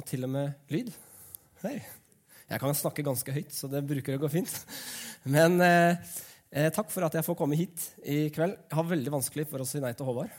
og 0.00 0.06
til 0.08 0.24
og 0.24 0.32
med 0.32 0.72
lyd. 0.72 0.90
Hei. 1.60 1.76
Jeg 2.50 2.60
kan 2.62 2.74
snakke 2.74 3.04
ganske 3.04 3.32
høyt, 3.34 3.52
så 3.52 3.68
det 3.70 3.82
bruker 3.86 4.16
å 4.16 4.20
gå 4.22 4.30
fint. 4.32 4.52
Men 5.28 5.60
eh, 5.62 6.12
eh, 6.50 6.70
takk 6.74 6.88
for 6.90 7.04
at 7.06 7.18
jeg 7.18 7.26
får 7.26 7.36
komme 7.38 7.58
hit 7.58 7.84
i 8.00 8.22
kveld. 8.32 8.56
Jeg 8.64 8.78
har 8.78 8.86
veldig 8.88 9.12
vanskelig 9.12 9.44
for 9.50 9.62
å 9.62 9.66
si 9.68 9.82
nei 9.82 9.92
til 9.94 10.08
Håvard. 10.08 10.32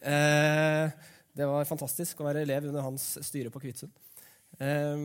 Eh, 0.00 0.94
det 1.36 1.48
var 1.50 1.68
fantastisk 1.68 2.22
å 2.22 2.28
være 2.30 2.46
elev 2.46 2.70
under 2.70 2.86
hans 2.86 3.04
styre 3.28 3.52
på 3.52 3.60
Kvitsund. 3.62 3.92
Eh, 4.58 5.04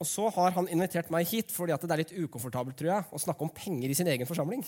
og 0.00 0.08
så 0.08 0.28
har 0.36 0.52
han 0.58 0.68
invitert 0.72 1.10
meg 1.12 1.28
hit 1.28 1.54
fordi 1.54 1.76
det 1.80 1.96
er 1.96 2.02
litt 2.02 2.16
ukomfortabelt 2.16 2.76
tror 2.76 2.92
jeg, 2.92 3.06
å 3.08 3.22
snakke 3.24 3.46
om 3.46 3.52
penger 3.56 3.88
i 3.88 3.96
sin 3.96 4.10
egen 4.12 4.28
forsamling. 4.28 4.66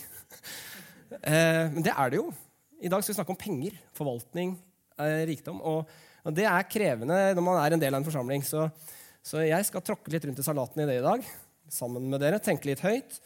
eh, 1.20 1.68
men 1.68 1.84
det 1.84 1.92
er 1.92 2.14
det 2.14 2.22
jo. 2.22 2.30
I 2.80 2.90
dag 2.90 3.04
skal 3.04 3.12
vi 3.12 3.20
snakke 3.20 3.36
om 3.36 3.42
penger, 3.44 3.76
forvaltning, 4.00 4.56
eh, 4.96 5.22
rikdom. 5.28 5.60
Og, 5.60 5.92
og, 6.22 6.32
det 6.36 6.46
er 6.48 6.70
krevende 6.70 7.18
når 7.36 7.44
man 7.46 7.60
er 7.60 7.74
en 7.74 7.82
del 7.82 7.94
av 7.94 8.00
en 8.00 8.06
forsamling. 8.06 8.44
Så, 8.46 8.68
så, 9.22 9.42
jeg 9.44 9.68
skal 9.68 9.84
tråkke 9.84 10.12
litt 10.14 10.24
rundt 10.28 10.40
i 10.40 10.46
salaten 10.46 10.84
i 10.84 10.88
det 10.88 11.00
i 11.00 11.04
dag 11.04 11.26
sammen 11.72 12.08
med 12.10 12.22
dere. 12.22 12.40
Tenke 12.42 12.70
litt 12.70 12.82
høyt. 12.84 13.18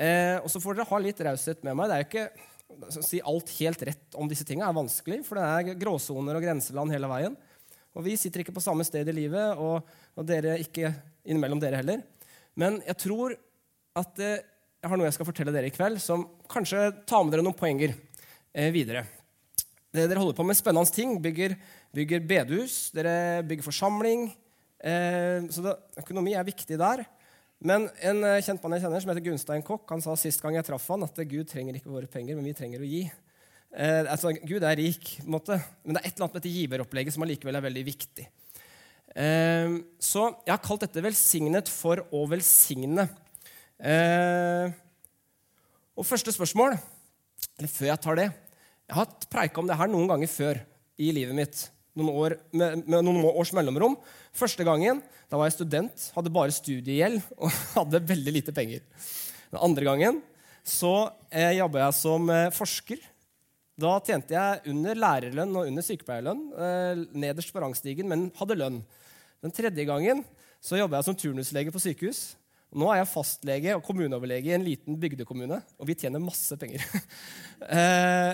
Eh, 0.00 0.36
og 0.40 0.48
så 0.52 0.62
får 0.62 0.78
dere 0.78 0.88
ha 0.90 1.00
litt 1.02 1.20
raushet 1.26 1.62
med 1.66 1.76
meg. 1.78 1.90
Det 1.90 1.96
er 1.96 2.04
jo 2.04 2.08
ikke 2.10 3.00
å 3.00 3.04
si 3.04 3.20
alt 3.26 3.50
helt 3.58 3.82
rett 3.90 4.18
om 4.18 4.28
disse 4.30 4.46
tingene 4.48 4.70
er 4.70 4.76
vanskelig, 4.76 5.20
for 5.26 5.38
det 5.38 5.46
er 5.46 5.80
gråsoner 5.80 6.38
og 6.38 6.44
grenseland 6.44 6.94
hele 6.94 7.10
veien. 7.10 7.36
Og 7.98 8.06
vi 8.06 8.14
sitter 8.18 8.44
ikke 8.44 8.54
på 8.54 8.62
samme 8.62 8.86
sted 8.86 9.08
i 9.10 9.14
livet, 9.16 9.58
og, 9.58 9.82
og 10.14 10.26
dere 10.26 10.56
ikke 10.62 10.92
innimellom 11.26 11.60
dere 11.62 11.82
heller. 11.82 12.04
Men 12.58 12.78
jeg 12.86 12.98
tror 13.02 13.34
at 13.98 14.22
eh, 14.22 14.38
jeg 14.80 14.88
har 14.88 14.96
noe 14.96 15.08
jeg 15.10 15.18
skal 15.18 15.28
fortelle 15.28 15.52
dere 15.52 15.68
i 15.68 15.74
kveld, 15.74 16.00
som 16.00 16.24
kanskje 16.50 16.86
tar 17.08 17.24
med 17.24 17.34
dere 17.34 17.44
noen 17.44 17.58
poenger 17.58 17.92
eh, 17.92 18.70
videre. 18.72 19.04
Dere 19.92 20.20
holder 20.20 20.38
på 20.38 20.46
med 20.46 20.56
spennende 20.56 20.94
ting. 20.94 21.16
Bygger, 21.20 21.56
bygger 21.96 22.22
bedehus, 22.26 22.90
dere 22.94 23.42
bygger 23.46 23.66
forsamling. 23.66 24.28
Eh, 24.80 25.48
så 25.52 25.64
det, 25.64 25.74
økonomi 26.02 26.36
er 26.38 26.46
viktig 26.46 26.78
der. 26.80 27.04
Men 27.60 27.88
en 28.00 28.22
eh, 28.24 28.40
kjent 28.44 28.62
mann 28.62 28.76
jeg 28.76 28.86
kjenner 28.86 29.02
som 29.04 29.12
heter 29.12 29.26
Gunstein 29.26 29.64
Kokk, 29.66 29.84
han 29.92 30.04
sa 30.04 30.14
sist 30.16 30.40
gang 30.40 30.56
jeg 30.56 30.68
traff 30.70 30.86
han, 30.92 31.04
at 31.04 31.18
Gud 31.28 31.50
trenger 31.50 31.76
ikke 31.76 31.92
våre 31.92 32.08
penger, 32.10 32.38
men 32.38 32.48
vi 32.48 32.56
trenger 32.56 32.80
å 32.80 32.88
gi. 32.88 33.02
Eh, 33.70 34.04
altså, 34.06 34.32
Gud 34.40 34.64
er 34.64 34.78
rik, 34.80 35.16
på 35.20 35.26
en 35.28 35.34
måte, 35.36 35.58
men 35.84 35.96
det 35.96 36.02
er 36.02 36.08
et 36.08 36.14
eller 36.14 36.26
annet 36.26 36.36
med 36.38 36.42
dette 36.42 36.54
giveropplegget 36.54 37.16
som 37.16 37.26
allikevel 37.26 37.60
er 37.60 37.66
veldig 37.66 37.84
viktig. 37.90 38.28
Eh, 39.10 39.74
så 40.00 40.24
jeg 40.46 40.54
har 40.54 40.62
kalt 40.62 40.86
dette 40.86 41.02
'velsignet 41.02 41.68
for 41.68 42.06
å 42.14 42.24
velsigne'. 42.30 43.08
Eh, 43.80 44.72
og 45.96 46.06
første 46.06 46.32
spørsmål 46.32 46.76
eller 47.58 47.68
før 47.72 47.86
jeg 47.88 48.00
tar 48.04 48.18
det 48.18 48.26
Jeg 48.90 48.96
har 48.96 49.06
preika 49.30 49.60
om 49.60 49.66
det 49.66 49.76
her 49.76 49.88
noen 49.88 50.08
ganger 50.10 50.28
før 50.28 50.60
i 50.98 51.12
livet 51.14 51.34
mitt. 51.34 51.70
Noen 52.00 52.16
år, 52.16 52.36
med, 52.56 52.82
med, 52.86 53.04
noen 53.04 53.22
års 53.30 53.52
mellomrom. 53.56 53.98
Første 54.36 54.64
gangen 54.66 55.02
da 55.30 55.38
var 55.38 55.50
jeg 55.50 55.58
student, 55.60 56.08
hadde 56.16 56.32
bare 56.34 56.54
studiegjeld 56.54 57.20
og 57.36 57.52
hadde 57.78 58.02
veldig 58.08 58.34
lite 58.40 58.54
penger. 58.56 58.82
Den 59.52 59.62
andre 59.68 59.86
gangen 59.86 60.20
så 60.66 60.94
eh, 61.28 61.56
jobba 61.58 61.84
jeg 61.84 61.98
som 62.00 62.28
eh, 62.32 62.48
forsker. 62.54 63.04
Da 63.80 63.94
tjente 64.04 64.34
jeg 64.36 64.72
under 64.72 64.98
lærerlønn 64.98 65.54
og 65.56 65.70
under 65.70 65.84
sykepleierlønn. 65.84 66.42
Eh, 66.52 67.04
nederst 67.22 67.52
på 67.54 67.62
rangstigen, 67.62 68.10
men 68.10 68.28
hadde 68.40 68.58
lønn. 68.58 68.82
Den 69.40 69.54
tredje 69.56 69.86
gangen 69.88 70.24
så 70.60 70.76
jobba 70.76 70.98
jeg 70.98 71.08
som 71.08 71.16
turnuslege 71.16 71.72
på 71.72 71.80
sykehus. 71.82 72.30
Nå 72.70 72.86
er 72.92 73.00
jeg 73.00 73.10
fastlege 73.10 73.74
og 73.74 73.82
kommuneoverlege 73.82 74.52
i 74.52 74.54
en 74.54 74.66
liten 74.66 74.98
bygdekommune, 75.00 75.58
og 75.58 75.88
vi 75.88 75.96
tjener 75.98 76.22
masse 76.22 76.58
penger. 76.60 76.84
Eh, 77.60 78.30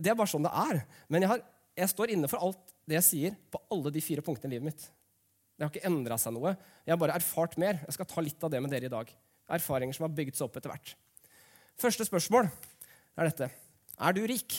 det 0.00 0.08
er 0.08 0.14
bare 0.16 0.30
sånn 0.30 0.46
det 0.46 0.50
er. 0.56 0.78
Men 1.12 1.20
jeg, 1.20 1.28
har, 1.28 1.40
jeg, 1.76 1.90
står 1.92 2.14
inne 2.14 2.28
for 2.30 2.40
alt 2.40 2.71
det 2.88 2.98
jeg 2.98 3.06
sier 3.06 3.38
på 3.52 3.60
alle 3.72 3.92
de 3.94 4.02
fire 4.04 4.24
punktene 4.24 4.50
i 4.50 4.56
livet 4.56 4.72
mitt. 4.72 4.88
Det 5.56 5.64
har 5.64 5.70
ikke 5.72 5.88
endra 5.88 6.18
seg 6.18 6.34
noe. 6.34 6.54
Jeg 6.82 6.94
har 6.94 7.00
bare 7.00 7.14
erfart 7.18 7.54
mer. 7.60 7.78
Jeg 7.86 7.96
skal 7.96 8.08
ta 8.10 8.24
litt 8.24 8.42
av 8.42 8.50
det 8.52 8.60
med 8.64 8.72
dere 8.72 8.88
i 8.88 8.92
dag. 8.92 9.10
Erfaringer 9.52 9.94
som 9.96 10.08
har 10.08 10.16
bygd 10.16 10.38
seg 10.38 10.48
opp 10.48 10.58
etter 10.58 10.72
hvert. 10.72 10.94
Første 11.78 12.06
spørsmål 12.08 12.48
er 12.48 13.28
dette. 13.28 13.48
Er 14.02 14.16
du 14.16 14.22
rik? 14.26 14.58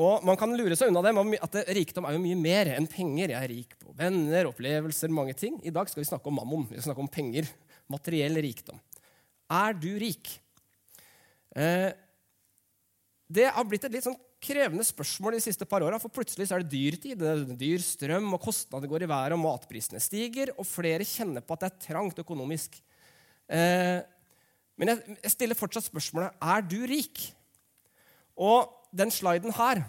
Og 0.00 0.24
Man 0.26 0.38
kan 0.40 0.50
lure 0.58 0.74
seg 0.74 0.90
unna 0.90 1.04
det 1.06 1.12
med 1.14 1.38
at 1.38 1.60
rikdom 1.76 2.08
er 2.08 2.16
jo 2.16 2.22
mye 2.24 2.38
mer 2.40 2.72
enn 2.74 2.88
penger. 2.90 3.30
Jeg 3.30 3.38
er 3.38 3.52
rik 3.52 3.76
på 3.78 3.94
venner, 3.94 4.48
opplevelser, 4.50 5.12
mange 5.14 5.36
ting. 5.38 5.60
I 5.62 5.74
dag 5.74 5.90
skal 5.90 6.02
vi 6.02 6.08
snakke 6.08 6.30
om 6.30 6.40
mammon. 6.40 6.66
Vi 6.66 6.80
skal 6.80 6.90
snakke 6.90 7.04
om 7.04 7.12
penger 7.12 7.46
materiell 7.92 8.40
rikdom. 8.42 8.80
Er 9.54 9.76
du 9.78 9.92
rik? 10.00 10.32
Eh, 11.54 11.92
det 13.30 13.46
har 13.54 13.66
blitt 13.68 13.86
et 13.86 13.94
litt 13.94 14.06
sånn 14.06 14.18
krevende 14.44 14.84
spørsmål 14.86 15.38
de 15.38 15.44
siste 15.44 15.66
par 15.68 15.84
åra. 15.86 15.98
For 16.02 16.12
plutselig 16.12 16.50
er 16.52 16.62
det 16.62 16.72
dyrtid. 16.72 17.16
Det 17.20 17.30
er 17.30 17.56
dyr 17.58 17.84
strøm, 17.84 18.28
og 18.36 18.42
kostnader 18.44 18.90
går 18.90 19.06
i 19.06 19.10
været, 19.10 19.36
og 19.36 19.42
matprisene 19.42 20.02
stiger. 20.02 20.52
Og 20.58 20.68
flere 20.68 21.06
kjenner 21.08 21.44
på 21.44 21.56
at 21.56 21.64
det 21.64 21.70
er 21.70 21.82
trangt 21.88 22.20
økonomisk. 22.20 22.76
Eh, 23.48 24.00
men 24.80 24.90
jeg, 24.90 25.18
jeg 25.22 25.34
stiller 25.34 25.58
fortsatt 25.58 25.86
spørsmålet 25.88 26.36
er 26.42 26.64
du 26.66 26.80
rik. 26.90 27.26
Og 28.34 28.70
den 28.94 29.12
sliden 29.14 29.54
her 29.54 29.84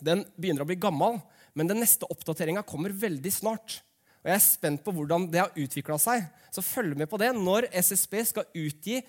den 0.00 0.24
begynner 0.40 0.64
å 0.64 0.68
bli 0.68 0.78
gammel, 0.80 1.18
men 1.56 1.68
den 1.68 1.80
neste 1.82 2.08
oppdateringa 2.08 2.62
kommer 2.66 2.94
veldig 2.94 3.32
snart. 3.34 3.80
Og 4.20 4.30
Jeg 4.30 4.36
er 4.36 4.44
spent 4.44 4.84
på 4.84 4.94
hvordan 4.96 5.26
det 5.32 5.42
har 5.42 5.56
utvikla 5.56 5.96
seg. 6.00 6.24
Så 6.52 6.64
følg 6.64 6.96
med 6.98 7.08
på 7.10 7.20
det 7.20 7.30
når 7.36 7.68
SSB 7.72 8.20
skal 8.28 8.48
utgi 8.56 9.00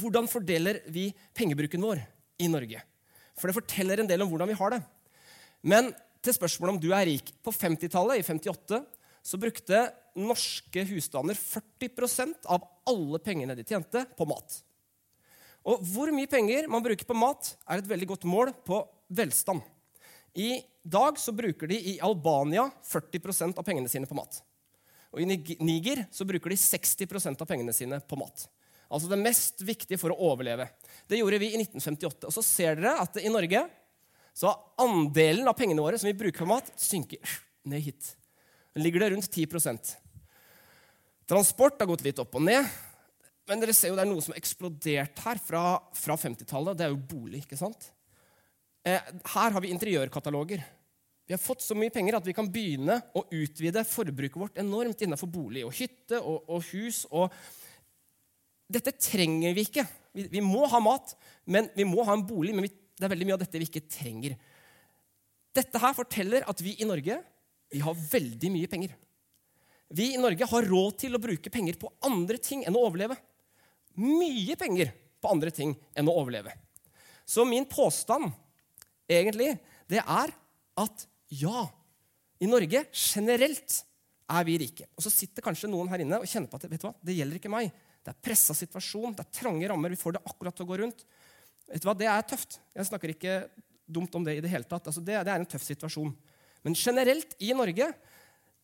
hvordan 0.00 0.28
fordeler 0.30 0.80
vi 0.92 1.08
pengebruken 1.36 1.82
vår 1.82 2.02
i 2.40 2.48
Norge. 2.50 2.82
For 3.40 3.50
det 3.50 3.56
forteller 3.56 4.02
en 4.02 4.08
del 4.10 4.22
om 4.22 4.30
hvordan 4.30 4.50
vi 4.50 4.58
har 4.60 4.76
det. 4.76 4.80
Men 5.64 5.90
til 6.24 6.36
spørsmålet 6.36 6.76
om 6.76 6.80
du 6.82 6.90
er 6.92 7.06
rik. 7.08 7.32
På 7.44 7.52
50-tallet, 7.54 8.20
i 8.20 8.26
58, 8.26 8.80
så 9.24 9.40
brukte 9.40 9.86
norske 10.20 10.84
husstander 10.90 11.38
40% 11.38 12.48
av 12.50 12.64
alle 12.90 13.20
pengene 13.24 13.56
de 13.56 13.64
tjente, 13.66 14.04
på 14.16 14.26
mat. 14.28 14.60
Og 15.68 15.82
hvor 15.92 16.12
mye 16.14 16.28
penger 16.30 16.68
man 16.72 16.84
bruker 16.84 17.08
på 17.08 17.16
mat, 17.16 17.54
er 17.68 17.80
et 17.80 17.90
veldig 17.90 18.08
godt 18.14 18.28
mål 18.28 18.52
på 18.66 18.80
velstand. 19.12 19.64
I 20.36 20.60
dag 20.82 21.18
så 21.18 21.34
bruker 21.36 21.68
de 21.70 21.76
i 21.76 21.98
Albania 22.04 22.68
40% 22.86 23.58
av 23.58 23.66
pengene 23.66 23.90
sine 23.90 24.08
på 24.08 24.16
mat. 24.16 24.40
Og 25.10 25.20
I 25.22 25.56
Niger 25.58 26.04
så 26.14 26.24
bruker 26.28 26.52
de 26.52 26.58
60% 26.60 27.42
av 27.42 27.48
pengene 27.48 27.74
sine 27.74 27.98
på 28.00 28.18
mat. 28.20 28.46
Altså 28.90 29.10
det 29.10 29.20
mest 29.22 29.62
viktige 29.62 29.98
for 30.00 30.12
å 30.12 30.30
overleve. 30.32 30.66
Det 31.06 31.20
gjorde 31.20 31.38
vi 31.42 31.52
i 31.52 31.60
1958. 31.60 32.26
Og 32.26 32.34
så 32.34 32.42
ser 32.44 32.80
dere 32.80 32.96
at 33.04 33.18
i 33.22 33.30
Norge 33.30 33.62
så 34.34 34.50
har 34.50 34.86
andelen 34.86 35.48
av 35.50 35.56
pengene 35.58 35.82
våre 35.82 35.98
som 36.00 36.08
vi 36.10 36.16
bruker 36.18 36.42
på 36.42 36.50
mat, 36.50 36.70
synker 36.80 37.22
ned 37.70 37.84
hit. 37.84 38.14
Den 38.74 38.84
ligger 38.86 39.04
det 39.04 39.10
rundt 39.12 39.30
10% 39.30 39.96
Transport 41.30 41.78
har 41.78 41.86
gått 41.86 42.02
litt 42.02 42.18
opp 42.18 42.34
og 42.34 42.42
ned. 42.42 42.66
Men 43.46 43.60
dere 43.62 43.74
ser 43.74 43.92
jo 43.92 43.96
det 43.98 44.02
er 44.02 44.08
noe 44.10 44.22
som 44.22 44.32
har 44.34 44.40
eksplodert 44.40 45.20
her 45.22 45.38
fra, 45.42 45.62
fra 45.94 46.16
50-tallet. 46.18 46.78
Det 46.78 46.86
er 46.86 46.90
jo 46.90 46.98
bolig. 47.12 47.44
ikke 47.44 47.58
sant? 47.58 47.86
Eh, 48.82 48.98
her 49.34 49.54
har 49.54 49.62
vi 49.62 49.70
interiørkataloger. 49.70 50.64
Vi 51.30 51.34
har 51.36 51.42
fått 51.42 51.62
så 51.62 51.76
mye 51.78 51.92
penger 51.94 52.16
at 52.18 52.26
vi 52.26 52.34
kan 52.34 52.50
begynne 52.50 52.96
å 53.14 53.22
utvide 53.30 53.84
forbruket 53.86 54.40
vårt 54.42 54.58
enormt 54.58 55.04
innenfor 55.06 55.30
bolig 55.30 55.62
og 55.62 55.74
hytte 55.78 56.18
og, 56.18 56.50
og 56.50 56.66
hus. 56.72 57.04
Og 57.14 57.30
dette 58.70 58.94
trenger 58.98 59.54
vi 59.56 59.66
ikke. 59.66 59.84
Vi, 60.16 60.26
vi, 60.32 60.42
må 60.44 60.64
ha 60.70 60.80
mat, 60.82 61.14
men 61.44 61.68
vi 61.76 61.86
må 61.88 62.04
ha 62.06 62.16
en 62.16 62.26
bolig. 62.26 62.54
Men 62.56 62.66
vi, 62.66 62.70
det 62.70 63.06
er 63.06 63.12
veldig 63.12 63.28
mye 63.28 63.36
av 63.38 63.42
dette 63.44 63.60
vi 63.60 63.68
ikke 63.68 63.88
trenger. 63.90 64.36
Dette 65.56 65.82
her 65.82 65.94
forteller 65.96 66.46
at 66.50 66.62
vi 66.62 66.76
i 66.78 66.88
Norge 66.88 67.18
vi 67.70 67.82
har 67.84 67.94
veldig 67.94 68.50
mye 68.50 68.70
penger. 68.70 68.94
Vi 69.94 70.12
i 70.14 70.18
Norge 70.22 70.46
har 70.46 70.66
råd 70.66 70.96
til 71.02 71.14
å 71.14 71.22
bruke 71.22 71.52
penger 71.54 71.78
på 71.78 71.90
andre 72.06 72.38
ting 72.42 72.64
enn 72.66 72.74
å 72.78 72.82
overleve. 72.86 73.14
Mye 73.98 74.56
penger 74.58 74.90
på 75.22 75.30
andre 75.30 75.52
ting 75.54 75.76
enn 75.98 76.10
å 76.10 76.16
overleve. 76.18 76.54
Så 77.26 77.44
min 77.46 77.66
påstand 77.70 78.30
egentlig, 79.10 79.52
det 79.90 80.02
er 80.02 80.32
at 80.82 81.06
ja, 81.30 81.66
i 82.42 82.48
Norge 82.50 82.84
generelt 82.90 83.80
er 84.30 84.46
vi 84.46 84.58
rike. 84.62 84.88
Og 84.96 85.04
så 85.04 85.12
sitter 85.12 85.44
kanskje 85.44 85.70
noen 85.70 85.90
her 85.90 86.02
inne 86.02 86.18
og 86.22 86.30
kjenner 86.30 86.50
på 86.50 86.58
at 86.58 86.66
vet 86.70 86.82
du 86.82 86.88
hva, 86.88 86.94
det 87.06 87.18
gjelder 87.18 87.38
ikke 87.38 87.52
meg. 87.52 87.70
Det 88.00 88.12
er 88.12 88.22
pressa 88.24 88.56
situasjon, 88.56 89.14
det 89.16 89.26
er 89.26 89.34
trange 89.40 89.68
rammer, 89.68 89.92
vi 89.92 90.00
får 90.00 90.16
det 90.16 90.24
akkurat 90.24 90.56
til 90.56 90.64
å 90.64 90.70
gå 90.70 90.78
rundt. 90.80 91.04
Vet 91.70 91.82
du 91.82 91.88
hva, 91.88 91.96
Det 91.96 92.08
er 92.10 92.22
tøft. 92.26 92.58
Jeg 92.74 92.88
snakker 92.88 93.12
ikke 93.12 93.34
dumt 93.90 94.14
om 94.16 94.24
det 94.24 94.38
i 94.38 94.44
det 94.44 94.50
hele 94.52 94.66
tatt. 94.68 94.88
Altså, 94.88 95.02
det, 95.04 95.18
det 95.26 95.32
er 95.32 95.42
en 95.42 95.50
tøff 95.50 95.66
situasjon. 95.66 96.14
Men 96.64 96.76
generelt 96.76 97.36
i 97.42 97.52
Norge 97.56 97.90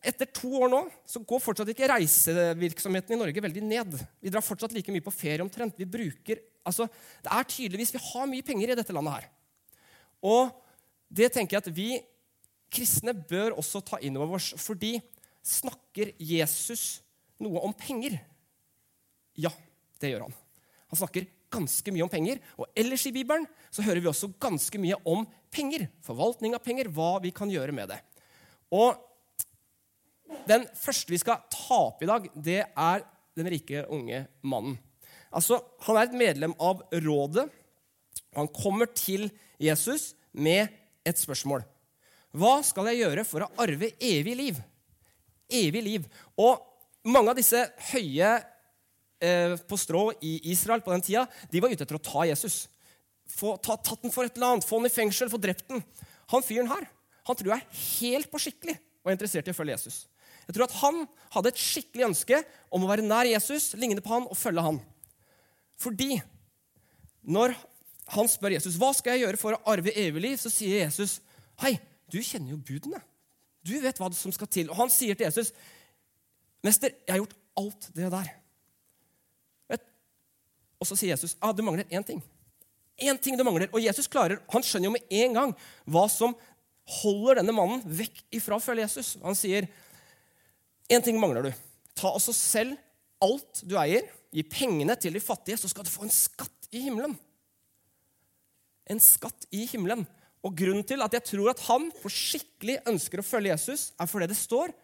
etter 0.07 0.29
to 0.29 0.51
år 0.61 0.69
nå 0.69 0.81
så 1.09 1.21
går 1.25 1.41
fortsatt 1.41 1.71
ikke 1.73 1.89
reisevirksomheten 1.89 3.15
i 3.15 3.19
Norge 3.19 3.43
veldig 3.43 3.63
ned. 3.65 3.97
Vi 4.21 4.31
drar 4.33 4.45
fortsatt 4.45 4.75
like 4.75 4.93
mye 4.93 5.05
på 5.05 5.13
ferie 5.13 5.43
omtrent. 5.43 5.77
Vi 5.77 5.89
bruker, 5.89 6.41
altså, 6.67 6.87
Det 7.23 7.31
er 7.33 7.49
tydeligvis 7.49 7.93
Vi 7.95 8.03
har 8.11 8.29
mye 8.29 8.45
penger 8.45 8.71
i 8.71 8.77
dette 8.77 8.93
landet 8.93 9.17
her. 9.17 9.29
Og 10.21 10.53
det 11.09 11.31
tenker 11.33 11.57
jeg 11.57 11.65
at 11.65 11.75
vi 11.75 11.89
kristne 12.73 13.13
bør 13.15 13.57
også 13.57 13.81
ta 13.81 13.99
inn 14.03 14.17
over 14.19 14.35
oss, 14.35 14.51
fordi 14.59 14.97
snakker 15.45 16.11
Jesus 16.19 17.01
noe 17.39 17.61
om 17.63 17.73
penger? 17.73 18.19
Ja, 19.37 19.51
det 20.01 20.11
gjør 20.11 20.27
han. 20.27 20.37
Han 20.91 20.99
snakker 20.99 21.27
ganske 21.53 21.93
mye 21.93 22.05
om 22.05 22.11
penger. 22.11 22.39
Og 22.59 22.69
ellers 22.77 23.05
i 23.07 23.13
Bibelen 23.15 23.47
så 23.71 23.85
hører 23.85 24.01
vi 24.03 24.09
også 24.11 24.31
ganske 24.41 24.81
mye 24.81 24.97
om 25.07 25.25
penger. 25.53 25.87
Forvaltning 26.05 26.55
av 26.57 26.63
penger, 26.65 26.89
hva 26.91 27.17
vi 27.23 27.33
kan 27.35 27.51
gjøre 27.51 27.75
med 27.75 27.93
det. 27.93 28.01
Og 28.75 29.03
Den 30.47 30.65
første 30.75 31.11
vi 31.13 31.19
skal 31.21 31.45
ta 31.47 31.77
opp 31.85 32.01
i 32.03 32.07
dag, 32.07 32.25
det 32.35 32.59
er 32.67 33.03
den 33.39 33.47
rike, 33.47 33.85
unge 33.87 34.25
mannen. 34.43 34.75
Altså, 35.31 35.61
Han 35.87 35.95
er 35.95 36.07
et 36.07 36.17
medlem 36.19 36.53
av 36.59 36.83
rådet. 36.91 37.47
Han 38.35 38.47
kommer 38.51 38.91
til 38.91 39.29
Jesus 39.59 40.15
med 40.33 40.67
et 41.07 41.19
spørsmål. 41.19 41.63
Hva 42.35 42.59
skal 42.63 42.91
jeg 42.91 43.05
gjøre 43.05 43.23
for 43.23 43.45
å 43.45 43.51
arve 43.63 43.93
evig 44.03 44.35
liv? 44.35 44.59
Evig 45.47 45.83
liv. 45.83 46.07
Og 46.35 46.59
mange 47.07 47.31
av 47.31 47.39
disse 47.39 47.63
høye 47.93 48.33
på 49.17 49.77
strå 49.81 50.11
i 50.21 50.35
Israel 50.51 50.83
på 50.85 50.93
den 50.93 51.01
tida, 51.01 51.23
de 51.49 51.61
var 51.63 51.71
ute 51.73 51.85
etter 51.87 51.97
å 51.97 52.03
ta 52.03 52.25
Jesus. 52.29 52.67
Få, 53.27 53.55
ta, 53.57 53.75
tatt 53.81 54.03
den 54.03 54.13
for 54.13 54.27
et 54.27 54.37
eller 54.37 54.55
annet, 54.55 54.67
få 54.67 54.77
den 54.77 54.91
i 54.91 54.93
fengsel, 54.93 55.31
få 55.31 55.39
drept 55.41 55.65
den. 55.71 55.81
Han 56.31 56.45
fyren 56.45 56.69
her 56.69 56.85
han 57.27 57.35
tror 57.35 57.53
jeg 57.53 57.63
er 57.63 57.81
helt 57.99 58.29
på 58.31 58.39
skikkelig 58.39 58.77
og 58.77 59.09
er 59.09 59.17
interessert 59.17 59.49
i 59.49 59.53
å 59.53 59.57
følge 59.57 59.75
Jesus. 59.75 60.05
Jeg 60.47 60.55
tror 60.55 60.67
at 60.67 60.77
Han 60.79 61.01
hadde 61.33 61.51
et 61.51 61.59
skikkelig 61.59 62.05
ønske 62.07 62.39
om 62.71 62.85
å 62.85 62.89
være 62.89 63.03
nær 63.03 63.27
Jesus, 63.27 63.73
ligne 63.75 64.03
på 64.03 64.13
han 64.13 64.27
og 64.29 64.39
følge 64.39 64.63
han. 64.63 64.79
Fordi 65.79 66.21
når 67.27 67.55
han 68.15 68.31
spør 68.31 68.55
Jesus 68.55 68.77
hva 68.79 68.93
skal 68.95 69.15
jeg 69.15 69.25
gjøre 69.25 69.39
for 69.41 69.57
å 69.57 69.73
arve 69.73 69.91
evig 69.91 70.23
liv, 70.23 70.37
så 70.39 70.51
sier 70.51 70.85
Jesus, 70.85 71.17
hei, 71.59 71.75
du 72.07 72.21
kjenner 72.23 72.53
jo 72.53 72.61
budene. 72.63 73.01
Du 73.67 73.75
vet 73.83 73.99
hva 73.99 74.07
som 74.15 74.31
skal 74.31 74.47
til. 74.47 74.71
Og 74.71 74.79
han 74.79 74.91
sier 74.93 75.19
til 75.19 75.27
Jesus, 75.27 75.51
mester, 76.63 76.95
jeg 77.03 77.11
har 77.11 77.19
gjort 77.19 77.35
alt 77.59 77.89
det 77.97 78.11
der. 78.13 78.31
Og 80.77 80.89
så 80.89 80.97
sier 80.97 81.13
Jesus, 81.13 81.35
ah, 81.41 81.53
du 81.53 81.63
mangler 81.65 81.87
én 81.89 82.05
ting. 82.05 82.21
Én 82.97 83.17
ting 83.21 83.37
du 83.37 83.43
mangler. 83.45 83.69
Og 83.73 83.81
Jesus 83.81 84.09
klarer, 84.09 84.41
han 84.51 84.65
skjønner 84.65 84.89
jo 84.89 84.95
med 84.95 85.17
en 85.23 85.37
gang 85.37 85.53
hva 85.85 86.05
som 86.11 86.35
holder 87.01 87.41
denne 87.41 87.55
mannen 87.55 87.83
vekk 87.83 88.23
ifra 88.37 88.57
å 88.57 88.63
følge 88.63 88.85
Jesus. 88.85 89.15
Han 89.23 89.37
sier, 89.37 89.67
én 90.89 91.03
ting 91.03 91.19
mangler 91.21 91.49
du. 91.49 91.51
Ta 91.97 92.13
også 92.13 92.33
selv 92.35 92.77
alt 93.23 93.63
du 93.65 93.75
eier, 93.79 94.05
gi 94.33 94.43
pengene 94.45 94.95
til 94.99 95.15
de 95.15 95.23
fattige, 95.23 95.57
så 95.59 95.69
skal 95.71 95.85
du 95.85 95.91
få 95.91 96.05
en 96.05 96.13
skatt 96.13 96.69
i 96.71 96.83
himmelen. 96.85 97.15
En 98.87 99.01
skatt 99.03 99.47
i 99.55 99.65
himmelen. 99.69 100.05
Og 100.45 100.53
grunnen 100.55 100.85
til 100.87 101.01
at 101.03 101.15
jeg 101.17 101.25
tror 101.33 101.51
at 101.51 101.63
han 101.67 101.89
for 102.01 102.13
skikkelig 102.13 102.79
ønsker 102.87 103.21
å 103.21 103.25
følge 103.25 103.51
Jesus, 103.55 103.91
er 103.97 104.09
fordi 104.09 104.29
det 104.31 104.39
står 104.39 104.75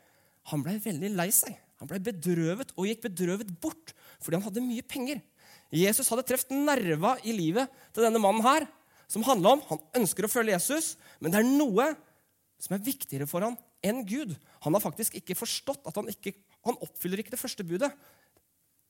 han 0.51 0.63
ble 0.65 0.75
veldig 0.83 1.13
lei 1.15 1.29
seg. 1.31 1.55
Han 1.79 1.89
ble 1.89 2.01
bedrøvet 2.03 2.73
og 2.75 2.87
gikk 2.87 3.05
bedrøvet 3.05 3.49
bort 3.63 3.93
fordi 4.23 4.37
han 4.37 4.45
hadde 4.45 4.63
mye 4.63 4.83
penger. 4.87 5.21
Jesus 5.73 6.09
hadde 6.11 6.25
truffet 6.29 6.53
nerva 6.53 7.15
i 7.25 7.33
livet 7.33 7.71
til 7.95 8.05
denne 8.05 8.21
mannen 8.21 8.45
her, 8.45 8.67
som 9.09 9.25
handla 9.25 9.55
om 9.55 9.63
han 9.69 9.81
ønsker 10.01 10.27
å 10.27 10.31
følge 10.31 10.53
Jesus, 10.53 10.93
men 11.21 11.33
det 11.33 11.41
er 11.41 11.49
noe 11.49 11.87
som 12.61 12.75
er 12.75 12.85
viktigere 12.85 13.27
for 13.29 13.45
han 13.45 13.57
enn 13.83 14.03
Gud. 14.07 14.35
Han 14.63 14.77
har 14.77 14.83
faktisk 14.83 15.17
ikke 15.19 15.37
forstått 15.37 15.89
at 15.89 15.97
han 15.99 16.09
ikke 16.11 16.35
han 16.63 16.77
oppfyller 16.79 17.19
ikke 17.19 17.33
det 17.33 17.41
første 17.41 17.65
budet. 17.67 17.89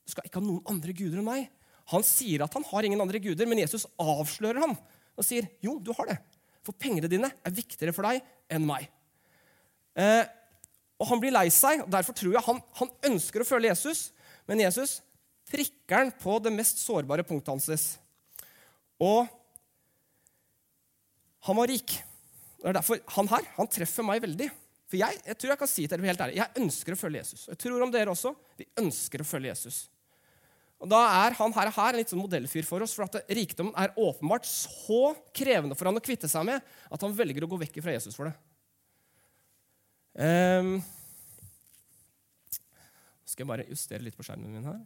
Du 0.04 0.12
skal 0.12 0.28
ikke 0.28 0.38
ha 0.38 0.46
noen 0.46 0.62
andre 0.70 0.94
guder 0.94 1.18
enn 1.18 1.26
meg. 1.26 1.48
Han 1.90 2.04
sier 2.06 2.44
at 2.44 2.54
han 2.54 2.64
har 2.68 2.86
ingen 2.86 3.02
andre 3.02 3.20
guder, 3.20 3.48
men 3.50 3.60
Jesus 3.60 3.88
avslører 4.00 4.62
ham 4.62 4.76
og 5.14 5.26
sier 5.26 5.48
jo, 5.64 5.76
du 5.82 5.90
har 5.96 6.08
det. 6.10 6.18
For 6.64 6.76
pengene 6.78 7.10
dine 7.10 7.28
er 7.28 7.54
viktigere 7.54 7.94
for 7.96 8.06
deg 8.06 8.22
enn 8.52 8.64
meg. 8.68 8.86
Eh, 9.98 10.22
og 11.00 11.10
Han 11.10 11.20
blir 11.20 11.34
lei 11.34 11.48
seg, 11.52 11.82
og 11.84 11.90
derfor 11.90 12.16
tror 12.16 12.36
jeg 12.36 12.46
han, 12.46 12.60
han 12.78 12.92
ønsker 13.10 13.42
å 13.42 13.48
følge 13.48 13.72
Jesus. 13.72 14.06
Men 14.48 14.62
Jesus 14.62 15.00
prikker 15.50 16.00
han 16.00 16.12
på 16.20 16.38
det 16.42 16.52
mest 16.54 16.80
sårbare 16.82 17.24
punktet 17.26 17.52
hans. 17.52 17.86
Og 19.02 19.28
han 21.44 21.58
var 21.58 21.68
rik. 21.68 21.96
Det 22.60 22.70
er 22.70 22.78
derfor 22.78 23.00
Han 23.18 23.28
her 23.28 23.48
han 23.58 23.68
treffer 23.68 24.06
meg 24.06 24.22
veldig. 24.24 24.48
For 24.88 25.00
jeg, 25.00 25.18
jeg 25.26 25.36
tror 25.40 25.52
jeg 25.52 25.60
kan 25.60 25.70
si 25.70 25.82
til 25.84 25.96
dere 25.96 26.12
helt 26.12 26.22
ærlig, 26.22 26.38
jeg 26.38 26.62
ønsker 26.62 26.94
å 26.94 27.00
følge 27.00 27.20
Jesus. 27.22 27.48
Jeg 27.50 27.58
tror 27.60 27.82
om 27.82 27.92
dere 27.92 28.12
også. 28.12 28.34
Vi 28.60 28.66
ønsker 28.80 29.24
å 29.24 29.26
følge 29.26 29.50
Jesus. 29.50 29.78
Og 30.84 30.90
Da 30.92 31.00
er 31.24 31.36
han 31.38 31.54
her, 31.56 31.70
her 31.72 31.94
en 31.94 32.00
litt 32.00 32.10
sånn 32.12 32.20
modellfyr 32.20 32.66
for 32.68 32.84
oss, 32.84 32.92
for 32.96 33.06
at 33.06 33.30
rikdommen 33.32 33.72
er 33.80 33.94
åpenbart 33.96 34.44
så 34.48 35.14
krevende 35.36 35.76
for 35.78 35.88
han 35.88 35.96
å 35.96 36.04
kvitte 36.04 36.28
seg 36.28 36.44
med 36.48 36.60
at 36.92 37.06
han 37.06 37.14
velger 37.16 37.46
å 37.46 37.48
gå 37.54 37.60
vekk 37.62 37.80
fra 37.84 37.94
Jesus 37.94 38.16
for 38.18 38.28
det. 38.28 38.34
Um, 40.14 40.76
skal 43.24 43.42
jeg 43.42 43.50
bare 43.50 43.66
justere 43.70 44.04
litt 44.04 44.18
på 44.18 44.26
skjermen 44.26 44.52
min 44.52 44.68
her. 44.68 44.82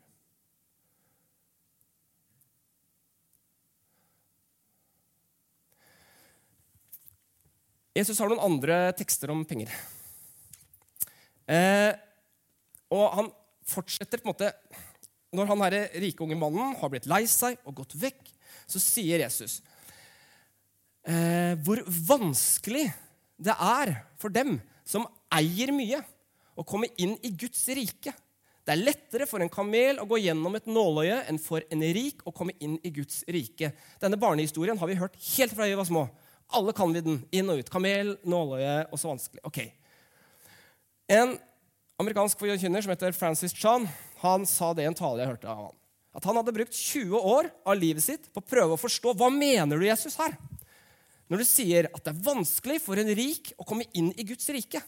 Jesus 7.98 8.20
har 8.22 8.30
noen 8.30 8.44
andre 8.44 8.92
tekster 8.94 9.32
om 9.34 9.42
penger. 9.48 9.72
Eh, 11.50 11.90
og 12.94 13.06
han 13.16 13.30
fortsetter 13.68 14.20
på 14.20 14.28
en 14.28 14.34
måte 14.34 14.50
Når 15.32 15.48
han 15.48 15.62
her 15.64 15.74
rike 16.00 16.22
unge 16.24 16.36
mannen 16.40 16.76
har 16.78 16.92
blitt 16.92 17.08
lei 17.08 17.22
seg 17.28 17.58
og 17.68 17.80
gått 17.80 17.96
vekk, 18.00 18.30
så 18.68 18.80
sier 18.80 19.20
Jesus 19.24 19.58
eh, 21.08 21.52
hvor 21.64 21.82
vanskelig 21.86 22.86
det 23.36 23.52
er 23.52 23.92
for 24.20 24.32
dem 24.32 24.56
som 24.88 25.04
eier 25.36 25.72
mye, 25.74 26.00
å 26.58 26.64
komme 26.66 26.88
inn 26.98 27.12
i 27.22 27.30
Guds 27.38 27.60
rike. 27.76 28.14
Det 28.64 28.72
er 28.72 28.80
lettere 28.80 29.28
for 29.28 29.44
en 29.44 29.52
kamel 29.52 30.00
å 30.00 30.06
gå 30.08 30.18
gjennom 30.24 30.56
et 30.58 30.66
nåløye 30.66 31.20
enn 31.30 31.38
for 31.40 31.62
en 31.70 31.84
rik 31.94 32.24
å 32.26 32.32
komme 32.34 32.56
inn 32.64 32.78
i 32.82 32.90
Guds 32.92 33.20
rike. 33.30 33.70
Denne 34.00 34.18
barnehistorien 34.20 34.80
har 34.80 34.90
vi 34.90 34.98
hørt 34.98 35.20
helt 35.36 35.54
fra 35.54 35.68
vi 35.68 35.76
var 35.78 35.88
små. 35.88 36.08
Alle 36.56 36.72
kan 36.72 36.92
vi 36.92 37.02
den. 37.04 37.18
Inn 37.34 37.50
og 37.52 37.60
ut. 37.60 37.70
Kamel, 37.72 38.14
nåløye 38.24 38.86
og 38.88 39.00
så 39.00 39.10
vanskelig. 39.10 39.42
Ok. 39.44 39.60
En 41.12 41.36
amerikansk 42.00 42.40
forkynner 42.40 42.84
som 42.84 42.92
heter 42.92 43.16
Francis 43.16 43.54
Chan, 43.56 43.88
han 44.22 44.46
sa 44.48 44.70
det 44.76 44.84
i 44.84 44.88
en 44.90 44.96
tale 44.96 45.22
jeg 45.22 45.32
hørte 45.32 45.50
av 45.50 45.66
han. 45.66 45.74
At 46.18 46.24
han 46.26 46.38
hadde 46.40 46.54
brukt 46.54 46.74
20 46.74 47.14
år 47.16 47.50
av 47.68 47.76
livet 47.78 48.04
sitt 48.04 48.30
på 48.32 48.40
å 48.42 48.48
prøve 48.48 48.74
å 48.74 48.80
forstå 48.80 49.12
hva 49.18 49.28
mener 49.32 49.78
du, 49.78 49.86
Jesus, 49.86 50.16
her? 50.18 50.34
Når 51.28 51.42
du 51.42 51.46
sier 51.46 51.90
at 51.92 52.00
det 52.04 52.14
er 52.14 52.24
vanskelig 52.24 52.78
for 52.80 53.00
en 53.00 53.12
rik 53.12 53.52
å 53.60 53.66
komme 53.68 53.84
inn 53.92 54.08
i 54.16 54.24
Guds 54.26 54.48
rike. 54.54 54.80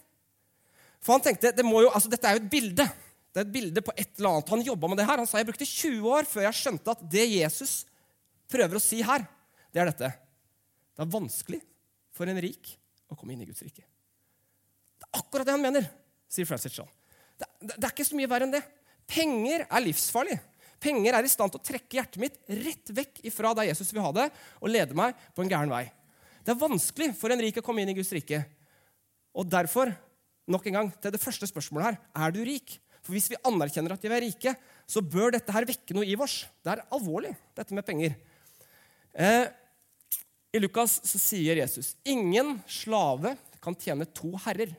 For 1.01 1.17
han 1.17 1.25
tenkte, 1.25 1.53
det 1.57 1.65
jo, 1.65 1.91
altså, 1.91 2.11
Dette 2.13 2.29
er 2.29 2.39
jo 2.39 2.43
et 2.43 2.53
bilde. 2.53 2.87
Det 3.31 3.43
er 3.43 3.47
et 3.47 3.53
bilde 3.53 3.85
på 3.85 3.93
et 3.95 4.09
eller 4.19 4.33
annet. 4.33 4.53
Han 4.57 4.65
jobba 4.65 4.91
med 4.91 5.01
det 5.01 5.07
her. 5.07 5.21
Han 5.21 5.29
sa 5.29 5.39
jeg 5.39 5.51
brukte 5.51 5.69
20 5.69 6.09
år 6.17 6.29
før 6.29 6.47
jeg 6.49 6.59
skjønte 6.61 6.97
at 6.97 7.05
det 7.13 7.27
Jesus 7.31 7.75
prøver 8.51 8.81
å 8.81 8.83
si 8.83 8.99
her, 9.07 9.23
det 9.71 9.83
er 9.83 9.93
dette. 9.93 10.11
Det 11.01 11.07
er 11.07 11.15
vanskelig 11.15 11.63
for 12.13 12.29
en 12.29 12.39
rik 12.45 12.75
å 13.09 13.17
komme 13.17 13.33
inn 13.33 13.41
i 13.41 13.47
Guds 13.49 13.63
rike. 13.65 13.81
Det 15.01 15.07
er 15.07 15.23
akkurat 15.23 15.49
det 15.49 15.55
han 15.55 15.63
mener, 15.65 15.87
sier 16.29 16.45
Francis 16.45 16.75
John. 16.77 16.91
Det, 17.41 17.47
det, 17.63 17.73
det 17.73 17.87
er 17.87 17.95
ikke 17.95 18.05
så 18.05 18.19
mye 18.19 18.29
verre 18.29 18.45
enn 18.45 18.53
det. 18.53 18.61
Penger 19.09 19.65
er 19.65 19.83
livsfarlig. 19.87 20.37
Penger 20.77 21.17
er 21.17 21.25
i 21.25 21.31
stand 21.33 21.55
til 21.55 21.63
å 21.63 21.65
trekke 21.65 21.97
hjertet 21.97 22.21
mitt 22.21 22.37
rett 22.53 22.93
vekk 22.99 23.23
ifra 23.31 23.55
der 23.57 23.71
Jesus 23.71 23.95
vil 23.95 24.05
ha 24.05 24.11
det, 24.13 24.27
og 24.61 24.69
lede 24.69 24.99
meg 25.01 25.17
på 25.33 25.41
en 25.41 25.49
gæren 25.49 25.73
vei. 25.73 25.87
Det 26.45 26.53
er 26.53 26.61
vanskelig 26.61 27.15
for 27.17 27.33
en 27.33 27.41
rik 27.47 27.63
å 27.63 27.65
komme 27.65 27.81
inn 27.81 27.93
i 27.93 27.97
Guds 27.97 28.13
rike. 28.13 28.43
Og 29.41 29.49
derfor, 29.49 29.95
nok 30.53 30.69
en 30.69 30.77
gang, 30.83 30.91
til 31.01 31.15
det 31.17 31.23
første 31.23 31.49
spørsmålet 31.49 31.95
her 31.95 32.27
er 32.27 32.37
du 32.37 32.43
rik? 32.45 32.77
For 33.01 33.17
hvis 33.17 33.31
vi 33.33 33.41
anerkjenner 33.49 33.97
at 33.97 34.05
vi 34.05 34.13
er 34.13 34.25
rike, 34.27 34.53
så 34.85 35.01
bør 35.01 35.33
dette 35.39 35.57
her 35.57 35.65
vekke 35.65 35.97
noe 35.97 36.05
i 36.05 36.21
oss. 36.21 36.43
Det 36.61 36.75
er 36.75 36.85
alvorlig, 36.93 37.33
dette 37.57 37.73
med 37.73 37.89
penger. 37.89 38.21
Eh, 39.17 39.49
i 40.53 40.61
Lukas 40.61 40.99
sier 41.07 41.57
Jesus 41.57 41.97
ingen 42.05 42.59
slave 42.67 43.37
kan 43.63 43.77
tjene 43.79 44.07
to 44.17 44.33
herrer. 44.47 44.73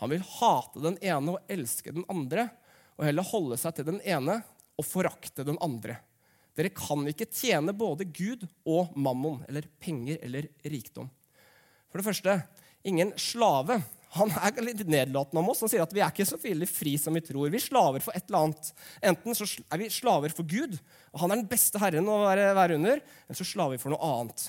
Han 0.00 0.10
vil 0.10 0.24
hate 0.38 0.82
den 0.82 0.96
ene 1.04 1.36
og 1.36 1.52
elske 1.52 1.92
den 1.94 2.04
andre, 2.10 2.48
og 2.96 3.06
heller 3.06 3.28
holde 3.28 3.58
seg 3.60 3.76
til 3.76 3.86
den 3.90 4.00
ene 4.04 4.40
og 4.76 4.88
forakte 4.88 5.44
den 5.46 5.60
andre. 5.64 5.98
Dere 6.56 6.72
kan 6.72 7.04
ikke 7.08 7.28
tjene 7.28 7.76
både 7.76 8.08
Gud 8.08 8.46
og 8.64 8.96
mammon, 8.96 9.42
eller 9.48 9.68
penger 9.80 10.18
eller 10.24 10.48
rikdom. 10.64 11.08
For 11.92 12.00
det 12.00 12.06
første, 12.08 12.38
ingen 12.88 13.12
slave. 13.20 13.78
Han 14.16 14.32
er 14.40 14.62
litt 14.64 14.82
nedlatende 14.88 15.42
om 15.42 15.50
oss. 15.52 15.60
Han 15.64 15.70
sier 15.70 15.84
at 15.84 15.92
vi 15.92 16.00
er 16.00 16.12
ikke 16.12 16.28
så 16.28 16.40
veldig 16.40 16.68
fri 16.70 16.94
som 17.00 17.16
vi 17.16 17.22
tror. 17.24 17.50
Vi 17.52 17.60
er 17.60 17.66
slaver 17.66 18.04
for 18.04 18.16
et 18.16 18.26
eller 18.26 18.48
annet. 18.48 18.70
Enten 19.12 19.36
så 19.36 19.48
er 19.68 19.82
vi 19.82 19.92
slaver 19.92 20.32
for 20.32 20.48
Gud, 20.48 20.78
og 21.12 21.20
han 21.22 21.32
er 21.32 21.42
den 21.42 21.50
beste 21.50 21.80
herren 21.82 22.08
å 22.08 22.22
være 22.24 22.78
under, 22.80 23.04
eller 23.04 23.38
så 23.38 23.48
slaver 23.48 23.76
vi 23.76 23.84
for 23.84 23.92
noe 23.92 24.14
annet. 24.16 24.48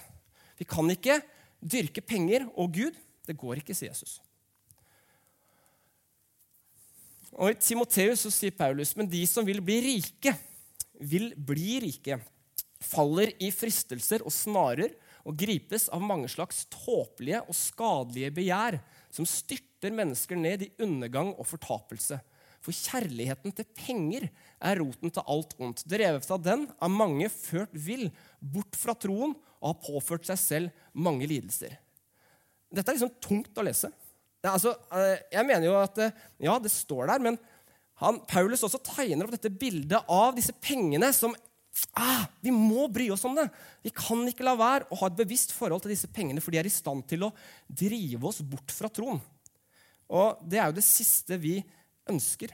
Vi 0.57 0.65
kan 0.67 0.89
ikke 0.91 1.19
dyrke 1.61 2.03
penger 2.05 2.47
og 2.55 2.73
Gud. 2.77 2.97
Det 3.27 3.35
går 3.37 3.61
ikke, 3.61 3.75
sier 3.77 3.91
Jesus. 3.91 4.19
Og 7.37 7.51
I 7.51 7.59
Timoteus 7.61 8.23
så 8.25 8.31
sier 8.33 8.55
Paulus 8.55 8.95
men 8.97 9.09
de 9.09 9.21
som 9.29 9.45
vil 9.45 9.59
bli 9.61 9.77
rike, 9.83 10.33
vil 10.97 11.33
bli 11.35 11.77
rike, 11.83 12.17
faller 12.81 13.33
i 13.43 13.51
fristelser 13.53 14.23
og 14.25 14.33
snarer 14.33 14.95
og 15.27 15.35
gripes 15.37 15.89
av 15.93 16.01
mange 16.01 16.29
slags 16.31 16.63
tåpelige 16.71 17.41
og 17.43 17.57
skadelige 17.57 18.31
begjær 18.37 18.79
som 19.13 19.27
styrter 19.27 19.93
mennesker 19.93 20.39
ned 20.39 20.63
i 20.65 20.71
undergang 20.81 21.33
og 21.35 21.49
fortapelse. 21.49 22.19
For 22.63 22.75
kjærligheten 22.75 23.53
til 23.55 23.67
penger 23.77 24.27
er 24.57 24.79
roten 24.81 25.11
til 25.13 25.27
alt 25.29 25.53
ondt. 25.61 25.83
Drevet 25.87 26.31
av 26.33 26.41
den 26.43 26.65
er 26.73 26.93
mange 26.93 27.29
ført 27.33 27.75
vill, 27.75 28.09
bort 28.39 28.77
fra 28.79 28.95
troen, 28.97 29.35
og 29.61 29.73
har 29.73 29.81
påført 29.83 30.27
seg 30.29 30.39
selv 30.41 30.87
mange 30.93 31.27
lidelser. 31.29 31.75
Dette 32.73 32.91
er 32.91 32.97
liksom 32.97 33.15
tungt 33.23 33.57
å 33.57 33.65
lese. 33.65 33.91
Altså, 34.47 34.73
eh, 34.93 35.23
jeg 35.33 35.47
mener 35.47 35.65
jo 35.65 35.75
at 35.79 35.97
eh, 35.99 36.17
Ja, 36.45 36.55
det 36.61 36.71
står 36.71 37.09
der, 37.09 37.23
men 37.23 37.39
han, 37.99 38.19
Paulus 38.29 38.61
også 38.63 38.79
tegner 38.85 39.25
opp 39.25 39.33
dette 39.33 39.49
bildet 39.49 40.11
av 40.13 40.35
disse 40.37 40.53
pengene 40.61 41.09
som 41.15 41.33
ah, 41.97 42.27
Vi 42.43 42.53
må 42.53 42.85
bry 42.93 43.09
oss 43.13 43.25
om 43.27 43.35
det. 43.37 43.47
Vi 43.83 43.91
kan 43.95 44.21
ikke 44.29 44.45
la 44.45 44.53
være 44.59 44.87
å 44.91 44.99
ha 45.01 45.09
et 45.09 45.17
bevisst 45.17 45.55
forhold 45.55 45.83
til 45.83 45.95
disse 45.95 46.09
pengene, 46.13 46.43
for 46.43 46.53
de 46.53 46.61
er 46.61 46.69
i 46.69 46.73
stand 46.73 47.07
til 47.09 47.25
å 47.27 47.33
drive 47.67 48.29
oss 48.29 48.43
bort 48.45 48.73
fra 48.75 48.91
troen. 48.93 49.19
Og 50.07 50.45
det 50.47 50.61
er 50.61 50.69
jo 50.69 50.77
det 50.77 50.85
siste 50.85 51.39
vi 51.41 51.57
ønsker. 52.07 52.53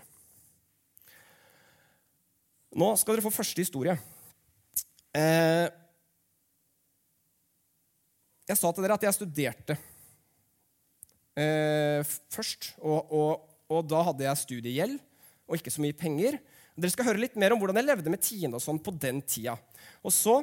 Nå 2.74 2.94
skal 2.98 3.14
dere 3.14 3.26
få 3.28 3.34
første 3.36 3.62
historie. 3.62 3.94
Eh, 5.14 5.68
jeg 8.54 8.62
sa 8.62 8.72
til 8.74 8.86
dere 8.86 8.98
at 8.98 9.06
jeg 9.08 9.18
studerte 9.18 9.78
eh, 11.40 12.02
først. 12.34 12.74
Og, 12.82 13.14
og, 13.14 13.48
og, 13.70 13.82
da 13.90 14.04
hadde 14.10 14.28
jeg 14.28 14.44
studiegjeld 14.44 15.00
og 15.48 15.58
ikke 15.58 15.74
så 15.74 15.84
mye 15.84 15.98
penger. 15.98 16.38
Dere 16.74 16.94
skal 16.94 17.10
høre 17.10 17.22
litt 17.26 17.38
mer 17.40 17.54
om 17.54 17.62
hvordan 17.62 17.82
jeg 17.82 17.90
levde 17.90 18.14
med 18.14 18.24
tiende 18.24 18.60
og 18.60 18.64
sånn 18.64 18.82
på 18.82 18.94
den 18.96 19.22
tida. 19.26 19.58
Og 20.06 20.14
så 20.14 20.40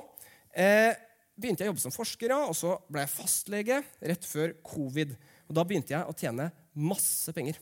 eh, 0.53 0.93
begynte 1.41 1.65
jeg 1.65 1.71
å 1.71 1.73
jobbe 1.73 1.85
som 1.87 1.95
forsker, 1.95 2.35
og 2.37 2.55
så 2.59 2.77
ble 2.91 3.05
jeg 3.05 3.15
fastlege 3.15 3.81
rett 4.13 4.27
før 4.29 4.55
covid. 4.67 5.15
Og 5.49 5.57
da 5.57 5.65
begynte 5.67 5.95
jeg 5.95 6.05
å 6.07 6.17
tjene 6.17 6.51
masse 6.79 7.33
penger. 7.37 7.59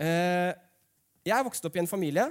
Eh, 0.00 0.52
jeg 1.26 1.46
vokste 1.46 1.68
opp 1.68 1.76
i 1.76 1.82
en 1.82 1.90
familie 1.90 2.30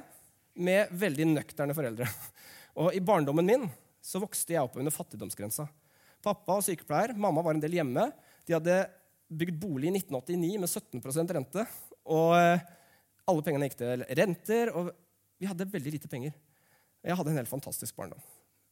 med 0.59 0.91
veldig 0.99 1.27
nøkterne 1.33 1.75
foreldre. 1.77 2.07
Og 2.79 2.95
i 2.95 3.03
barndommen 3.03 3.47
min 3.47 3.67
så 4.03 4.21
vokste 4.21 4.55
jeg 4.55 4.63
opp 4.63 4.77
under 4.79 4.93
fattigdomsgrensa. 4.93 5.67
Pappa 6.23 6.57
var 6.57 6.65
sykepleier, 6.65 7.13
mamma 7.15 7.43
var 7.45 7.55
en 7.55 7.63
del 7.63 7.77
hjemme. 7.77 8.09
De 8.47 8.55
hadde 8.55 8.81
bygd 9.29 9.59
bolig 9.61 9.89
i 9.89 9.95
1989 9.99 10.59
med 10.59 10.71
17% 10.71 11.33
rente. 11.38 11.65
Og 12.09 12.33
eh, 12.35 12.65
alle 13.29 13.45
pengene 13.45 13.69
gikk 13.69 13.79
til 13.79 14.03
renter, 14.19 14.73
og 14.73 14.91
vi 15.39 15.47
hadde 15.47 15.69
veldig 15.69 15.95
lite 15.95 16.11
penger. 16.11 16.35
Jeg 17.05 17.15
hadde 17.15 17.31
en 17.31 17.39
helt 17.39 17.51
fantastisk 17.51 17.95
barndom. 17.95 18.21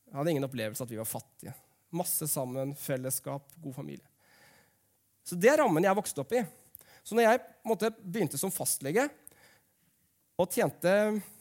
Jeg 0.07 0.17
hadde 0.17 0.33
ingen 0.33 0.47
opplevelse 0.47 0.83
at 0.83 0.91
vi 0.91 0.99
var 0.99 1.07
fattige. 1.07 1.53
Masse 1.95 2.27
sammen, 2.27 2.73
fellesskap, 2.75 3.47
god 3.63 3.75
familie. 3.75 4.07
Så 5.27 5.37
det 5.39 5.51
er 5.51 5.61
rammen 5.61 5.83
jeg 5.83 5.95
vokste 5.95 6.23
opp 6.23 6.33
i. 6.35 6.43
Så 7.03 7.15
når 7.15 7.27
jeg 7.27 7.43
måte, 7.67 7.91
begynte 8.03 8.39
som 8.39 8.51
fastlege 8.51 9.07
og 10.37 10.51
tjente 10.51 10.91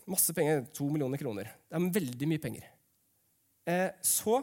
masse 0.06 0.34
penger, 0.34 0.62
to 0.74 0.86
millioner 0.86 1.18
kroner 1.18 1.50
Det 1.66 1.74
er 1.74 1.94
veldig 1.96 2.28
mye 2.30 2.42
penger. 2.42 2.68
Eh, 3.66 3.90
så 4.06 4.38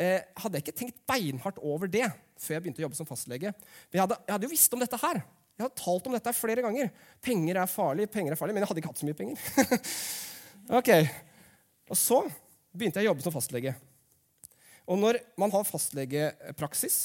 eh, 0.00 0.24
hadde 0.40 0.58
jeg 0.58 0.66
ikke 0.66 0.78
tenkt 0.80 1.02
beinhardt 1.08 1.60
over 1.60 1.90
det 1.90 2.06
før 2.40 2.56
jeg 2.56 2.64
begynte 2.64 2.80
å 2.80 2.86
jobbe 2.86 2.96
som 2.96 3.08
fastlege. 3.08 3.52
Men 3.52 3.98
jeg 3.98 4.04
hadde, 4.06 4.18
jeg 4.24 4.34
hadde 4.34 4.48
jo 4.48 4.52
visst 4.54 4.74
om 4.76 4.82
dette 4.82 5.00
her. 5.02 5.20
Jeg 5.60 5.66
har 5.66 5.72
talt 5.76 6.06
om 6.08 6.14
dette 6.16 6.32
flere 6.32 6.64
ganger. 6.64 6.88
Penger 7.20 7.58
er 7.60 7.68
farlig, 7.68 8.06
penger 8.12 8.32
er 8.32 8.40
farlig, 8.40 8.56
men 8.56 8.64
jeg 8.64 8.70
hadde 8.70 8.80
ikke 8.80 8.92
hatt 8.94 9.02
så 9.02 9.08
mye 9.08 9.18
penger. 9.18 9.42
ok, 10.80 10.90
Og 11.92 11.98
så 12.00 12.20
begynte 12.72 13.02
jeg 13.02 13.08
å 13.08 13.10
jobbe 13.10 13.26
som 13.26 13.34
fastlege. 13.34 13.74
Og 14.88 14.96
når 14.98 15.20
man 15.38 15.52
har 15.52 15.68
fastlegepraksis, 15.68 17.00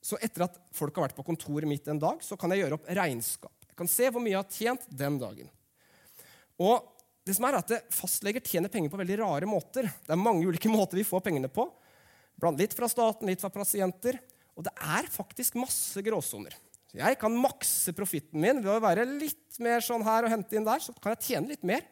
så 0.00 0.16
etter 0.24 0.46
at 0.46 0.56
folk 0.72 0.96
har 0.96 1.08
vært 1.08 1.18
på 1.18 1.26
kontoret 1.26 1.68
mitt 1.68 1.90
en 1.90 2.00
dag, 2.00 2.22
så 2.24 2.38
kan 2.40 2.54
jeg 2.54 2.62
gjøre 2.62 2.78
opp 2.78 2.88
regnskap. 2.96 3.52
Jeg 3.68 3.76
kan 3.76 3.90
se 3.92 4.08
hvor 4.08 4.24
mye 4.24 4.32
jeg 4.32 4.40
har 4.40 4.56
tjent 4.56 4.88
den 5.04 5.18
dagen. 5.20 5.50
Og 6.64 6.88
det 7.28 7.36
som 7.36 7.44
er 7.44 7.58
at 7.58 7.74
Fastleger 7.92 8.40
tjener 8.40 8.72
penger 8.72 8.88
på 8.88 8.98
veldig 9.02 9.18
rare 9.20 9.50
måter. 9.50 9.84
Det 9.84 10.14
er 10.14 10.20
mange 10.22 10.48
ulike 10.48 10.72
måter 10.78 10.96
vi 10.96 11.06
får 11.06 11.26
pengene 11.28 11.52
på. 11.52 11.68
Blant 12.38 12.60
litt 12.60 12.74
fra 12.76 12.88
staten, 12.90 13.28
litt 13.28 13.42
fra 13.42 13.50
pasienter. 13.52 14.18
Og 14.58 14.66
det 14.66 14.74
er 14.78 15.10
faktisk 15.10 15.58
masse 15.58 16.02
gråsoner. 16.04 16.54
Jeg 16.96 17.18
kan 17.20 17.34
makse 17.36 17.92
profitten 17.92 18.40
min 18.40 18.62
ved 18.64 18.72
å 18.72 18.82
være 18.82 19.04
litt 19.06 19.58
mer 19.62 19.82
sånn 19.84 20.04
her 20.06 20.24
og 20.24 20.32
hente 20.32 20.56
inn 20.56 20.66
der. 20.66 20.82
Så 20.82 20.94
kan 20.96 21.14
jeg 21.14 21.32
tjene 21.32 21.52
litt 21.52 21.66
mer. 21.66 21.84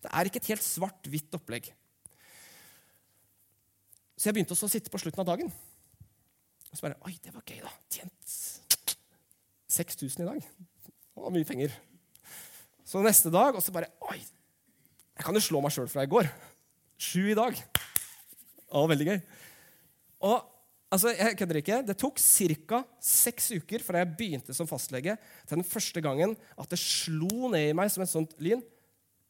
Det 0.00 0.12
er 0.12 0.28
ikke 0.28 0.40
et 0.40 0.52
helt 0.52 0.64
svart-hvitt 0.64 1.36
opplegg. 1.36 1.72
Så 4.16 4.28
jeg 4.28 4.36
begynte 4.36 4.54
også 4.56 4.68
å 4.68 4.72
sitte 4.72 4.92
på 4.92 5.00
slutten 5.00 5.22
av 5.24 5.28
dagen. 5.32 5.52
Og 6.70 6.76
så 6.76 6.86
bare 6.86 7.00
Oi, 7.08 7.16
det 7.24 7.32
var 7.34 7.44
gøy, 7.44 7.60
da. 7.64 7.72
Tjent 7.92 8.36
6000 9.70 10.24
i 10.24 10.28
dag. 10.28 10.40
Det 10.40 11.24
var 11.24 11.34
mye 11.34 11.48
penger. 11.48 11.74
Så 12.86 13.02
neste 13.04 13.32
dag, 13.32 13.54
og 13.54 13.62
så 13.64 13.74
bare 13.74 13.90
Oi, 14.10 14.18
jeg 14.20 15.26
kan 15.26 15.36
jo 15.36 15.42
slå 15.44 15.60
meg 15.64 15.74
sjøl 15.74 15.88
fra 15.90 16.06
i 16.06 16.10
går. 16.10 16.28
Sju 17.00 17.30
i 17.32 17.36
dag. 17.38 17.56
Det 17.56 18.70
var 18.72 18.90
veldig 18.92 19.08
gøy. 19.08 19.18
Og 20.26 20.36
altså, 20.92 21.14
jeg 21.14 21.38
kødder 21.38 21.60
ikke. 21.60 21.80
Det 21.86 21.96
tok 22.00 22.20
ca. 22.20 22.82
seks 23.00 23.50
uker 23.56 23.84
fra 23.84 24.02
jeg 24.02 24.12
begynte 24.18 24.56
som 24.56 24.68
fastlege, 24.70 25.16
til 25.46 25.60
den 25.60 25.66
første 25.66 26.02
gangen 26.04 26.36
at 26.56 26.70
det 26.70 26.80
slo 26.82 27.50
ned 27.52 27.70
i 27.70 27.76
meg 27.76 27.92
som 27.92 28.04
et 28.04 28.12
sånt 28.12 28.36
lyn. 28.42 28.62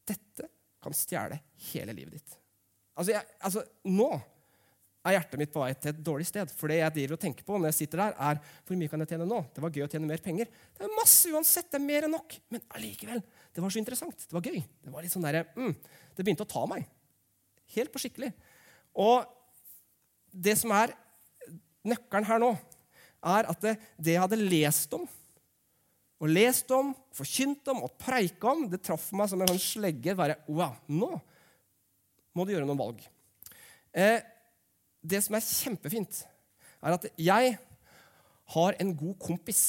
Dette 0.09 0.51
kan 0.81 0.97
stjele 0.97 1.41
hele 1.71 1.95
livet 1.95 2.19
ditt. 2.19 2.37
Altså, 2.97 3.15
jeg, 3.15 3.25
altså 3.41 3.65
nå 3.89 4.11
er 5.01 5.17
hjertet 5.17 5.41
mitt 5.41 5.53
på 5.53 5.63
vei 5.63 5.71
til 5.77 5.93
et 5.95 6.01
dårlig 6.05 6.27
sted. 6.29 6.51
For 6.53 6.73
det 6.73 6.81
jeg 6.83 6.95
driver 6.97 7.17
og 7.17 7.23
tenker 7.23 7.47
på 7.47 7.57
når 7.57 7.71
jeg 7.71 7.79
sitter 7.79 8.03
der, 8.03 8.17
er 8.21 8.41
hvor 8.67 8.77
mye 8.77 8.93
kan 8.93 9.05
jeg 9.05 9.13
tjene 9.15 9.29
nå? 9.29 9.41
Det 9.55 9.65
var 9.65 9.73
gøy 9.73 9.85
å 9.87 9.91
tjene 9.93 10.11
mer 10.11 10.23
penger. 10.25 10.51
Det 10.77 10.85
er 10.85 10.97
masse 10.99 11.33
uansett. 11.33 11.71
Det 11.73 11.81
er 11.81 11.87
mer 11.87 12.07
enn 12.07 12.15
nok. 12.17 12.37
Men 12.53 12.65
allikevel. 12.77 13.23
Det 13.55 13.65
var 13.65 13.73
så 13.73 13.81
interessant. 13.81 14.27
Det 14.27 14.37
var 14.37 14.45
gøy. 14.45 14.61
Det 14.61 14.93
var 14.93 15.05
litt 15.07 15.15
sånn 15.15 15.25
der, 15.25 15.43
mm, 15.57 15.73
det 16.17 16.27
begynte 16.27 16.45
å 16.45 16.53
ta 16.53 16.67
meg. 16.69 16.85
Helt 17.77 17.93
på 17.95 18.03
skikkelig. 18.03 18.33
Og 19.01 19.25
det 20.33 20.57
som 20.59 20.73
er 20.77 20.95
nøkkelen 21.87 22.29
her 22.29 22.43
nå, 22.43 22.51
er 23.21 23.49
at 23.53 23.65
det, 23.65 23.75
det 24.01 24.15
jeg 24.15 24.23
hadde 24.23 24.41
lest 24.41 24.95
om, 24.97 25.07
og 26.21 26.29
lest 26.29 26.69
om, 26.77 26.93
forkynt 27.17 27.69
om 27.73 27.85
og 27.87 27.95
preika 28.01 28.51
om, 28.53 28.67
det 28.69 28.83
traff 28.85 29.09
meg 29.17 29.31
som 29.31 29.41
en 29.41 29.49
sånn 29.49 29.63
slegge. 29.63 30.13
Bare, 30.17 30.37
wow, 30.53 30.75
nå 30.93 31.15
må 32.37 32.45
du 32.45 32.53
gjøre 32.53 32.69
noen 32.69 32.81
valg. 32.81 33.01
Eh, 33.97 34.21
det 35.01 35.23
som 35.25 35.37
er 35.37 35.47
kjempefint, 35.47 36.23
er 36.85 36.97
at 36.97 37.07
jeg 37.17 37.55
har 38.55 38.77
en 38.83 38.93
god 39.01 39.17
kompis 39.23 39.63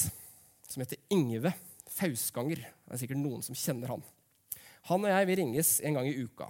som 0.67 0.83
heter 0.83 0.99
Ingve 1.13 1.53
Fausganger. 1.91 2.59
Det 2.59 2.95
er 2.95 3.01
sikkert 3.01 3.23
noen 3.23 3.43
som 3.45 3.57
kjenner 3.57 3.95
han. 3.95 4.03
Han 4.89 5.05
og 5.05 5.11
jeg 5.11 5.27
vi 5.29 5.37
ringes 5.39 5.73
en 5.85 5.97
gang 5.97 6.07
i 6.09 6.15
uka. 6.19 6.49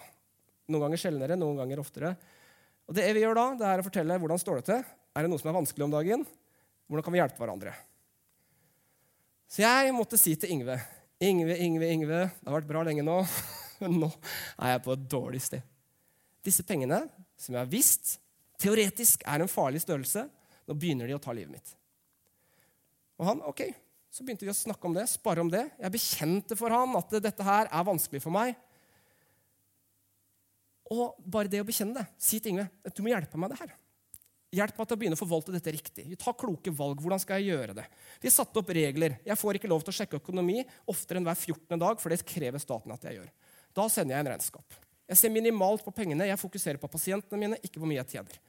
Noen 0.72 0.88
ganger 0.88 1.02
sjeldnere, 1.02 1.38
noen 1.38 1.60
ganger 1.62 1.82
oftere. 1.82 2.16
Og 2.90 2.98
Det 2.98 3.06
vi 3.16 3.24
gjør 3.24 3.38
da, 3.38 3.46
det 3.60 3.68
er 3.68 3.82
å 3.82 3.86
fortelle 3.86 4.18
hvordan 4.22 4.42
står 4.42 4.62
det 4.62 4.68
til. 4.72 4.82
Er 5.12 5.26
det 5.26 5.32
noe 5.32 5.42
som 5.42 5.52
er 5.52 5.58
vanskelig 5.60 5.86
om 5.86 5.94
dagen? 5.94 6.26
Hvordan 6.88 7.06
kan 7.06 7.16
vi 7.16 7.22
hjelpe 7.22 7.42
hverandre? 7.42 7.76
Så 9.52 9.64
jeg 9.64 9.94
måtte 9.96 10.20
si 10.20 10.38
til 10.40 10.54
Ingve 10.56 10.80
Ingve, 11.22 11.54
Ingve, 11.62 11.88
Ingve, 11.94 12.22
det 12.34 12.50
har 12.50 12.56
vært 12.56 12.70
bra 12.70 12.82
lenge 12.88 13.04
nå, 13.06 13.20
men 13.84 14.00
nå 14.02 14.08
er 14.10 14.74
jeg 14.74 14.82
på 14.88 14.96
et 14.96 15.04
dårlig 15.12 15.42
sted. 15.46 15.68
Disse 16.42 16.66
pengene, 16.66 17.04
som 17.38 17.54
jeg 17.54 17.62
har 17.62 17.70
visst 17.70 18.16
teoretisk 18.62 19.22
er 19.30 19.44
en 19.44 19.52
farlig 19.52 19.84
størrelse. 19.84 20.26
Nå 20.66 20.78
begynner 20.78 21.10
de 21.10 21.14
å 21.14 21.22
ta 21.22 21.36
livet 21.38 21.54
mitt. 21.54 21.76
Og 23.22 23.30
han, 23.30 23.46
ok, 23.46 23.68
Så 24.12 24.26
begynte 24.28 24.44
vi 24.44 24.52
å 24.52 24.58
snakke 24.58 24.90
om 24.90 24.92
det, 24.92 25.06
spare 25.08 25.40
om 25.40 25.48
det. 25.48 25.62
Jeg 25.80 25.94
bekjente 25.94 26.56
for 26.60 26.74
han 26.76 26.98
at 27.00 27.14
dette 27.24 27.46
her 27.48 27.70
er 27.72 27.86
vanskelig 27.88 28.20
for 28.20 28.36
meg. 28.36 28.58
Og 30.92 31.16
bare 31.24 31.52
det 31.52 31.62
å 31.64 31.68
bekjenne 31.68 32.02
det, 32.02 32.10
si 32.20 32.42
til 32.42 32.56
Yngve 32.56 32.92
du 32.92 33.02
må 33.06 33.14
hjelpe 33.14 33.40
meg 33.40 33.48
med 33.48 33.54
det 33.56 33.62
her. 33.64 33.74
Hjelp 34.52 34.82
meg 34.82 34.88
til 34.88 34.98
å 34.98 35.00
begynne 35.00 35.16
å 35.16 35.22
forvalte 35.22 35.54
dette 35.56 35.72
riktig. 35.72 36.04
Ta 36.20 36.34
kloke 36.36 36.74
valg. 36.76 37.00
Hvordan 37.00 37.22
skal 37.24 37.40
jeg 37.40 37.54
gjøre 37.54 37.76
det? 37.78 37.86
Vi 38.20 38.34
satte 38.34 38.60
opp 38.60 38.72
regler. 38.76 39.16
Jeg 39.24 39.40
får 39.40 39.58
ikke 39.58 39.70
lov 39.72 39.86
til 39.86 39.94
å 39.94 39.96
sjekke 39.96 40.20
økonomi 40.20 40.58
oftere 40.92 41.22
enn 41.22 41.28
hver 41.28 41.38
14. 41.40 41.80
dag, 41.80 42.02
for 42.04 42.12
det 42.12 42.26
krever 42.28 42.60
staten 42.60 42.92
at 42.92 43.06
jeg 43.08 43.22
gjør. 43.22 43.30
Da 43.80 43.86
sender 43.88 44.18
jeg 44.18 44.26
en 44.26 44.32
regnskap. 44.34 44.80
Jeg 45.08 45.22
ser 45.22 45.32
minimalt 45.32 45.86
på 45.86 45.94
pengene. 45.96 46.28
Jeg 46.28 46.40
fokuserer 46.42 46.82
på 46.82 46.92
pasientene 46.92 47.40
mine, 47.40 47.62
ikke 47.64 47.80
hvor 47.80 47.88
mye 47.88 48.02
jeg 48.02 48.18
tjener. 48.18 48.42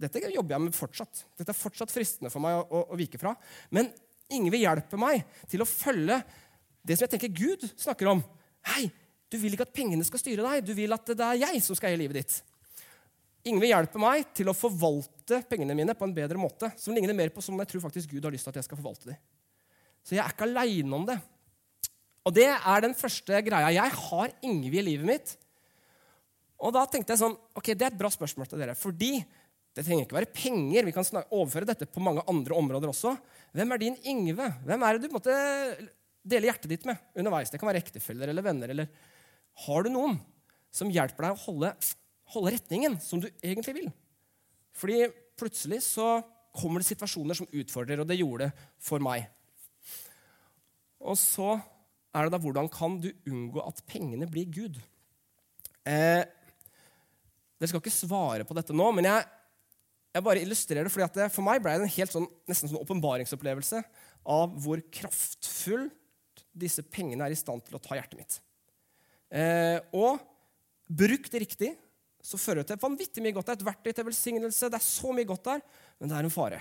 Dette 0.00 0.24
jobber 0.32 0.56
jeg 0.56 0.64
med 0.64 0.78
fortsatt. 0.78 1.26
Dette 1.36 1.52
er 1.52 1.60
fortsatt 1.60 1.92
fristende 1.92 2.32
for 2.32 2.40
meg 2.40 2.56
å, 2.56 2.64
å, 2.64 2.82
å 2.94 2.98
vike 3.00 3.20
fra. 3.20 3.34
Men 3.68 3.92
Ingve 4.32 4.62
hjelper 4.62 5.00
meg 5.00 5.26
til 5.50 5.60
å 5.60 5.68
følge 5.68 6.22
det 6.86 6.96
som 6.96 7.04
jeg 7.04 7.18
tenker 7.18 7.36
Gud 7.36 7.68
snakker 7.74 8.08
om. 8.14 8.24
Hei, 8.70 8.86
du 9.30 9.38
vil 9.38 9.54
ikke 9.54 9.66
at 9.68 9.74
pengene 9.74 10.04
skal 10.06 10.22
styre 10.22 10.46
deg. 10.46 10.64
Du 10.66 10.72
vil 10.74 10.92
at 10.94 11.12
det 11.14 11.26
er 11.26 11.42
jeg 11.44 11.62
som 11.62 11.78
skal 11.78 11.92
eie 11.92 12.00
livet 12.00 12.20
ditt. 12.20 12.38
Ingve 13.48 13.70
hjelper 13.70 14.02
meg 14.02 14.32
til 14.36 14.50
å 14.50 14.56
forvalte 14.56 15.40
pengene 15.48 15.76
mine 15.76 15.94
på 15.96 16.04
en 16.04 16.14
bedre 16.16 16.40
måte, 16.40 16.68
som 16.76 16.92
ligner 16.92 17.16
mer 17.16 17.30
på 17.32 17.42
som 17.44 17.56
jeg 17.62 17.70
tror 17.70 17.86
faktisk 17.86 18.12
Gud 18.12 18.26
har 18.26 18.34
lyst 18.34 18.44
til 18.44 18.52
at 18.52 18.60
jeg 18.60 18.66
skal 18.68 18.80
forvalte 18.80 19.12
dem. 19.12 19.20
Så 20.04 20.16
jeg 20.16 20.24
er 20.24 20.34
ikke 20.34 20.48
aleine 20.48 20.96
om 20.98 21.06
det. 21.08 21.16
Og 22.26 22.34
det 22.36 22.48
er 22.50 22.82
den 22.84 22.96
første 22.96 23.40
greia. 23.46 23.70
Jeg 23.72 23.96
har 23.96 24.34
Ingve 24.44 24.80
i 24.80 24.84
livet 24.84 25.08
mitt. 25.08 25.36
Og 26.60 26.74
da 26.76 26.82
tenkte 26.90 27.14
jeg 27.14 27.22
sånn 27.22 27.36
Ok, 27.56 27.72
det 27.72 27.86
er 27.86 27.94
et 27.94 28.00
bra 28.00 28.10
spørsmål 28.12 28.50
til 28.50 28.60
dere. 28.60 28.76
Fordi 28.76 29.14
det 29.76 29.84
trenger 29.86 30.04
ikke 30.04 30.18
være 30.18 30.34
penger. 30.34 30.88
Vi 30.88 30.94
kan 30.94 31.06
overføre 31.30 31.68
dette 31.68 31.88
på 31.88 32.02
mange 32.04 32.24
andre 32.28 32.58
områder 32.58 32.92
også. 32.92 33.14
Hvem 33.56 33.72
er 33.72 33.80
din 33.80 33.96
Ingve? 34.10 34.50
Hvem 34.66 34.84
er 34.84 34.98
det 34.98 35.08
du 35.08 35.14
måtte 35.14 35.36
dele 36.20 36.50
hjertet 36.50 36.68
ditt 36.74 36.84
med 36.88 37.00
underveis? 37.16 37.52
Det 37.52 37.60
kan 37.60 37.70
være 37.70 37.80
ektefeller 37.80 38.32
eller 38.32 38.44
venner. 38.44 38.74
Eller 38.74 38.90
har 39.66 39.84
du 39.84 39.90
noen 39.92 40.18
som 40.74 40.90
hjelper 40.92 41.26
deg 41.26 41.36
å 41.36 41.42
holde, 41.46 41.72
holde 42.34 42.54
retningen 42.54 42.98
som 43.02 43.22
du 43.22 43.28
egentlig 43.42 43.76
vil? 43.76 43.90
Fordi 44.76 45.08
plutselig 45.40 45.82
så 45.86 46.20
kommer 46.56 46.82
det 46.82 46.90
situasjoner 46.90 47.36
som 47.38 47.48
utfordrer, 47.50 48.02
og 48.02 48.08
det 48.08 48.18
gjorde 48.20 48.48
det 48.48 48.68
for 48.82 49.02
meg. 49.02 49.28
Og 51.00 51.16
så 51.18 51.54
er 52.10 52.26
det 52.26 52.34
da 52.34 52.40
hvordan 52.42 52.68
kan 52.72 52.98
du 53.00 53.10
unngå 53.28 53.62
at 53.62 53.82
pengene 53.88 54.28
blir 54.30 54.48
Gud? 54.50 54.80
Eh, 55.86 56.22
dere 57.60 57.70
skal 57.70 57.82
ikke 57.82 57.92
svare 57.92 58.46
på 58.46 58.56
dette 58.56 58.74
nå, 58.76 58.88
men 58.96 59.06
jeg, 59.06 59.24
jeg 60.16 60.26
bare 60.26 60.42
illustrerer 60.44 60.88
det. 60.88 60.92
fordi 60.92 61.08
det, 61.20 61.30
For 61.34 61.46
meg 61.46 61.62
ble 61.62 61.76
det 61.76 61.86
en 61.86 61.96
helt 61.96 62.14
sånn, 62.14 62.28
nesten 62.50 62.72
sånn 62.72 62.82
åpenbaringsopplevelse 62.82 63.82
av 64.30 64.54
hvor 64.60 64.82
kraftfullt 64.92 65.96
disse 66.60 66.82
pengene 66.82 67.28
er 67.28 67.34
i 67.34 67.38
stand 67.38 67.62
til 67.64 67.78
å 67.78 67.82
ta 67.82 67.96
hjertet 67.96 68.18
mitt. 68.18 68.40
Eh, 69.30 69.78
og 69.94 70.18
brukt 70.90 71.34
riktig 71.38 71.72
så 72.20 72.38
fører 72.40 72.62
det 72.62 72.72
til 72.72 72.82
vanvittig 72.82 73.22
mye 73.24 73.34
godt. 73.34 73.48
Det 73.48 73.54
er 73.54 73.60
et 73.60 73.68
verktøy 73.70 73.92
til 73.94 74.06
velsignelse. 74.10 74.68
Det 74.68 74.78
er 74.78 74.84
så 74.84 75.14
mye 75.14 75.28
godt 75.28 75.46
der, 75.46 75.62
men 75.98 76.10
det 76.10 76.18
er 76.18 76.26
en 76.26 76.34
fare. 76.34 76.60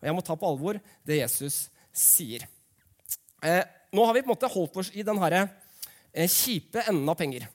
Og 0.00 0.08
jeg 0.08 0.16
må 0.16 0.24
ta 0.24 0.36
på 0.38 0.48
alvor 0.48 0.78
det 1.06 1.20
Jesus 1.20 1.64
sier. 1.92 2.46
Eh, 3.44 3.64
nå 3.90 4.04
har 4.06 4.14
vi 4.14 4.22
på 4.22 4.30
en 4.30 4.34
måte 4.34 4.52
holdt 4.52 4.78
oss 4.82 4.92
i 4.94 5.04
den 5.06 5.18
her, 5.20 5.48
eh, 6.12 6.28
kjipe 6.28 6.84
enden 6.86 7.08
av 7.08 7.18
penger. 7.18 7.48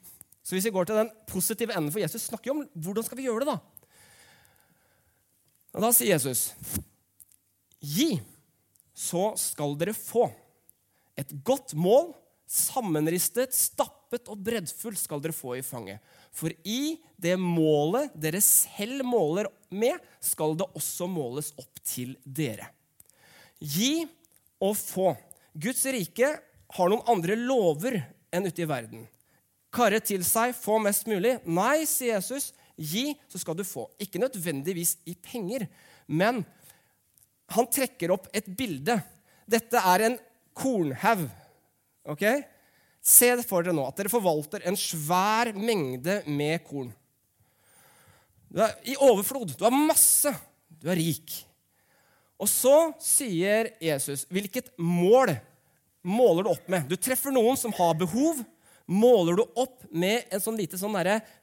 Så 0.43 0.53
hvis 0.53 0.65
vi 0.67 0.73
går 0.75 0.85
til 0.85 0.99
den 0.99 1.11
positive 1.25 1.73
enden 1.73 1.91
for 1.91 2.01
Jesus, 2.03 2.27
snakker 2.27 2.51
vi 2.51 2.53
om 2.53 2.65
hvordan 2.75 3.05
skal 3.05 3.17
vi 3.17 3.25
gjøre 3.25 3.45
det. 3.45 3.55
Da 3.55 3.59
Og 5.75 5.81
da 5.81 5.91
sier 5.91 6.13
Jesus, 6.13 6.53
gi, 7.81 8.21
så 8.93 9.33
skal 9.37 9.75
dere 9.75 9.93
få. 9.93 10.29
Et 11.17 11.31
godt 11.43 11.73
mål, 11.75 12.13
sammenristet, 12.47 13.53
stappet 13.55 13.94
og 14.13 14.41
breddfullt 14.45 14.99
skal 14.99 15.21
dere 15.23 15.35
få 15.35 15.55
i 15.57 15.63
fanget. 15.65 16.03
For 16.35 16.53
i 16.63 16.97
det 17.17 17.35
målet 17.41 18.13
dere 18.13 18.41
selv 18.43 19.03
måler 19.07 19.49
med, 19.69 19.97
skal 20.21 20.55
det 20.59 20.67
også 20.77 21.07
måles 21.09 21.51
opp 21.59 21.81
til 21.85 22.15
dere. 22.23 22.69
Gi 23.59 24.05
og 24.63 24.75
få. 24.77 25.13
Guds 25.55 25.85
rike 25.87 26.31
har 26.75 26.91
noen 26.91 27.05
andre 27.11 27.37
lover 27.39 27.99
enn 28.35 28.47
ute 28.47 28.63
i 28.63 28.69
verden. 28.69 29.05
Karre 29.75 29.99
til 30.03 30.23
seg, 30.27 30.53
få 30.55 30.77
mest 30.83 31.07
mulig. 31.07 31.37
Nei, 31.47 31.83
sier 31.87 32.17
Jesus. 32.17 32.51
Gi, 32.75 33.13
så 33.31 33.39
skal 33.39 33.55
du 33.57 33.63
få. 33.67 33.87
Ikke 33.99 34.19
nødvendigvis 34.19 34.97
i 35.07 35.15
penger, 35.15 35.67
men 36.07 36.43
han 37.55 37.67
trekker 37.71 38.11
opp 38.15 38.27
et 38.35 38.47
bilde. 38.57 38.97
Dette 39.47 39.79
er 39.79 40.07
en 40.07 40.17
kornhaug. 40.57 41.27
ok? 42.03 42.23
Se 43.05 43.29
for 43.45 43.61
dere 43.61 43.75
nå 43.77 43.85
at 43.85 43.99
dere 43.99 44.09
forvalter 44.09 44.63
en 44.65 44.77
svær 44.79 45.51
mengde 45.53 46.23
med 46.25 46.63
korn. 46.65 46.89
Du 48.49 48.63
er 48.63 48.73
i 48.87 48.95
overflod. 48.97 49.53
Du 49.53 49.65
har 49.65 49.75
masse. 49.75 50.31
Du 50.81 50.89
er 50.89 50.97
rik. 50.97 51.35
Og 52.41 52.49
så 52.51 52.73
sier 53.03 53.69
Jesus 53.83 54.25
hvilket 54.33 54.73
mål 54.81 55.35
måler 56.05 56.45
du 56.45 56.51
opp 56.51 56.67
med. 56.71 56.89
Du 56.89 56.97
treffer 56.97 57.33
noen 57.33 57.57
som 57.59 57.73
har 57.77 57.97
behov. 57.99 58.41
Måler 58.85 59.39
du 59.39 59.45
opp 59.57 59.85
med 59.89 60.29
en 60.33 60.41
sånn 60.41 60.57
lite 60.59 60.77
sånn 60.77 60.97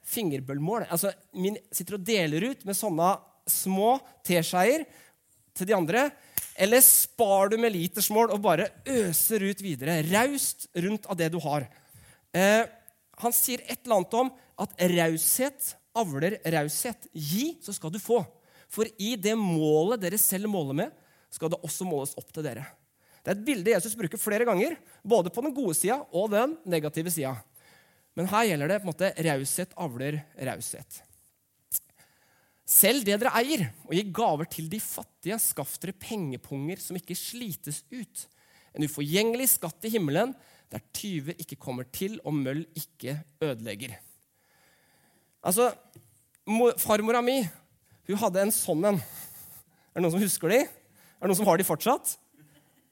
fingerbøllmål? 0.06 0.86
Altså, 0.90 1.10
min 1.34 1.58
sitter 1.74 1.98
og 1.98 2.04
deler 2.06 2.52
ut 2.52 2.62
med 2.66 2.78
sånne 2.78 3.16
små 3.50 3.96
teskjeer 4.26 4.84
til 5.56 5.68
de 5.68 5.74
andre. 5.74 6.10
Eller 6.54 6.82
spar 6.84 7.52
du 7.52 7.56
med 7.60 7.72
litersmål 7.74 8.32
og 8.34 8.42
bare 8.44 8.68
øser 8.88 9.44
ut 9.48 9.62
videre, 9.64 10.02
raust 10.10 10.68
rundt 10.76 11.06
av 11.08 11.18
det 11.18 11.30
du 11.32 11.38
har? 11.42 11.66
Eh, 12.36 12.64
han 13.22 13.34
sier 13.36 13.62
et 13.64 13.80
eller 13.84 14.00
annet 14.00 14.18
om 14.18 14.32
at 14.62 14.76
raushet 14.92 15.72
avler 15.96 16.38
raushet. 16.54 17.08
Gi, 17.12 17.56
så 17.64 17.74
skal 17.76 17.92
du 17.92 18.00
få. 18.02 18.20
For 18.72 18.88
i 19.00 19.14
det 19.20 19.34
målet 19.38 20.00
dere 20.00 20.20
selv 20.20 20.48
måler 20.52 20.76
med, 20.84 20.94
skal 21.32 21.52
det 21.52 21.60
også 21.64 21.86
måles 21.88 22.14
opp 22.20 22.32
til 22.32 22.44
dere. 22.44 22.66
Det 23.22 23.30
er 23.30 23.38
et 23.38 23.46
bilde 23.46 23.70
Jesus 23.70 23.94
bruker 23.96 24.20
flere 24.20 24.46
ganger, 24.48 24.74
både 25.04 25.30
på 25.32 25.44
den 25.44 25.54
gode 25.54 25.76
sida 25.78 26.00
og 26.10 26.32
den 26.32 26.56
negative 26.68 27.12
sida. 27.12 27.36
Men 28.18 28.28
her 28.28 28.48
gjelder 28.48 28.72
det 28.72 28.80
på 28.82 28.88
en 28.88 28.92
måte 28.92 29.12
raushet 29.28 29.76
avler 29.80 30.18
raushet. 30.36 31.00
Selv 32.68 33.04
det 33.06 33.18
dere 33.18 33.32
eier, 33.40 33.64
og 33.88 33.94
gi 33.96 34.04
gaver 34.14 34.48
til 34.50 34.68
de 34.70 34.78
fattige, 34.82 35.38
skaff 35.42 35.74
dere 35.82 35.96
pengepunger 35.98 36.80
som 36.80 36.96
ikke 36.98 37.16
slites 37.18 37.82
ut. 37.90 38.26
En 38.72 38.86
uforgjengelig 38.86 39.50
skatt 39.56 39.88
i 39.88 39.92
himmelen, 39.96 40.32
der 40.72 40.84
tyver 40.94 41.36
ikke 41.42 41.58
kommer 41.60 41.88
til 41.92 42.16
og 42.24 42.36
møll 42.38 42.62
ikke 42.78 43.18
ødelegger. 43.42 43.98
Altså, 45.42 45.72
Farmora 46.80 47.20
mi 47.22 47.42
hun 48.08 48.18
hadde 48.18 48.42
en 48.42 48.54
sånn 48.54 48.82
en. 48.88 48.98
Er 48.98 50.00
det 50.00 50.02
noen 50.02 50.14
som 50.14 50.22
husker 50.22 50.50
de? 50.50 50.62
Er 50.64 51.22
det 51.22 51.30
noen 51.30 51.38
som 51.38 51.46
har 51.46 51.60
de 51.60 51.66
fortsatt? 51.66 52.16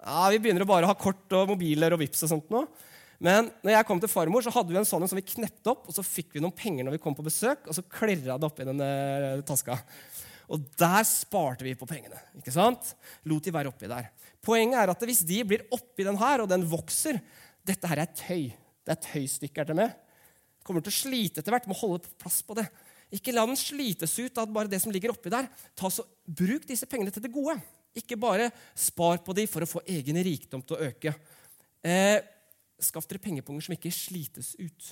Ja, 0.00 0.28
Vi 0.30 0.38
begynner 0.38 0.64
å 0.64 0.70
bare 0.70 0.88
ha 0.88 0.94
kort 0.96 1.32
og 1.36 1.50
mobiler 1.50 1.92
og 1.94 2.02
vips 2.02 2.22
og 2.24 2.30
sånt 2.30 2.52
nå. 2.52 2.62
Men 3.20 3.50
når 3.60 3.74
jeg 3.74 3.86
kom 3.88 4.00
til 4.00 4.08
farmor, 4.08 4.42
så 4.44 4.52
hadde 4.54 4.72
vi 4.72 4.78
en 4.80 4.88
sånn 4.88 5.04
som 5.04 5.18
vi 5.18 5.26
knepte 5.28 5.74
opp, 5.74 5.84
og 5.90 5.92
så 5.92 6.04
fikk 6.04 6.32
vi 6.34 6.42
noen 6.42 6.56
penger 6.56 6.86
når 6.86 6.96
vi 6.96 7.02
kom 7.04 7.16
på 7.16 7.26
besøk, 7.26 7.66
og 7.68 7.76
så 7.76 7.84
klirra 7.84 8.38
det 8.40 8.48
oppi 8.48 8.64
den 8.64 8.80
uh, 8.80 9.42
taska. 9.44 9.76
Og 10.50 10.64
der 10.80 11.04
sparte 11.06 11.66
vi 11.66 11.76
på 11.78 11.88
pengene. 11.88 12.18
ikke 12.40 12.54
sant? 12.54 12.94
Lot 13.28 13.44
de 13.44 13.52
være 13.54 13.70
oppi 13.70 13.90
der. 13.90 14.08
Poenget 14.42 14.80
er 14.80 14.92
at 14.94 15.04
hvis 15.06 15.20
de 15.28 15.42
blir 15.46 15.66
oppi 15.76 16.06
den 16.06 16.18
her, 16.18 16.42
og 16.42 16.50
den 16.50 16.66
vokser 16.68 17.20
Dette 17.60 17.90
her 17.90 18.00
er 18.00 18.08
tøy. 18.16 18.46
Det 18.88 18.94
er 18.94 19.02
tøystykker 19.04 19.66
til 19.68 19.76
meg. 19.76 19.92
Kommer 20.64 20.80
til 20.80 20.90
å 20.90 20.96
slite 20.96 21.42
etter 21.42 21.52
hvert. 21.52 21.66
Må 21.68 21.76
holde 21.76 22.08
plass 22.18 22.40
på 22.42 22.56
det. 22.56 22.64
Ikke 23.12 23.34
la 23.36 23.44
den 23.46 23.58
slites 23.60 24.16
ut 24.16 24.40
av 24.40 24.48
bare 24.54 24.70
det 24.72 24.80
som 24.80 24.92
ligger 24.94 25.12
oppi 25.12 25.30
der. 25.30 25.50
Ta 25.76 25.90
så, 25.92 26.06
bruk 26.24 26.64
disse 26.66 26.88
pengene 26.88 27.12
til 27.12 27.22
det 27.22 27.32
gode. 27.34 27.58
Ikke 28.00 28.16
bare 28.18 28.48
spar 28.72 29.20
på 29.26 29.36
dem 29.36 29.50
for 29.50 29.66
å 29.66 29.68
få 29.68 29.84
egen 29.92 30.18
rikdom 30.24 30.64
til 30.64 30.78
å 30.78 30.88
øke. 30.88 31.12
Eh, 31.84 32.16
Skaff 32.80 33.08
dere 33.08 33.22
pengepunger 33.22 33.64
som 33.66 33.76
ikke 33.76 33.92
slites 33.94 34.54
ut. 34.60 34.90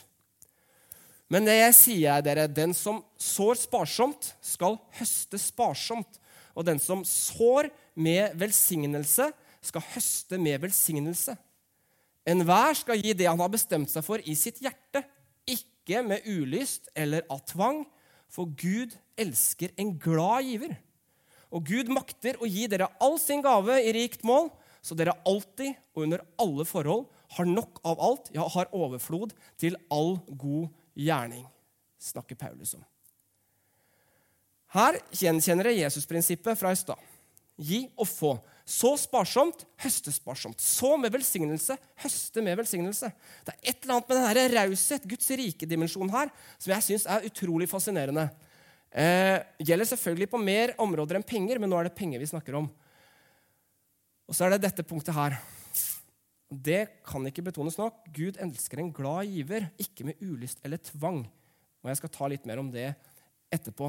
Men 1.28 1.44
det 1.44 1.58
jeg 1.58 1.76
sier 1.76 2.22
dere, 2.24 2.46
den 2.48 2.72
som 2.76 3.02
sår 3.20 3.58
sparsomt, 3.60 4.30
skal 4.40 4.78
høste 4.96 5.40
sparsomt. 5.40 6.20
Og 6.56 6.64
den 6.66 6.80
som 6.82 7.04
sår 7.06 7.68
med 7.98 8.32
velsignelse, 8.40 9.28
skal 9.60 9.84
høste 9.92 10.38
med 10.40 10.62
velsignelse. 10.62 11.34
Enhver 12.28 12.76
skal 12.76 13.00
gi 13.00 13.14
det 13.16 13.28
han 13.28 13.40
har 13.40 13.52
bestemt 13.52 13.90
seg 13.92 14.04
for 14.04 14.22
i 14.24 14.34
sitt 14.38 14.60
hjerte, 14.64 15.02
ikke 15.48 16.02
med 16.04 16.26
ulyst 16.28 16.90
eller 16.96 17.24
av 17.32 17.40
tvang, 17.48 17.84
for 18.28 18.50
Gud 18.60 18.92
elsker 19.16 19.72
en 19.80 19.94
glad 20.00 20.44
giver. 20.48 20.74
Og 21.48 21.64
Gud 21.64 21.88
makter 21.92 22.36
å 22.40 22.48
gi 22.48 22.66
dere 22.68 22.90
all 23.00 23.16
sin 23.20 23.40
gave 23.44 23.78
i 23.80 23.94
rikt 23.96 24.24
mål, 24.28 24.50
så 24.82 24.96
dere 24.98 25.16
alltid 25.28 25.74
og 25.94 26.04
under 26.06 26.24
alle 26.40 26.66
forhold 26.68 27.06
har 27.36 27.48
nok 27.48 27.80
av 27.86 28.00
alt, 28.00 28.30
ja, 28.34 28.46
har 28.48 28.70
overflod 28.76 29.34
til 29.60 29.76
all 29.92 30.16
god 30.28 30.68
gjerning, 30.98 31.44
snakker 32.00 32.38
Paulus 32.38 32.74
om. 32.78 32.84
Her 34.74 34.98
gjenkjenner 35.16 35.70
jeg 35.70 35.86
Jesus-prinsippet 35.86 36.58
fra 36.60 36.72
i 36.74 36.78
stad. 36.78 37.00
Gi 37.58 37.82
og 37.98 38.06
få. 38.06 38.32
Så 38.68 38.92
sparsomt, 39.00 39.64
høste 39.80 40.12
sparsomt. 40.12 40.60
Så 40.60 40.92
med 41.00 41.10
velsignelse, 41.14 41.74
høste 42.02 42.42
med 42.44 42.58
velsignelse. 42.60 43.08
Det 43.46 43.54
er 43.54 43.70
et 43.72 43.78
eller 43.80 43.96
annet 43.96 44.10
med 44.12 44.20
denne 44.20 44.60
raushet, 44.60 45.08
Guds 45.08 45.30
rike 45.40 45.66
dimensjon 45.66 46.12
her, 46.12 46.28
som 46.60 46.74
jeg 46.74 46.86
syns 46.86 47.08
er 47.08 47.24
utrolig 47.30 47.68
fascinerende. 47.70 48.28
Eh, 48.92 49.38
gjelder 49.64 49.88
selvfølgelig 49.88 50.28
på 50.32 50.40
mer 50.42 50.74
områder 50.80 51.18
enn 51.18 51.26
penger, 51.26 51.58
men 51.60 51.72
nå 51.72 51.80
er 51.80 51.88
det 51.88 51.96
penger 51.96 52.20
vi 52.20 52.28
snakker 52.28 52.60
om. 52.60 52.68
Og 54.28 54.36
så 54.36 54.44
er 54.44 54.54
det 54.54 54.66
dette 54.66 54.84
punktet 54.84 55.16
her. 55.16 55.38
Det 56.48 56.82
kan 57.04 57.24
ikke 57.28 57.44
betones 57.48 57.78
nok. 57.80 58.02
Gud 58.12 58.36
elsker 58.40 58.82
en 58.82 58.92
glad 58.92 59.28
giver, 59.28 59.68
ikke 59.80 60.04
med 60.08 60.20
ulyst 60.24 60.60
eller 60.64 60.80
tvang. 60.80 61.22
Og 61.82 61.88
Jeg 61.88 62.00
skal 62.00 62.12
ta 62.12 62.28
litt 62.28 62.44
mer 62.48 62.60
om 62.60 62.68
det 62.72 62.90
etterpå. 63.52 63.88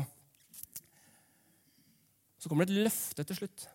Så 2.39 2.47
kommer 2.47 2.67
det 2.67 2.77
et 2.77 2.87
løfte 2.87 3.25
til 3.27 3.41
slutt. 3.41 3.67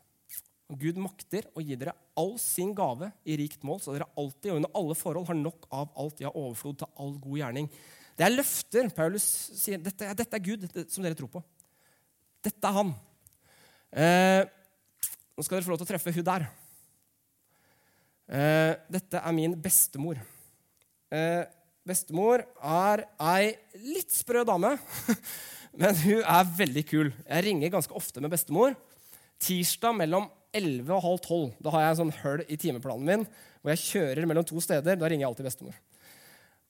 Gud 0.80 0.96
makter 0.96 1.44
å 1.52 1.60
gi 1.60 1.76
dere 1.76 1.92
all 2.16 2.38
sin 2.40 2.72
gave 2.76 3.10
i 3.28 3.36
rikt 3.36 3.64
mål, 3.66 3.82
så 3.84 3.92
dere 3.92 4.08
alltid 4.16 4.54
og 4.54 4.60
under 4.62 4.72
alle 4.80 4.96
forhold 4.96 5.28
har 5.28 5.36
nok 5.36 5.66
av 5.68 5.90
alt, 6.00 6.22
ja, 6.24 6.32
overflod 6.32 6.78
til 6.80 7.02
all 7.04 7.12
god 7.20 7.36
gjerning. 7.42 7.68
Det 8.16 8.24
er 8.24 8.32
løfter. 8.32 8.88
Paulus 8.96 9.26
sier 9.60 9.82
dette, 9.82 10.08
dette 10.16 10.38
er 10.38 10.44
Gud 10.44 10.64
dette, 10.64 10.86
som 10.88 11.04
dere 11.04 11.18
tror 11.18 11.30
på. 11.34 11.44
Dette 12.44 12.70
er 12.70 12.78
han. 12.78 12.94
Eh, 13.92 14.42
nå 15.34 15.42
skal 15.42 15.58
dere 15.58 15.66
få 15.66 15.74
lov 15.74 15.80
til 15.82 15.88
å 15.88 15.90
treffe 15.90 16.14
hun 16.14 16.26
der. 16.26 16.46
Eh, 18.24 18.72
dette 18.94 19.20
er 19.20 19.34
min 19.36 19.56
bestemor. 19.60 20.20
Eh, 21.12 21.42
bestemor 21.84 22.44
er 22.62 23.04
ei 23.20 23.50
litt 23.82 24.14
sprø 24.14 24.44
dame, 24.46 24.76
men 25.80 25.98
hun 26.04 26.22
er 26.22 26.54
veldig 26.62 26.84
kul. 26.88 27.10
Jeg 27.26 27.46
ringer 27.48 27.74
ganske 27.74 27.98
ofte 27.98 28.22
med 28.22 28.32
bestemor. 28.32 28.78
Tirsdag 29.42 29.98
mellom 29.98 30.30
11 30.54 30.94
og 30.94 31.02
halv 31.02 31.20
12. 31.26 31.50
Da 31.66 31.74
har 31.74 31.82
jeg 31.84 31.94
en 31.94 32.00
sånn 32.04 32.16
høl 32.22 32.46
i 32.46 32.60
timeplanen 32.60 33.10
min 33.10 33.26
hvor 33.64 33.72
jeg 33.74 33.84
kjører 33.88 34.28
mellom 34.28 34.46
to 34.46 34.60
steder. 34.62 34.96
Da 35.00 35.08
ringer 35.08 35.24
jeg 35.24 35.32
alltid 35.32 35.48
bestemor. 35.48 35.76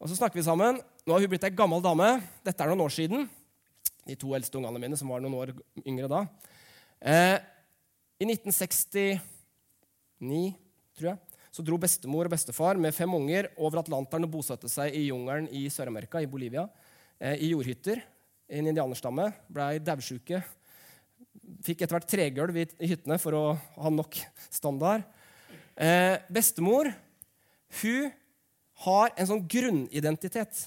Og 0.01 0.11
så 0.11 0.17
snakker 0.19 0.41
vi 0.41 0.47
sammen. 0.47 0.81
Nå 1.05 1.15
har 1.15 1.23
hun 1.23 1.31
blitt 1.33 1.47
ei 1.47 1.55
gammel 1.55 1.83
dame. 1.85 2.17
Dette 2.47 2.65
er 2.65 2.71
noen 2.71 2.85
år 2.87 2.93
siden. 2.95 3.29
De 4.05 4.17
to 4.21 4.35
eldste 4.37 4.59
ungene 4.61 4.81
mine, 4.83 4.99
som 5.01 5.11
var 5.11 5.23
noen 5.25 5.37
år 5.39 5.53
yngre 5.85 6.11
da. 6.13 6.25
Eh, 7.01 7.37
1969, 8.29 9.21
tror 10.97 11.09
jeg, 11.11 11.19
så 11.55 11.63
dro 11.63 11.79
bestemor 11.79 12.27
og 12.27 12.35
bestefar 12.35 12.79
med 12.81 12.95
fem 12.97 13.13
unger 13.15 13.49
over 13.55 13.79
Atlanteren 13.83 14.27
og 14.27 14.33
bosatte 14.33 14.71
seg 14.71 14.95
i 14.97 15.07
jungelen 15.09 15.47
i 15.55 15.69
Sør-Amerika, 15.71 16.19
i 16.23 16.31
Bolivia, 16.31 16.67
eh, 17.21 17.37
i 17.47 17.53
jordhytter. 17.53 18.03
En 18.51 18.67
indianerstamme 18.71 19.29
blei 19.49 19.79
daudsjuke. 19.79 20.43
Fikk 21.65 21.85
etter 21.85 21.95
hvert 21.97 22.11
tregulv 22.11 22.59
i, 22.59 22.67
i 22.83 22.91
hyttene 22.91 23.21
for 23.23 23.39
å 23.39 23.45
ha 23.55 23.93
nok 23.93 24.19
standard. 24.51 25.07
Eh, 25.75 26.19
bestemor 26.31 26.91
hun 27.83 28.11
har 28.85 29.15
en 29.15 29.31
sånn 29.31 29.47
grunnidentitet. 29.51 30.67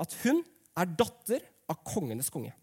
At 0.00 0.16
hun 0.24 0.42
er 0.78 0.96
datter 0.96 1.44
av 1.70 1.80
kongenes 1.86 2.32
konge. 2.32 2.54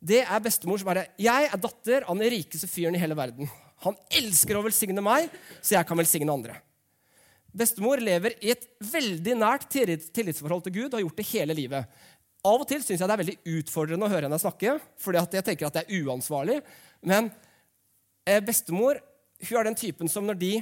Det 0.00 0.22
er 0.24 0.42
bestemor 0.42 0.80
som 0.80 0.88
bare 0.88 1.10
Jeg 1.20 1.50
er 1.50 1.60
datter 1.60 2.06
av 2.08 2.16
den 2.16 2.32
rikeste 2.32 2.68
fyren 2.70 2.96
i 2.96 3.02
hele 3.02 3.16
verden. 3.18 3.48
Han 3.84 3.96
elsker 4.12 4.56
å 4.56 4.64
velsigne 4.64 5.02
meg, 5.04 5.28
så 5.60 5.76
jeg 5.76 5.88
kan 5.88 5.98
velsigne 6.00 6.32
andre. 6.32 6.56
Bestemor 7.50 8.00
lever 8.00 8.36
i 8.44 8.52
et 8.52 8.66
veldig 8.92 9.36
nært 9.40 9.66
tillitsforhold 9.72 10.64
til 10.66 10.76
Gud 10.76 10.88
og 10.90 10.98
har 10.98 11.04
gjort 11.04 11.20
det 11.20 11.28
hele 11.32 11.56
livet. 11.56 12.00
Av 12.46 12.62
og 12.62 12.68
til 12.68 12.80
syns 12.80 13.00
jeg 13.00 13.08
det 13.08 13.14
er 13.16 13.20
veldig 13.20 13.38
utfordrende 13.58 14.06
å 14.06 14.12
høre 14.12 14.28
henne 14.28 14.40
snakke, 14.40 14.78
fordi 15.00 15.24
jeg 15.36 15.46
tenker 15.48 15.68
at 15.68 15.76
det 15.76 15.84
er 15.84 16.04
uansvarlig. 16.06 16.60
Men 17.04 17.28
eh, 18.24 18.40
bestemor 18.44 19.00
hun 19.40 19.56
er 19.58 19.68
den 19.68 19.78
typen 19.80 20.08
som 20.12 20.24
når, 20.28 20.38
de, 20.40 20.52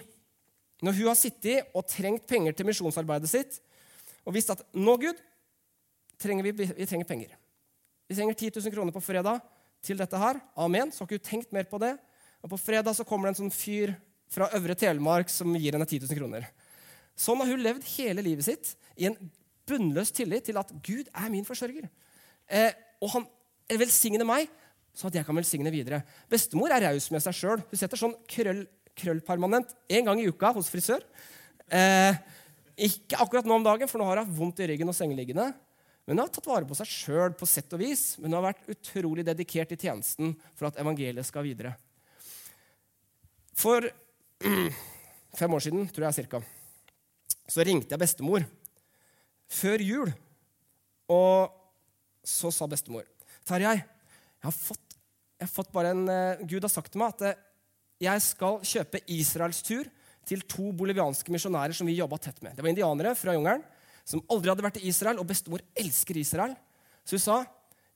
når 0.83 0.97
hun 0.99 1.11
har 1.11 1.19
sittet 1.19 1.75
og 1.77 1.87
trengt 1.91 2.27
penger 2.31 2.57
til 2.57 2.67
misjonsarbeidet 2.71 3.31
sitt, 3.31 3.61
og 4.27 4.35
visst 4.35 4.51
at 4.55 4.65
nå, 4.75 4.97
Gud, 5.03 5.21
trenger 6.19 6.47
vi, 6.47 6.55
vi 6.67 6.87
trenger 6.87 7.09
penger. 7.09 7.35
Vi 8.09 8.17
trenger 8.17 8.35
10 8.35 8.55
000 8.65 8.73
kroner 8.73 8.95
på 8.95 9.03
fredag 9.05 9.43
til 9.85 9.99
dette 10.01 10.19
her. 10.19 10.41
Amen. 10.57 10.91
Så 10.91 11.03
har 11.03 11.09
ikke 11.11 11.21
du 11.21 11.29
tenkt 11.29 11.53
mer 11.53 11.69
på 11.69 11.81
det. 11.83 11.95
Og 12.43 12.53
på 12.53 12.61
fredag 12.61 12.97
så 12.97 13.05
kommer 13.07 13.29
det 13.29 13.37
en 13.37 13.43
sånn 13.45 13.55
fyr 13.55 13.93
fra 14.33 14.49
Øvre 14.57 14.77
Telemark 14.79 15.29
som 15.33 15.53
gir 15.57 15.77
henne 15.77 15.87
10 15.89 16.07
000 16.07 16.21
kroner. 16.21 16.47
Sånn 17.19 17.41
har 17.43 17.51
hun 17.51 17.65
levd 17.65 17.85
hele 17.97 18.25
livet 18.25 18.47
sitt 18.47 18.73
i 18.97 19.09
en 19.09 19.17
bunnløs 19.69 20.13
tillit 20.15 20.47
til 20.49 20.57
at 20.61 20.71
Gud 20.85 21.11
er 21.11 21.29
min 21.33 21.45
forsørger. 21.45 21.89
Eh, 22.49 22.73
og 23.05 23.13
han 23.13 23.27
velsigner 23.79 24.25
meg, 24.25 24.49
sånn 24.97 25.13
at 25.13 25.21
jeg 25.21 25.29
kan 25.29 25.37
velsigne 25.37 25.73
videre. 25.75 26.01
Bestemor 26.31 26.73
er 26.73 26.87
raus 26.89 27.11
med 27.13 27.25
seg 27.25 27.37
sjøl. 27.37 27.65
Hun 27.69 27.81
setter 27.81 28.01
sånn 28.01 28.17
krøll, 28.31 28.65
krøllpermanent 28.99 29.75
én 29.93 30.09
gang 30.09 30.23
i 30.23 30.29
uka 30.31 30.55
hos 30.57 30.71
frisør. 30.73 31.05
Eh, 31.69 32.17
ikke 32.89 33.19
akkurat 33.21 33.49
nå 33.49 33.59
om 33.59 33.67
dagen, 33.67 33.91
for 33.91 34.01
nå 34.01 34.07
har 34.09 34.23
hun 34.23 34.37
vondt 34.39 34.63
i 34.63 34.71
ryggen 34.71 34.89
og 34.89 34.97
sengeliggende. 34.97 35.51
Men 36.09 36.17
hun 36.17 36.25
har 36.25 36.31
tatt 36.33 36.47
vare 36.49 36.65
på 36.65 36.73
seg 36.73 36.89
sjøl 36.89 37.35
på 37.37 37.45
sett 37.45 37.75
og 37.77 37.83
vis, 37.83 38.15
men 38.17 38.33
hun 38.33 38.39
har 38.39 38.47
vært 38.47 38.71
utrolig 38.73 39.27
dedikert 39.29 39.75
i 39.75 39.77
tjenesten 39.77 40.31
for 40.57 40.71
at 40.71 40.79
evangeliet 40.81 41.29
skal 41.29 41.45
videre. 41.45 41.75
For 43.53 43.85
fem 45.41 45.59
år 45.59 45.67
siden, 45.67 45.85
tror 45.93 46.09
jeg 46.09 46.17
cirka, 46.23 46.41
så 47.45 47.61
ringte 47.61 47.93
jeg 47.93 48.01
bestemor 48.01 48.49
før 49.53 49.85
jul. 49.85 50.17
Og 51.13 51.53
så 52.25 52.49
sa 52.57 52.65
bestemor 52.73 53.05
Tarjei, 53.45 53.77
jeg 53.77 54.49
har 54.49 54.57
fått, 54.57 54.99
jeg 55.37 55.45
har 55.45 55.55
fått 55.61 55.77
bare 55.77 55.93
en 55.93 56.05
uh, 56.09 56.41
Gud 56.49 56.65
har 56.65 56.73
sagt 56.73 56.93
til 56.93 57.05
meg 57.05 57.19
at 57.19 57.37
uh, 57.37 57.47
jeg 58.01 58.25
skal 58.25 58.63
kjøpe 58.65 59.05
Israels 59.13 59.61
tur 59.61 59.93
til 60.29 60.49
to 60.49 60.73
bolivianske 60.73 61.33
misjonærer 61.37 61.77
som 61.77 61.89
vi 61.89 62.01
jobba 62.01 62.17
tett 62.17 62.41
med. 62.41 62.57
Det 62.57 62.65
var 62.65 62.73
indianere 62.73 63.13
fra 63.17 63.37
jungelen 63.37 63.75
som 64.09 64.25
aldri 64.33 64.53
hadde 64.53 64.65
vært 64.65 64.81
i 64.81 64.89
Israel, 64.89 65.21
og 65.21 65.29
bestemor 65.29 65.63
elsker 65.77 66.17
Israel. 66.21 66.55
Så 67.05 67.19
hun 67.19 67.25
sa 67.25 67.39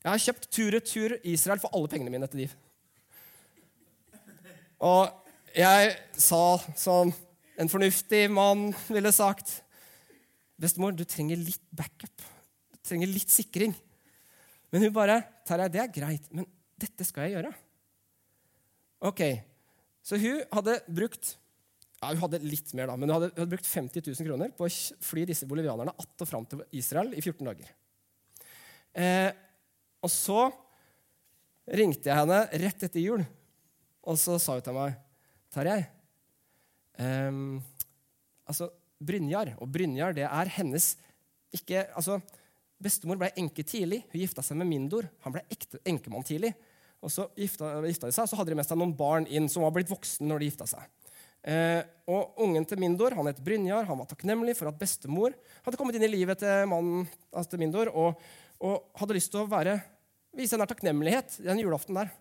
jeg 0.02 0.10
har 0.10 0.22
kjøpt 0.24 0.48
tur-retur 0.50 1.12
Israel 1.30 1.60
for 1.62 1.70
alle 1.78 1.88
pengene 1.90 2.10
mine 2.10 2.26
til 2.26 2.42
de. 2.42 2.48
Og 4.82 5.12
jeg 5.54 5.92
sa 6.18 6.42
som 6.80 7.12
en 7.60 7.70
fornuftig 7.70 8.24
mann 8.32 8.72
ville 8.88 9.12
sagt 9.14 9.60
Bestemor, 10.62 10.92
du 10.94 11.02
trenger 11.08 11.40
litt 11.42 11.62
backup. 11.74 12.22
Du 12.70 12.78
trenger 12.86 13.08
litt 13.10 13.30
sikring. 13.32 13.72
Men 14.70 14.84
hun 14.84 14.92
bare 14.94 15.16
Tarjei, 15.46 15.70
det 15.74 15.80
er 15.82 15.94
greit, 15.94 16.28
men 16.30 16.46
dette 16.78 17.06
skal 17.06 17.26
jeg 17.26 17.36
gjøre. 17.36 17.50
Ok, 19.02 19.22
Så 20.02 20.18
hun 20.18 20.42
hadde 20.50 20.76
brukt 20.86 21.36
ja, 22.02 22.10
hun 22.10 22.22
hadde 22.24 22.42
litt 22.42 22.72
mer 22.74 22.90
da, 22.90 22.96
men 22.98 23.06
hun 23.06 23.14
hadde, 23.14 23.30
hun 23.30 23.44
hadde 23.44 23.52
brukt 23.54 23.68
50 23.68 24.02
000 24.10 24.26
kroner 24.26 24.50
på 24.56 24.66
å 24.66 24.72
fly 25.06 25.22
disse 25.28 25.46
bolivianerne 25.46 25.94
att 25.94 26.24
og 26.24 26.28
fram 26.28 26.46
til 26.50 26.64
Israel 26.74 27.14
i 27.14 27.22
14 27.22 27.46
dager. 27.46 27.70
Eh, 28.92 29.30
og 30.02 30.10
så 30.10 30.50
ringte 31.70 32.10
jeg 32.10 32.18
henne 32.18 32.40
rett 32.64 32.82
etter 32.88 33.00
jul, 33.00 33.22
og 34.02 34.18
så 34.18 34.34
sa 34.42 34.58
hun 34.58 34.66
til 34.66 34.76
meg 34.76 34.98
Tarjei. 35.52 35.86
eh, 36.98 37.32
altså, 38.50 38.70
Brynjar, 38.98 39.54
og 39.62 39.70
Brynjar 39.70 40.14
det 40.18 40.26
er 40.26 40.54
hennes 40.58 40.96
ikke, 41.54 41.86
altså, 41.94 42.18
Bestemor 42.82 43.18
ble 43.20 43.30
enke 43.38 43.62
tidlig. 43.62 44.02
Hun 44.10 44.22
gifta 44.24 44.42
seg 44.42 44.58
med 44.58 44.66
Mindor. 44.66 45.06
Han 45.22 45.34
ble 45.36 45.44
ekte, 45.52 45.78
enkemann 45.86 46.26
tidlig. 46.26 46.50
Og 47.02 47.10
Så 47.14 47.28
gifta, 47.38 47.76
gifta, 47.86 48.08
de 48.08 48.14
seg, 48.14 48.26
så 48.26 48.38
hadde 48.38 48.50
de 48.50 48.58
med 48.58 48.66
seg 48.66 48.78
noen 48.78 48.94
barn 48.98 49.26
inn 49.30 49.48
som 49.50 49.62
var 49.62 49.74
blitt 49.74 49.90
voksne 49.90 50.26
når 50.26 50.42
de 50.42 50.50
gifta 50.50 50.66
seg. 50.70 50.88
Eh, 51.42 51.82
og 52.06 52.38
Ungen 52.44 52.62
til 52.68 52.78
Mindor 52.78 53.16
han 53.18 53.26
het 53.26 53.40
Brynjar. 53.42 53.86
Han 53.88 53.98
var 53.98 54.08
takknemlig 54.10 54.54
for 54.58 54.70
at 54.70 54.78
bestemor 54.78 55.34
hadde 55.64 55.78
kommet 55.78 55.98
inn 55.98 56.06
i 56.06 56.10
livet 56.12 56.38
til 56.42 56.68
mannen 56.70 57.08
altså 57.32 57.54
til 57.54 57.62
Mindor 57.64 57.90
og, 57.90 58.20
og, 58.62 58.84
hadde 59.00 59.16
lyst 59.16 59.32
til 59.34 59.42
å 59.42 59.48
være, 59.50 59.78
vise 60.38 60.54
henne 60.54 60.68
takknemlighet 60.70 61.40
den 61.42 61.62
julaften 61.64 61.98
der. 61.98 62.12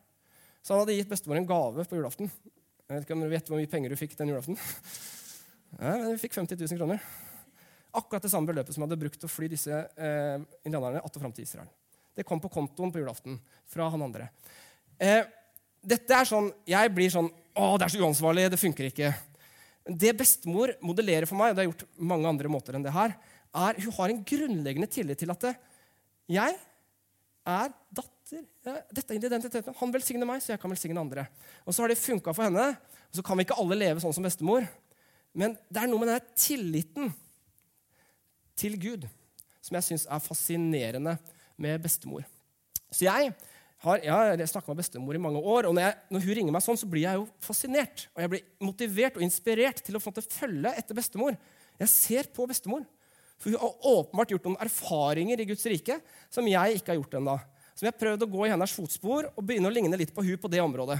Så 0.61 0.73
han 0.73 0.83
hadde 0.83 0.97
gitt 0.97 1.11
bestemor 1.11 1.37
en 1.37 1.49
gave 1.49 1.85
på 1.85 1.99
julaften. 1.99 2.31
Jeg 2.87 2.95
vet 2.95 3.05
ikke 3.05 3.17
om 3.17 3.25
du 3.25 3.31
vet 3.31 3.49
hvor 3.49 3.61
mye 3.61 3.69
penger 3.71 3.93
du 3.93 3.99
fikk 3.99 4.17
den 4.19 4.33
julaften? 4.33 4.59
Ja, 5.79 5.93
vi 6.03 6.17
fikk 6.19 6.33
50 6.35 6.57
000 6.59 6.75
kroner. 6.81 7.03
Akkurat 7.95 8.25
det 8.25 8.31
samme 8.33 8.49
beløpet 8.49 8.75
som 8.75 8.83
hadde 8.83 8.97
brukt 8.99 9.21
å 9.23 9.29
fly 9.31 9.47
disse 9.53 9.71
eh, 9.71 10.41
indianerne 10.67 10.99
att 10.99 11.15
og 11.15 11.21
fram 11.23 11.31
til 11.31 11.45
Israel. 11.47 11.69
Det 12.11 12.25
kom 12.27 12.41
på 12.43 12.51
kontoen 12.51 12.91
på 12.91 12.99
julaften 12.99 13.37
fra 13.71 13.87
han 13.87 14.03
andre. 14.03 14.27
Eh, 14.99 15.23
dette 15.79 16.11
er 16.11 16.27
sånn, 16.27 16.51
Jeg 16.67 16.91
blir 16.91 17.09
sånn 17.09 17.31
Å, 17.51 17.75
det 17.75 17.87
er 17.87 17.93
så 17.93 18.01
uansvarlig. 18.01 18.47
Det 18.53 18.59
funker 18.61 18.87
ikke. 18.87 19.11
Det 19.85 20.13
bestemor 20.17 20.75
modellerer 20.85 21.27
for 21.29 21.39
meg, 21.39 21.51
og 21.51 21.57
det 21.57 21.63
har 21.63 21.69
gjort 21.71 21.87
mange 22.11 22.29
andre 22.29 22.51
måter 22.53 22.77
enn 22.77 22.85
det 22.85 22.93
her, 22.95 23.15
er 23.51 23.79
hun 23.83 23.95
har 23.97 24.13
en 24.13 24.21
grunnleggende 24.23 24.87
tillit 24.91 25.19
til 25.19 25.33
at 25.33 25.43
det, 25.43 25.55
jeg 26.31 26.55
er 27.51 27.73
datter. 27.91 28.45
Ja, 28.63 28.77
dette 28.93 29.11
er 29.11 29.17
identiteten. 29.17 29.75
Han 29.75 29.91
velsigner 29.91 30.29
meg, 30.29 30.39
så 30.43 30.53
jeg 30.53 30.61
kan 30.61 30.71
velsigne 30.71 31.01
andre. 31.01 31.25
Og 31.65 31.73
så 31.75 31.83
har 31.83 31.91
det 31.91 31.99
funka 31.99 32.31
for 32.31 32.47
henne. 32.47 32.69
Og 33.09 33.19
så 33.19 33.23
kan 33.25 33.35
vi 33.35 33.43
ikke 33.43 33.57
alle 33.59 33.75
leve 33.75 34.03
sånn 34.03 34.13
som 34.15 34.23
bestemor. 34.23 34.67
Men 35.35 35.57
det 35.67 35.81
er 35.81 35.89
noe 35.89 35.99
med 35.99 36.11
denne 36.13 36.37
tilliten 36.39 37.11
til 38.59 38.77
Gud 38.79 39.09
som 39.61 39.77
jeg 39.77 39.87
syns 39.89 40.05
er 40.09 40.23
fascinerende 40.23 41.17
med 41.61 41.81
bestemor. 41.83 42.23
Så 42.91 43.05
jeg 43.05 43.33
har, 43.81 44.01
jeg 44.05 44.13
har 44.13 44.41
snakka 44.45 44.69
med 44.69 44.83
bestemor 44.83 45.17
i 45.17 45.21
mange 45.21 45.39
år, 45.41 45.65
og 45.65 45.73
når, 45.73 45.87
jeg, 45.87 45.97
når, 46.13 46.23
hun 46.25 46.35
ringer 46.37 46.53
meg 46.53 46.63
sånn, 46.65 46.77
så 46.77 46.89
blir 46.89 47.07
jeg 47.07 47.17
jo 47.17 47.23
fascinert. 47.41 48.03
Og 48.13 48.21
jeg 48.21 48.31
blir 48.33 48.43
motivert 48.61 49.15
og 49.17 49.23
inspirert 49.25 49.81
til 49.81 49.97
å 49.97 50.01
få 50.03 50.13
følge 50.21 50.73
etter 50.77 50.97
bestemor. 50.97 51.37
Jeg 51.81 51.89
ser 51.89 52.29
på 52.35 52.45
bestemor. 52.49 52.85
For 53.41 53.49
hun 53.49 53.57
har 53.57 53.87
åpenbart 53.89 54.35
gjort 54.35 54.45
noen 54.45 54.61
erfaringer 54.61 55.41
i 55.41 55.47
Guds 55.49 55.65
rike 55.65 55.97
som 56.29 56.45
jeg 56.45 56.77
ikke 56.77 56.93
har 56.93 56.99
gjort 56.99 57.17
ennå. 57.17 57.35
Som 57.73 57.87
jeg 57.87 57.95
har 57.95 58.01
prøvd 58.03 58.27
å 58.27 58.29
gå 58.35 58.45
i 58.45 58.51
hennes 58.53 58.75
fotspor 58.77 59.31
og 59.31 59.41
begynne 59.41 59.71
å 59.71 59.73
ligne 59.73 59.97
litt 59.97 60.13
på 60.13 60.21
hun 60.27 60.37
på 60.37 60.51
det 60.53 60.61
området. 60.61 60.99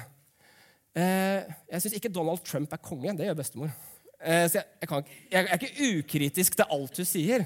Eh, 0.98 1.46
jeg 1.76 1.84
syns 1.84 2.00
ikke 2.00 2.12
Donald 2.12 2.42
Trump 2.48 2.74
er 2.74 2.82
konge. 2.82 3.14
Det 3.14 3.30
gjør 3.30 3.38
bestemor. 3.44 3.70
Eh, 4.18 4.48
så 4.50 4.58
jeg, 4.58 4.66
jeg, 4.82 4.90
kan, 4.90 5.14
jeg, 5.30 5.46
er 5.46 5.62
ikke 5.62 5.92
ukritisk 6.00 6.58
til 6.58 6.74
alt 6.80 6.98
hun 6.98 7.12
sier. 7.12 7.46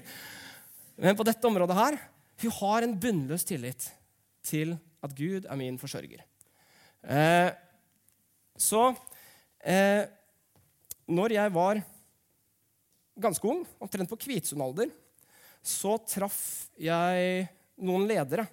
Men 0.96 1.20
på 1.20 1.28
dette 1.28 1.52
området 1.52 1.76
her 1.76 2.00
hun 2.46 2.58
har 2.62 2.88
en 2.88 2.96
bunnløs 3.00 3.44
tillit 3.48 3.90
til 4.46 4.78
at 5.06 5.16
Gud 5.18 5.46
er 5.46 5.60
min 5.60 5.80
forsørger. 5.82 6.24
Eh, 7.06 7.50
så 8.58 8.84
eh, 9.62 10.04
når 11.06 11.36
jeg 11.36 11.54
var 11.54 11.82
ganske 13.22 13.48
ung, 13.48 13.64
omtrent 13.80 14.12
på 14.12 14.20
Kvitsund-alder, 14.26 14.92
så 15.66 15.96
traff 16.06 16.40
jeg 16.78 17.46
noen 17.86 18.08
ledere. 18.10 18.46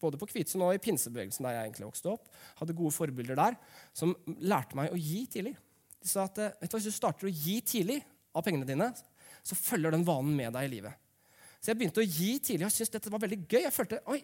Både 0.00 0.18
på 0.20 0.30
Kvitsund 0.30 0.64
og 0.64 0.74
i 0.74 0.80
pinsebevegelsen, 0.82 1.44
der 1.44 1.58
jeg 1.58 1.68
egentlig 1.68 1.90
vokste 1.90 2.14
opp. 2.14 2.30
Hadde 2.60 2.76
gode 2.76 2.94
forbilder 2.94 3.38
der, 3.38 3.58
som 3.96 4.14
lærte 4.40 4.78
meg 4.78 4.94
å 4.94 4.98
gi 4.98 5.26
tidlig. 5.30 5.54
De 6.00 6.08
sa 6.08 6.24
at 6.24 6.40
vet 6.40 6.70
du, 6.70 6.78
hvis 6.78 6.88
du 6.88 6.96
starter 6.96 7.28
å 7.28 7.34
gi 7.34 7.58
tidlig 7.60 8.00
av 8.32 8.44
pengene 8.46 8.68
dine, 8.68 8.88
så 9.44 9.56
følger 9.58 9.92
den 9.92 10.06
vanen 10.06 10.32
med 10.36 10.54
deg 10.56 10.68
i 10.68 10.74
livet. 10.78 10.96
Så 11.60 11.72
jeg 11.72 11.80
begynte 11.80 12.00
å 12.00 12.06
gi 12.06 12.32
tidlig. 12.40 12.64
Jeg 12.64 12.76
syntes 12.78 12.94
dette 12.94 13.12
var 13.12 13.20
veldig 13.20 13.42
gøy. 13.44 13.60
Jeg 13.66 13.74
følte 13.74 14.00
oi, 14.08 14.22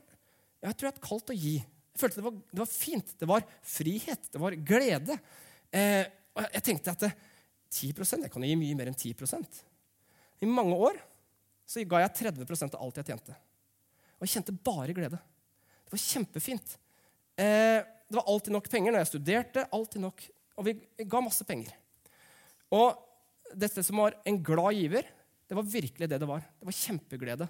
jeg 0.71 0.79
tror 0.79 0.89
jeg 0.89 0.97
har 0.97 1.07
kalt 1.07 1.33
å 1.33 1.37
gi. 1.37 1.57
Jeg 1.61 2.01
følte 2.03 2.21
det 2.21 2.27
var, 2.27 2.37
det 2.53 2.63
var, 2.63 2.71
fint. 2.71 3.15
Det 3.21 3.29
var 3.31 3.47
frihet. 3.75 4.29
Det 4.33 4.43
var 4.43 4.59
glede. 4.71 5.19
Eh, 5.71 6.05
og 6.37 6.47
jeg 6.59 6.65
tenkte 6.67 6.93
at 6.93 7.07
10% 7.77 8.23
Jeg 8.23 8.33
kan 8.33 8.45
gi 8.47 8.57
mye 8.57 8.77
mer 8.79 8.89
enn 8.89 8.95
10% 8.95 9.57
I 10.41 10.49
mange 10.49 10.77
år 10.79 11.01
så 11.67 11.83
ga 11.89 12.05
jeg 12.05 12.13
30% 12.21 12.77
av 12.77 12.85
alt 12.85 13.01
jeg 13.01 13.09
tjente. 13.11 13.35
Og 14.17 14.27
jeg 14.27 14.37
kjente 14.37 14.55
bare 14.65 14.95
glede. 14.95 15.19
Det 15.83 15.93
var 15.93 16.03
kjempefint. 16.03 16.77
Eh, 17.37 17.81
det 17.83 18.15
var 18.15 18.29
alltid 18.31 18.55
nok 18.55 18.71
penger 18.71 18.95
når 18.95 19.03
jeg 19.03 19.13
studerte. 19.17 19.67
alltid 19.75 20.05
nok 20.05 20.23
og 20.57 20.65
vi 20.65 20.77
ga 21.05 21.21
masse 21.21 21.45
penger. 21.47 21.75
Og 22.73 22.97
dette 23.57 23.85
som 23.85 24.01
var 24.01 24.17
en 24.27 24.41
glad 24.43 24.79
giver, 24.79 25.09
det 25.47 25.57
var 25.57 25.69
virkelig 25.69 26.09
det 26.09 26.19
det 26.21 26.29
var. 26.29 26.43
Det 26.43 26.69
var 26.69 26.77
kjempeglede. 26.77 27.49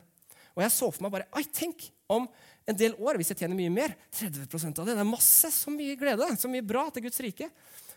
Og 0.57 0.65
jeg 0.65 0.75
så 0.75 0.89
for 0.91 1.05
meg 1.05 1.13
bare 1.15 1.29
Ai, 1.37 1.45
tenk 1.45 1.87
om 2.13 2.27
en 2.67 2.79
del 2.79 2.97
år, 2.99 3.19
hvis 3.21 3.31
jeg 3.31 3.45
tjener 3.45 3.59
mye 3.59 3.71
mer 3.73 3.95
30 4.11 4.47
av 4.73 4.87
det. 4.87 4.95
Det 4.97 5.03
er 5.03 5.09
masse. 5.09 5.51
Så 5.55 5.71
mye 5.71 5.95
glede. 5.99 6.27
Så 6.39 6.51
mye 6.51 6.67
bra 6.67 6.89
til 6.91 7.07
Guds 7.07 7.21
rike. 7.23 7.51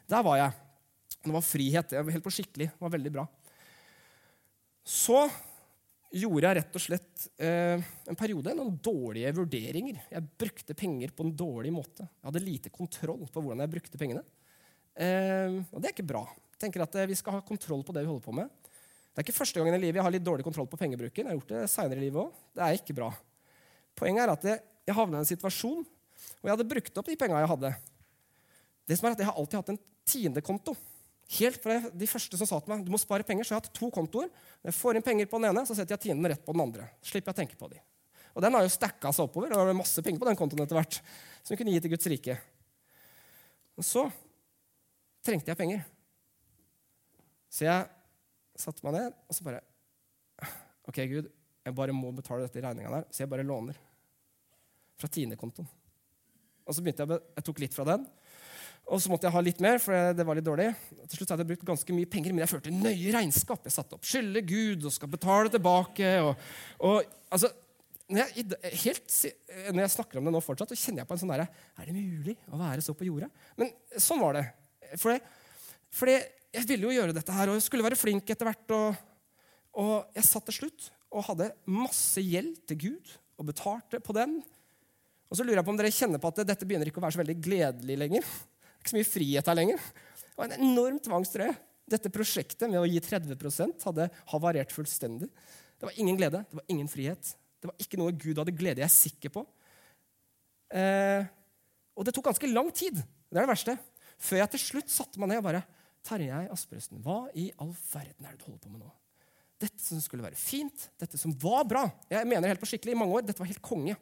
Der 0.09 0.25
var 0.25 0.37
jeg. 0.37 0.57
Det 1.25 1.33
var 1.33 1.45
frihet. 1.45 1.95
Jeg 1.97 2.05
var 2.05 2.15
helt 2.15 2.25
på 2.25 2.33
skikkelig. 2.33 2.69
Det 2.71 2.85
var 2.85 2.93
veldig 2.93 3.13
bra. 3.17 3.25
Så 4.85 5.23
gjorde 6.09 6.47
jeg 6.47 6.57
rett 6.57 6.77
og 6.77 6.81
slett 6.81 7.25
eh, 7.37 7.89
en 8.09 8.17
periode 8.17 8.53
noen 8.57 8.77
dårlige 8.81 9.33
vurderinger. 9.37 9.99
Jeg 10.09 10.29
brukte 10.41 10.77
penger 10.77 11.13
på 11.13 11.25
en 11.25 11.33
dårlig 11.37 11.73
måte. 11.73 12.05
Jeg 12.05 12.29
hadde 12.29 12.45
lite 12.45 12.73
kontroll 12.73 13.25
på 13.25 13.41
hvordan 13.41 13.65
jeg 13.65 13.73
brukte 13.73 14.01
pengene. 14.01 14.23
Eh, 14.97 15.59
og 15.69 15.77
det 15.81 15.89
er 15.89 15.95
ikke 15.95 16.09
bra. 16.09 16.23
Jeg 16.55 16.65
tenker 16.65 16.85
at 16.85 16.97
eh, 16.97 17.09
Vi 17.09 17.17
skal 17.17 17.37
ha 17.37 17.45
kontroll 17.45 17.85
på 17.85 17.95
det 17.95 18.05
vi 18.05 18.11
holder 18.11 18.25
på 18.25 18.37
med. 18.37 18.49
Det 18.69 19.21
er 19.21 19.27
ikke 19.27 19.39
første 19.41 19.59
gangen 19.59 19.75
i 19.77 19.81
livet 19.81 19.99
jeg 19.99 20.05
har 20.05 20.13
litt 20.13 20.25
dårlig 20.25 20.45
kontroll 20.45 20.69
på 20.69 20.79
pengebruken. 20.79 21.25
Jeg 21.25 21.33
har 21.33 21.37
gjort 21.37 21.53
det 21.53 21.65
senere 21.73 22.01
i 22.01 22.07
livet 22.07 22.21
også. 22.23 22.49
Det 22.55 22.65
er 22.65 22.79
ikke 22.79 22.97
bra. 22.97 23.09
Poenget 23.99 24.23
er 24.23 24.33
at 24.33 24.45
jeg, 24.47 24.61
jeg 24.87 24.95
havna 24.97 25.19
i 25.19 25.25
en 25.25 25.29
situasjon 25.29 25.83
hvor 26.39 26.47
jeg 26.47 26.55
hadde 26.55 26.69
brukt 26.71 26.99
opp 26.99 27.09
de 27.09 27.17
penga 27.19 27.41
jeg 27.41 27.51
hadde. 27.51 27.71
Det 28.87 28.97
som 28.97 29.09
er 29.09 29.15
at 29.15 29.21
Jeg 29.21 29.27
har 29.27 29.37
alltid 29.39 29.59
hatt 29.59 29.71
en 29.73 29.81
tiendekonto. 30.07 30.73
Helt 31.29 31.59
fra 31.61 31.77
de 31.93 32.07
første 32.09 32.39
som 32.39 32.47
sa 32.49 32.57
til 32.63 32.73
meg 32.73 32.85
du 32.87 32.91
må 32.93 32.99
spare 33.01 33.25
penger, 33.27 33.45
så 33.45 33.53
jeg 33.53 33.59
har 33.59 33.65
hatt 33.67 33.75
to 33.77 33.89
kontoer. 33.93 34.31
Når 34.63 34.71
jeg 34.71 34.77
får 34.79 34.97
inn 34.97 35.05
penger 35.05 35.29
på 35.29 35.41
den 35.41 35.51
ene, 35.51 35.65
så 35.67 35.75
setter 35.77 35.93
jeg 35.97 36.07
tienden 36.07 36.29
rett 36.31 36.45
på 36.45 36.55
den 36.55 36.63
andre. 36.63 36.87
slipper 37.05 37.29
jeg 37.29 37.37
å 37.37 37.39
tenke 37.43 37.59
på 37.59 37.69
de. 37.69 37.81
Og 38.33 38.41
Den 38.41 38.55
har 38.55 38.63
jo 38.63 38.71
stacka 38.71 39.11
seg 39.13 39.27
oppover. 39.27 39.51
og 39.51 39.59
det 39.59 39.67
var 39.69 39.77
masse 39.77 40.01
penger 40.05 40.21
på 40.23 40.29
den 40.29 40.39
kontoen 40.39 40.63
etter 40.63 40.79
hvert, 40.79 41.01
som 41.43 41.53
jeg 41.53 41.61
kunne 41.61 41.75
gi 41.75 41.83
til 41.83 41.93
Guds 41.93 42.09
rike. 42.13 42.37
Og 43.77 43.85
så 43.85 44.05
trengte 45.25 45.51
jeg 45.51 45.59
penger. 45.59 45.83
Så 47.49 47.67
jeg 47.67 47.89
satte 48.59 48.85
meg 48.85 48.95
ned 48.97 49.13
og 49.13 49.35
så 49.35 49.45
bare 49.45 49.61
OK, 50.89 50.97
Gud, 51.09 51.29
jeg 51.65 51.75
bare 51.77 51.93
må 51.93 52.11
betale 52.15 52.47
dette 52.47 52.57
i 52.61 52.63
regninga 52.65 52.91
der, 52.95 53.07
så 53.13 53.23
jeg 53.23 53.29
bare 53.29 53.45
låner. 53.45 53.77
Fra 54.99 55.09
tiendekontoen. 55.11 55.67
Og 56.69 56.75
så 56.75 56.83
begynte 56.85 57.05
jeg, 57.07 57.21
jeg 57.39 57.45
tok 57.47 57.61
litt 57.63 57.75
fra 57.75 57.87
den, 57.87 58.03
og 58.89 59.01
så 59.01 59.11
måtte 59.11 59.27
jeg 59.27 59.35
ha 59.35 59.41
litt 59.45 59.59
mer, 59.61 59.77
for 59.81 60.13
det 60.17 60.25
var 60.25 60.37
litt 60.37 60.45
dårlig. 60.47 60.69
Til 61.11 61.19
slutt 61.19 61.33
hadde 61.33 61.43
jeg 61.45 61.51
brukt 61.51 61.67
ganske 61.67 61.93
mye 61.93 62.09
penger, 62.09 62.33
men 62.33 62.41
jeg 62.41 62.51
førte 62.51 62.73
nøye 62.73 63.13
regnskap. 63.13 63.65
Jeg 63.67 63.75
satte 63.75 63.97
opp 63.97 64.07
skylder 64.07 64.45
Gud 64.49 64.87
og 64.89 64.93
skal 64.95 65.11
betale 65.13 65.51
tilbake. 65.53 66.09
Og, 66.25 66.47
og 66.89 67.11
altså, 67.29 67.51
når 68.09 68.23
jeg, 68.23 68.45
helt, 68.85 69.17
når 69.69 69.83
jeg, 69.83 69.93
snakker 69.93 70.19
om 70.19 70.25
det 70.25 70.33
nå 70.33 70.41
fortsatt, 70.41 70.73
så 70.73 70.79
kjenner 70.79 71.03
jeg 71.03 71.09
på 71.11 71.17
en 71.17 71.21
sånn 71.21 71.33
derre 71.35 71.45
Er 71.77 71.85
det 71.89 71.93
mulig 71.93 72.33
å 72.49 72.57
være 72.57 72.85
så 72.85 72.95
på 72.97 73.05
jordet? 73.05 73.29
Men 73.61 73.69
sånn 73.93 74.23
var 74.23 74.39
det. 74.39 74.45
For, 74.97 75.21
for 75.93 76.09
jeg 76.09 76.65
ville 76.65 76.89
jo 76.89 76.95
gjøre 76.97 77.13
dette 77.13 77.35
her, 77.35 77.51
og 77.51 77.59
jeg 77.59 77.67
skulle 77.67 77.85
være 77.85 77.99
flink 77.99 78.33
etter 78.33 78.49
hvert. 78.49 78.73
Og, 78.73 79.03
og 79.85 80.17
jeg 80.17 80.29
satt 80.31 80.49
til 80.49 80.63
slutt 80.63 80.89
og 81.13 81.27
hadde 81.29 81.53
masse 81.69 82.21
gjeld 82.25 82.57
til 82.69 82.81
Gud 82.87 83.13
og 83.37 83.51
betalte 83.51 84.01
på 84.01 84.17
den. 84.17 84.39
Og 85.29 85.37
så 85.37 85.45
lurer 85.45 85.61
jeg 85.61 85.67
på 85.67 85.73
om 85.73 85.77
dere 85.77 85.93
kjenner 85.93 86.21
på 86.21 86.31
at 86.31 86.41
dette 86.47 86.65
begynner 86.65 86.89
ikke 86.89 87.01
å 87.01 87.05
være 87.05 87.17
så 87.17 87.21
veldig 87.21 87.37
gledelig 87.45 87.99
lenger 88.01 88.31
ikke 88.79 88.93
så 88.93 88.97
mye 88.97 89.07
frihet 89.07 89.49
her 89.49 89.57
lenger. 89.57 89.89
Det 90.19 90.37
var 90.39 90.49
en 90.49 90.63
enorm 90.63 90.99
tvangstrøye. 91.03 91.55
Dette 91.89 92.11
prosjektet 92.13 92.69
med 92.69 92.79
å 92.79 92.87
gi 92.87 92.99
30% 93.01 93.85
hadde 93.87 94.09
havarert 94.31 94.73
fullstendig. 94.73 95.29
Det 95.79 95.87
var 95.87 95.97
ingen 95.99 96.19
glede, 96.19 96.43
det 96.45 96.59
var 96.59 96.67
ingen 96.69 96.89
frihet. 96.91 97.33
Det 97.59 97.69
var 97.69 97.81
ikke 97.81 97.99
noe 97.99 98.15
Gud 98.15 98.39
hadde 98.39 98.55
glede, 98.55 98.83
jeg 98.83 98.87
er 98.87 98.93
sikker 98.93 99.33
på. 99.33 99.43
Eh, 100.69 101.25
og 101.97 102.05
det 102.05 102.13
tok 102.15 102.29
ganske 102.29 102.51
lang 102.51 102.69
tid, 102.75 102.99
det 103.01 103.39
er 103.39 103.47
det 103.47 103.51
verste, 103.51 103.75
før 104.21 104.43
jeg 104.43 104.53
til 104.53 104.61
slutt 104.61 104.93
satte 104.93 105.19
meg 105.19 105.31
ned 105.31 105.41
og 105.41 105.47
bare 105.47 105.63
Tarjei 106.05 106.45
Asperøsten, 106.53 107.01
hva 107.03 107.23
i 107.35 107.49
all 107.59 107.73
verden 107.89 108.27
er 108.27 108.35
det 108.35 108.39
du 108.39 108.45
holder 108.45 108.61
på 108.63 108.71
med 108.71 108.83
nå? 108.83 108.91
Dette 109.59 109.81
som 109.81 109.99
skulle 109.99 110.23
være 110.23 110.39
fint, 110.39 110.85
dette 111.01 111.19
som 111.19 111.33
var 111.41 111.65
bra 111.67 111.81
Jeg 112.07 112.27
mener 112.29 112.47
helt 112.47 112.61
på 112.61 112.69
skikkelig 112.69 112.93
i 112.93 112.99
mange 113.01 113.17
år, 113.17 113.25
dette 113.27 113.41
var 113.41 113.49
helt 113.49 113.65
konge. 113.65 113.97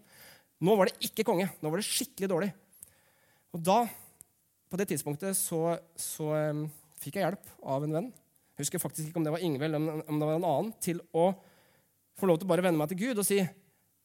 Nå 0.63 0.75
var 0.77 0.89
det 0.89 1.09
ikke 1.09 1.25
konge. 1.27 1.49
Nå 1.61 1.69
var 1.69 1.81
det 1.81 1.87
skikkelig 1.87 2.29
dårlig. 2.31 2.49
Og 3.53 3.61
da 3.63 3.83
på 4.67 4.79
det 4.79 4.89
tidspunktet 4.91 5.37
så, 5.37 5.77
så 5.95 6.31
um, 6.51 6.65
fikk 6.99 7.19
jeg 7.19 7.27
hjelp 7.27 7.53
av 7.63 7.85
en 7.85 7.95
venn. 7.99 8.09
Jeg 8.57 8.65
husker 8.65 8.81
faktisk 8.81 9.09
ikke 9.09 9.21
om 9.21 9.27
det 9.27 9.35
var 9.35 9.43
Ingvild 9.45 9.77
eller 9.77 10.01
om 10.09 10.19
det 10.19 10.27
var 10.27 10.39
en 10.39 10.49
annen, 10.49 10.73
til 10.81 10.99
å 11.15 11.29
få 12.17 12.29
lov 12.29 12.39
til 12.39 12.49
å 12.49 12.51
bare 12.51 12.65
vende 12.65 12.81
meg 12.81 12.89
til 12.91 12.99
Gud 13.03 13.21
og 13.21 13.27
si 13.27 13.37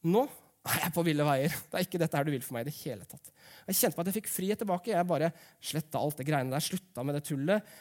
nå 0.04 0.26
er 0.68 0.84
jeg 0.84 0.94
på 0.94 1.02
ville 1.06 1.24
veier. 1.26 1.54
Det 1.70 1.78
er 1.78 1.86
ikke 1.86 1.98
dette 1.98 2.18
her 2.18 2.26
du 2.26 2.30
vil 2.34 2.44
for 2.44 2.54
meg 2.54 2.66
i 2.66 2.70
det 2.70 2.76
hele 2.84 3.06
tatt. 3.08 3.32
Jeg 3.66 3.78
kjente 3.80 3.96
på 3.96 4.04
at 4.04 4.10
jeg 4.10 4.16
fikk 4.20 4.30
frihet 4.30 4.60
tilbake. 4.62 4.92
Jeg 4.92 5.08
bare 5.08 5.32
sletta 5.58 5.98
alt 5.98 6.20
det 6.20 6.26
greiene 6.28 6.54
der, 6.54 6.62
slutta 6.62 7.02
med 7.06 7.18
det 7.18 7.24
tullet. 7.26 7.72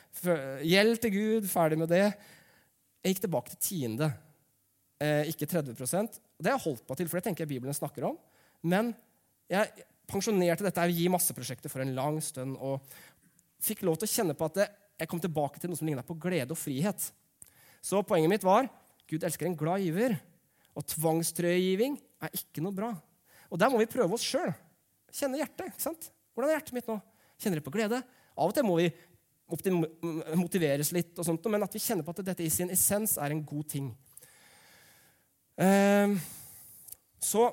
Gjeld 0.66 1.02
til 1.04 1.14
Gud, 1.14 1.50
ferdig 1.52 1.78
med 1.84 1.92
det. 1.94 2.08
Jeg 3.02 3.14
gikk 3.14 3.24
tilbake 3.28 3.54
til 3.54 3.62
tiende, 3.68 4.10
eh, 5.02 5.30
ikke 5.30 5.50
30% 5.50 6.20
Det 6.38 6.50
har 6.50 6.58
jeg 6.58 6.66
holdt 6.66 6.86
på 6.88 6.98
til, 6.98 7.10
for 7.10 7.18
det 7.18 7.26
tenker 7.28 7.46
jeg 7.46 7.54
Bibelen 7.54 7.78
snakker 7.78 8.10
om. 8.10 8.18
Men 8.62 8.92
jeg, 9.52 9.86
pensjonerte 10.10 10.66
dette 10.68 10.88
gi 10.92 11.08
masseprosjektet 11.12 11.72
for 11.72 11.84
en 11.84 11.96
lang 11.98 12.20
stund 12.24 12.58
og 12.60 12.84
fikk 13.62 13.84
lov 13.86 14.00
til 14.00 14.10
å 14.10 14.14
kjenne 14.14 14.36
på 14.38 14.48
at 14.50 14.64
jeg 15.02 15.10
kom 15.10 15.22
tilbake 15.22 15.62
til 15.62 15.72
noe 15.72 15.80
som 15.80 15.88
ligna 15.90 16.06
på 16.06 16.18
glede 16.22 16.54
og 16.54 16.60
frihet. 16.60 17.08
Så 17.82 18.04
poenget 18.06 18.30
mitt 18.30 18.46
var 18.46 18.70
Gud 19.10 19.26
elsker 19.28 19.50
en 19.50 19.58
glad 19.58 19.84
giver. 19.84 20.16
Og 20.78 20.86
tvangstrøyegiving 20.88 21.98
er 22.24 22.36
ikke 22.38 22.64
noe 22.64 22.76
bra. 22.76 22.92
Og 23.52 23.60
der 23.60 23.72
må 23.74 23.82
vi 23.82 23.90
prøve 23.92 24.16
oss 24.16 24.24
sjøl. 24.24 24.54
Kjenne 25.12 25.42
hjertet. 25.42 25.74
ikke 25.74 25.84
sant? 25.84 26.12
Hvordan 26.32 26.52
er 26.52 26.60
hjertet 26.60 26.78
mitt 26.78 26.88
nå? 26.88 26.96
Kjenner 27.42 27.60
det 27.60 27.66
på 27.66 27.74
glede? 27.74 28.00
Av 28.38 28.48
og 28.48 28.56
til 28.56 28.64
må 28.64 28.78
vi 28.80 28.88
motiveres 30.40 30.94
litt, 30.96 31.12
og 31.20 31.28
sånt, 31.28 31.48
men 31.52 31.66
at 31.66 31.74
vi 31.76 31.82
kjenner 31.84 32.06
på 32.08 32.14
at 32.14 32.24
dette 32.24 32.46
i 32.46 32.54
sin 32.54 32.72
essens 32.72 33.18
er 33.20 33.34
en 33.34 33.42
god 33.44 33.68
ting. 33.74 33.90
Ehm, 35.60 36.16
så 37.20 37.50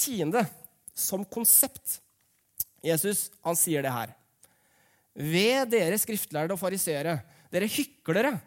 tiende 0.00 0.44
som 0.96 1.24
konsept. 1.28 1.98
Jesus 2.84 3.28
han 3.44 3.58
sier 3.58 3.84
det 3.84 3.92
her. 3.92 4.14
Ved 5.14 5.72
dere 5.74 5.98
skriftlærde 6.00 6.54
og 6.56 6.60
fariseere, 6.60 7.18
dere 7.52 7.68
hyklere. 7.68 8.38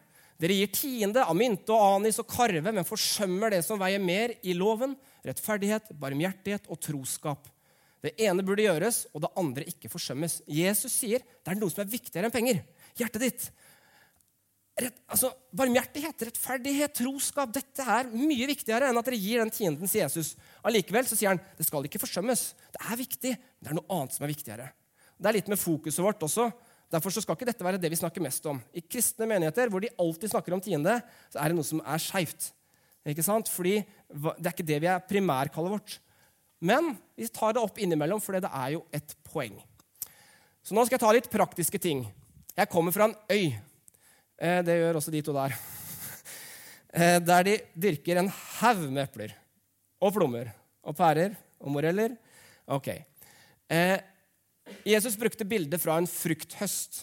Dere 0.42 0.56
gir 0.58 0.72
tiende 0.74 1.24
av 1.24 1.38
mynte 1.38 1.72
og 1.72 2.00
anis 2.00 2.18
og 2.20 2.28
karve, 2.28 2.74
men 2.74 2.88
forsømmer 2.88 3.54
det 3.54 3.62
som 3.64 3.80
veier 3.80 4.02
mer 4.02 4.34
i 4.44 4.56
loven, 4.58 4.96
rettferdighet, 5.24 5.94
barmhjertighet 6.02 6.66
og 6.74 6.82
troskap. 6.84 7.48
Det 8.04 8.12
ene 8.20 8.44
burde 8.44 8.66
gjøres, 8.66 9.06
og 9.16 9.24
det 9.24 9.32
andre 9.40 9.64
ikke 9.70 9.92
forsømmes. 9.92 10.42
Jesus 10.50 10.92
sier 10.92 11.24
det 11.24 11.54
er 11.54 11.60
noe 11.60 11.72
som 11.72 11.86
er 11.86 11.92
viktigere 11.94 12.28
enn 12.28 12.36
penger. 12.36 12.60
Hjertet 13.00 13.24
ditt. 13.24 13.46
Rett, 14.74 14.96
altså, 15.06 15.30
Barmhjertighet, 15.54 16.24
rettferdighet, 16.30 16.96
troskap 16.98 17.52
dette 17.54 17.84
er 17.86 18.08
mye 18.10 18.48
viktigere 18.50 18.88
enn 18.90 18.98
at 18.98 19.06
dere 19.06 19.20
gir 19.22 19.44
den 19.44 19.54
tienden 19.54 19.90
til 19.90 20.02
Jesus. 20.02 20.32
Allikevel 20.66 21.06
så 21.06 21.18
sier 21.18 21.30
han 21.30 21.42
det 21.60 21.68
skal 21.68 21.86
ikke 21.86 22.02
forsømmes. 22.02 22.46
Det 22.74 22.82
er 22.82 22.98
viktig, 22.98 23.34
men 23.38 23.68
det 23.68 23.74
er 23.74 23.78
noe 23.78 24.00
annet 24.00 24.16
som 24.16 24.26
er 24.26 24.34
viktigere. 24.34 24.72
Det 25.14 25.30
er 25.30 25.38
litt 25.38 25.52
med 25.52 25.62
fokuset 25.62 26.02
vårt 26.02 26.26
også. 26.26 26.48
Derfor 26.94 27.14
så 27.14 27.22
skal 27.22 27.38
ikke 27.38 27.48
dette 27.50 27.66
være 27.66 27.82
det 27.82 27.90
vi 27.90 28.00
snakker 28.02 28.22
mest 28.22 28.46
om. 28.50 28.58
I 28.74 28.82
kristne 28.82 29.28
menigheter 29.30 29.70
hvor 29.70 29.82
de 29.82 29.94
alltid 30.02 30.34
snakker 30.34 30.56
om 30.58 30.62
tiende, 30.62 30.98
så 31.30 31.42
er 31.42 31.54
det 31.54 31.58
noe 31.58 31.68
som 31.68 31.82
er 31.86 32.02
skeivt. 32.02 32.50
Fordi 33.54 33.76
det 33.84 34.48
er 34.48 34.54
ikke 34.54 34.66
det 34.68 34.80
vi 34.82 34.90
er 34.90 35.06
primærkallet 35.06 35.74
vårt. 35.74 36.00
Men 36.64 36.94
vi 37.20 37.28
tar 37.28 37.54
det 37.54 37.62
opp 37.62 37.78
innimellom, 37.82 38.22
for 38.24 38.38
det 38.38 38.50
er 38.50 38.76
jo 38.78 38.86
et 38.96 39.16
poeng. 39.28 39.58
Så 40.64 40.74
nå 40.74 40.86
skal 40.86 40.96
jeg 40.96 41.04
ta 41.04 41.12
litt 41.12 41.32
praktiske 41.32 41.82
ting. 41.82 42.06
Jeg 42.56 42.72
kommer 42.72 42.96
fra 42.96 43.10
en 43.10 43.18
øy. 43.34 43.52
Eh, 44.44 44.60
det 44.66 44.76
gjør 44.76 45.00
også 45.00 45.14
de 45.14 45.24
to 45.24 45.36
der. 45.36 45.56
Eh, 46.94 47.16
der 47.24 47.46
de 47.48 47.54
dyrker 47.74 48.20
en 48.20 48.28
haug 48.30 48.84
med 48.86 49.08
epler 49.08 49.32
og 50.04 50.12
plommer 50.14 50.52
og 50.86 50.94
pærer 50.94 51.32
og 51.58 51.72
moreller. 51.74 52.12
Ok. 52.70 52.90
Eh, 53.66 53.96
Jesus 54.86 55.16
brukte 55.18 55.48
bildet 55.48 55.82
fra 55.82 55.96
en 55.98 56.06
frukthøst. 56.06 57.00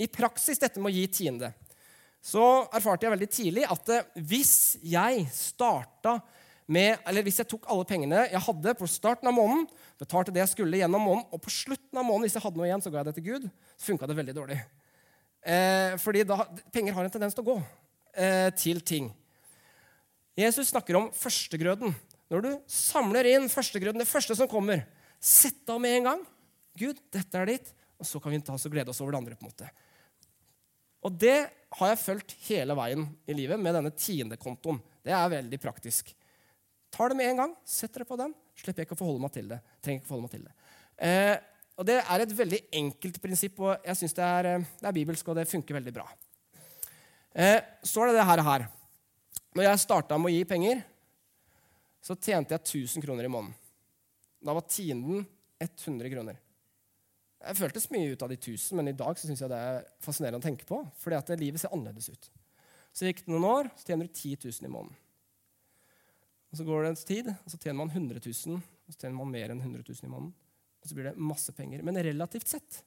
I 0.00 0.08
praksis 0.08 0.62
dette 0.62 0.80
med 0.80 0.88
å 0.88 0.94
gi 0.94 1.02
tiende. 1.12 1.50
Så 2.24 2.40
erfarte 2.72 3.04
jeg 3.04 3.12
veldig 3.12 3.28
tidlig 3.28 3.66
at 3.68 3.92
hvis 4.16 4.54
jeg 4.80 5.26
starta 5.34 6.16
med, 6.64 7.02
eller 7.04 7.26
hvis 7.26 7.42
jeg 7.42 7.50
tok 7.50 7.68
alle 7.68 7.84
pengene 7.84 8.22
jeg 8.30 8.42
hadde 8.46 8.74
på 8.78 8.88
starten 8.88 9.28
av 9.28 9.36
måneden, 9.36 9.66
betalte 10.00 10.32
det 10.32 10.40
jeg 10.40 10.54
skulle 10.54 10.80
gjennom 10.80 11.04
måneden, 11.04 11.28
og 11.28 11.44
på 11.44 11.52
slutten 11.52 12.00
av 12.00 12.08
måneden 12.08 12.30
hvis 12.30 12.38
jeg 12.38 12.46
hadde 12.46 12.62
noe 12.62 12.70
igjen, 12.70 12.86
så 12.86 12.94
ga 12.94 13.02
jeg 13.02 13.10
det 13.10 13.16
til 13.18 13.28
Gud, 13.28 13.46
så 13.76 13.90
funka 13.90 14.08
det 14.08 14.18
veldig 14.22 14.38
dårlig. 14.40 14.62
Eh, 15.44 15.94
fordi 16.00 16.24
da, 16.24 16.40
penger 16.72 16.96
har 16.96 17.04
en 17.04 17.12
tendens 17.12 17.36
til 17.36 17.44
å 17.44 17.50
gå 17.52 17.58
eh, 18.16 18.48
til 18.56 18.80
ting. 18.80 19.10
Jesus 20.38 20.72
snakker 20.72 20.96
om 20.98 21.10
førstegrøden. 21.14 21.92
Når 22.32 22.44
du 22.46 22.52
samler 22.70 23.28
inn 23.34 23.50
førstegrøden, 23.52 24.00
det 24.00 24.08
første 24.08 24.36
som 24.38 24.48
kommer, 24.50 24.86
sett 25.20 25.68
av 25.70 25.82
med 25.84 25.98
en 25.98 26.08
gang. 26.08 26.24
Gud, 26.80 26.98
dette 27.14 27.38
er 27.38 27.52
ditt. 27.52 27.70
Og 28.00 28.08
så 28.08 28.18
kan 28.20 28.32
vi 28.34 28.40
ta 28.42 28.56
oss 28.56 28.64
og 28.66 28.74
glede 28.74 28.90
oss 28.90 29.02
over 29.04 29.14
det 29.14 29.20
andre. 29.20 29.36
på 29.38 29.46
en 29.46 29.52
måte. 29.52 29.70
Og 31.04 31.12
det 31.20 31.36
har 31.78 31.90
jeg 31.90 32.00
fulgt 32.00 32.34
hele 32.48 32.74
veien 32.78 33.06
i 33.28 33.36
livet 33.36 33.60
med 33.60 33.76
denne 33.76 33.92
tiendekontoen. 33.92 34.80
Det 35.04 35.12
er 35.12 35.32
veldig 35.36 35.60
praktisk. 35.60 36.14
Tar 36.94 37.12
det 37.12 37.18
med 37.18 37.30
en 37.30 37.42
gang, 37.42 37.56
setter 37.68 38.02
det 38.02 38.08
på 38.08 38.18
den. 38.18 38.32
Slipper 38.56 38.82
jeg 38.82 38.88
ikke 38.88 38.96
å 38.96 39.02
forholde 39.02 39.24
meg 39.26 39.34
til 39.34 39.50
det. 39.50 39.60
Trenger 39.84 40.00
ikke 40.00 40.08
å 40.08 40.12
forholde 40.12 40.28
meg 40.28 40.34
til 40.34 40.46
det. 40.46 40.54
Eh, 41.04 41.36
og 41.74 41.86
det 41.88 41.98
er 42.00 42.22
et 42.22 42.36
veldig 42.38 42.60
enkelt 42.80 43.20
prinsipp, 43.22 43.58
og 43.64 43.82
jeg 43.82 43.98
syns 43.98 44.14
det, 44.14 44.30
eh, 44.46 44.66
det, 44.80 44.86
er 44.88 44.96
bibelsk, 44.96 45.28
og 45.28 45.38
det 45.38 45.48
funker 45.50 45.78
veldig 45.78 45.94
bra. 45.96 46.06
Eh, 47.34 47.60
så 47.82 48.02
er 48.02 48.12
det 48.12 48.20
det 48.20 48.28
her. 48.28 48.66
Når 49.54 49.66
jeg 49.68 49.82
starta 49.82 50.18
med 50.18 50.30
å 50.30 50.34
gi 50.34 50.44
penger, 50.46 50.84
så 52.04 52.14
tjente 52.14 52.54
jeg 52.54 52.62
1000 52.86 53.02
kroner 53.02 53.26
i 53.26 53.32
måneden. 53.32 53.56
Da 54.44 54.54
var 54.54 54.66
tienden 54.68 55.24
100 55.58 56.10
kroner. 56.12 56.38
Jeg 57.44 57.58
føltes 57.58 57.90
mye 57.92 58.12
ut 58.12 58.22
av 58.22 58.30
de 58.30 58.36
1000, 58.38 58.76
men 58.78 58.88
i 58.88 58.96
dag 58.96 59.18
syns 59.18 59.42
jeg 59.42 59.50
det 59.50 59.58
er 59.58 59.86
fascinerende 60.04 60.40
å 60.40 60.44
tenke 60.44 60.68
på. 60.68 60.80
fordi 60.98 61.16
at 61.16 61.40
livet 61.40 61.60
ser 61.60 61.72
annerledes 61.72 62.08
ut. 62.08 62.30
Så 62.94 63.08
gikk 63.08 63.24
det 63.24 63.32
noen 63.32 63.48
år, 63.48 63.70
så 63.76 63.90
tjener 63.90 64.06
du 64.06 64.12
10 64.12 64.36
000 64.44 64.68
i 64.68 64.72
måneden. 64.72 64.96
Og 66.52 66.56
Så 66.56 66.64
går 66.64 66.82
det 66.82 66.88
en 66.88 66.96
tid, 67.02 67.28
og 67.34 67.50
så 67.50 67.58
tjener 67.58 67.78
man 67.80 67.90
100 67.90 68.20
000, 68.22 68.62
og 68.62 68.94
så 68.94 69.00
tjener 69.00 69.16
man 69.18 69.32
mer 69.32 69.50
enn 69.50 69.60
100 69.60 69.82
000 69.82 70.06
i 70.06 70.12
måneden. 70.12 70.34
Og 70.84 70.90
så 70.90 70.96
blir 70.96 71.08
det 71.08 71.16
masse 71.16 71.52
penger. 71.56 71.80
Men 71.82 71.96
relativt 72.04 72.50
sett. 72.52 72.82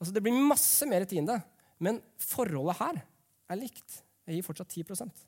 Altså 0.00 0.12
Det 0.12 0.22
blir 0.24 0.48
masse 0.48 0.88
mer 0.88 1.04
tiende, 1.08 1.36
men 1.78 2.00
forholdet 2.20 2.80
her 2.80 3.00
er 3.52 3.60
likt. 3.60 4.00
Jeg 4.26 4.38
gir 4.38 4.46
fortsatt 4.46 4.72
10% 4.72 5.20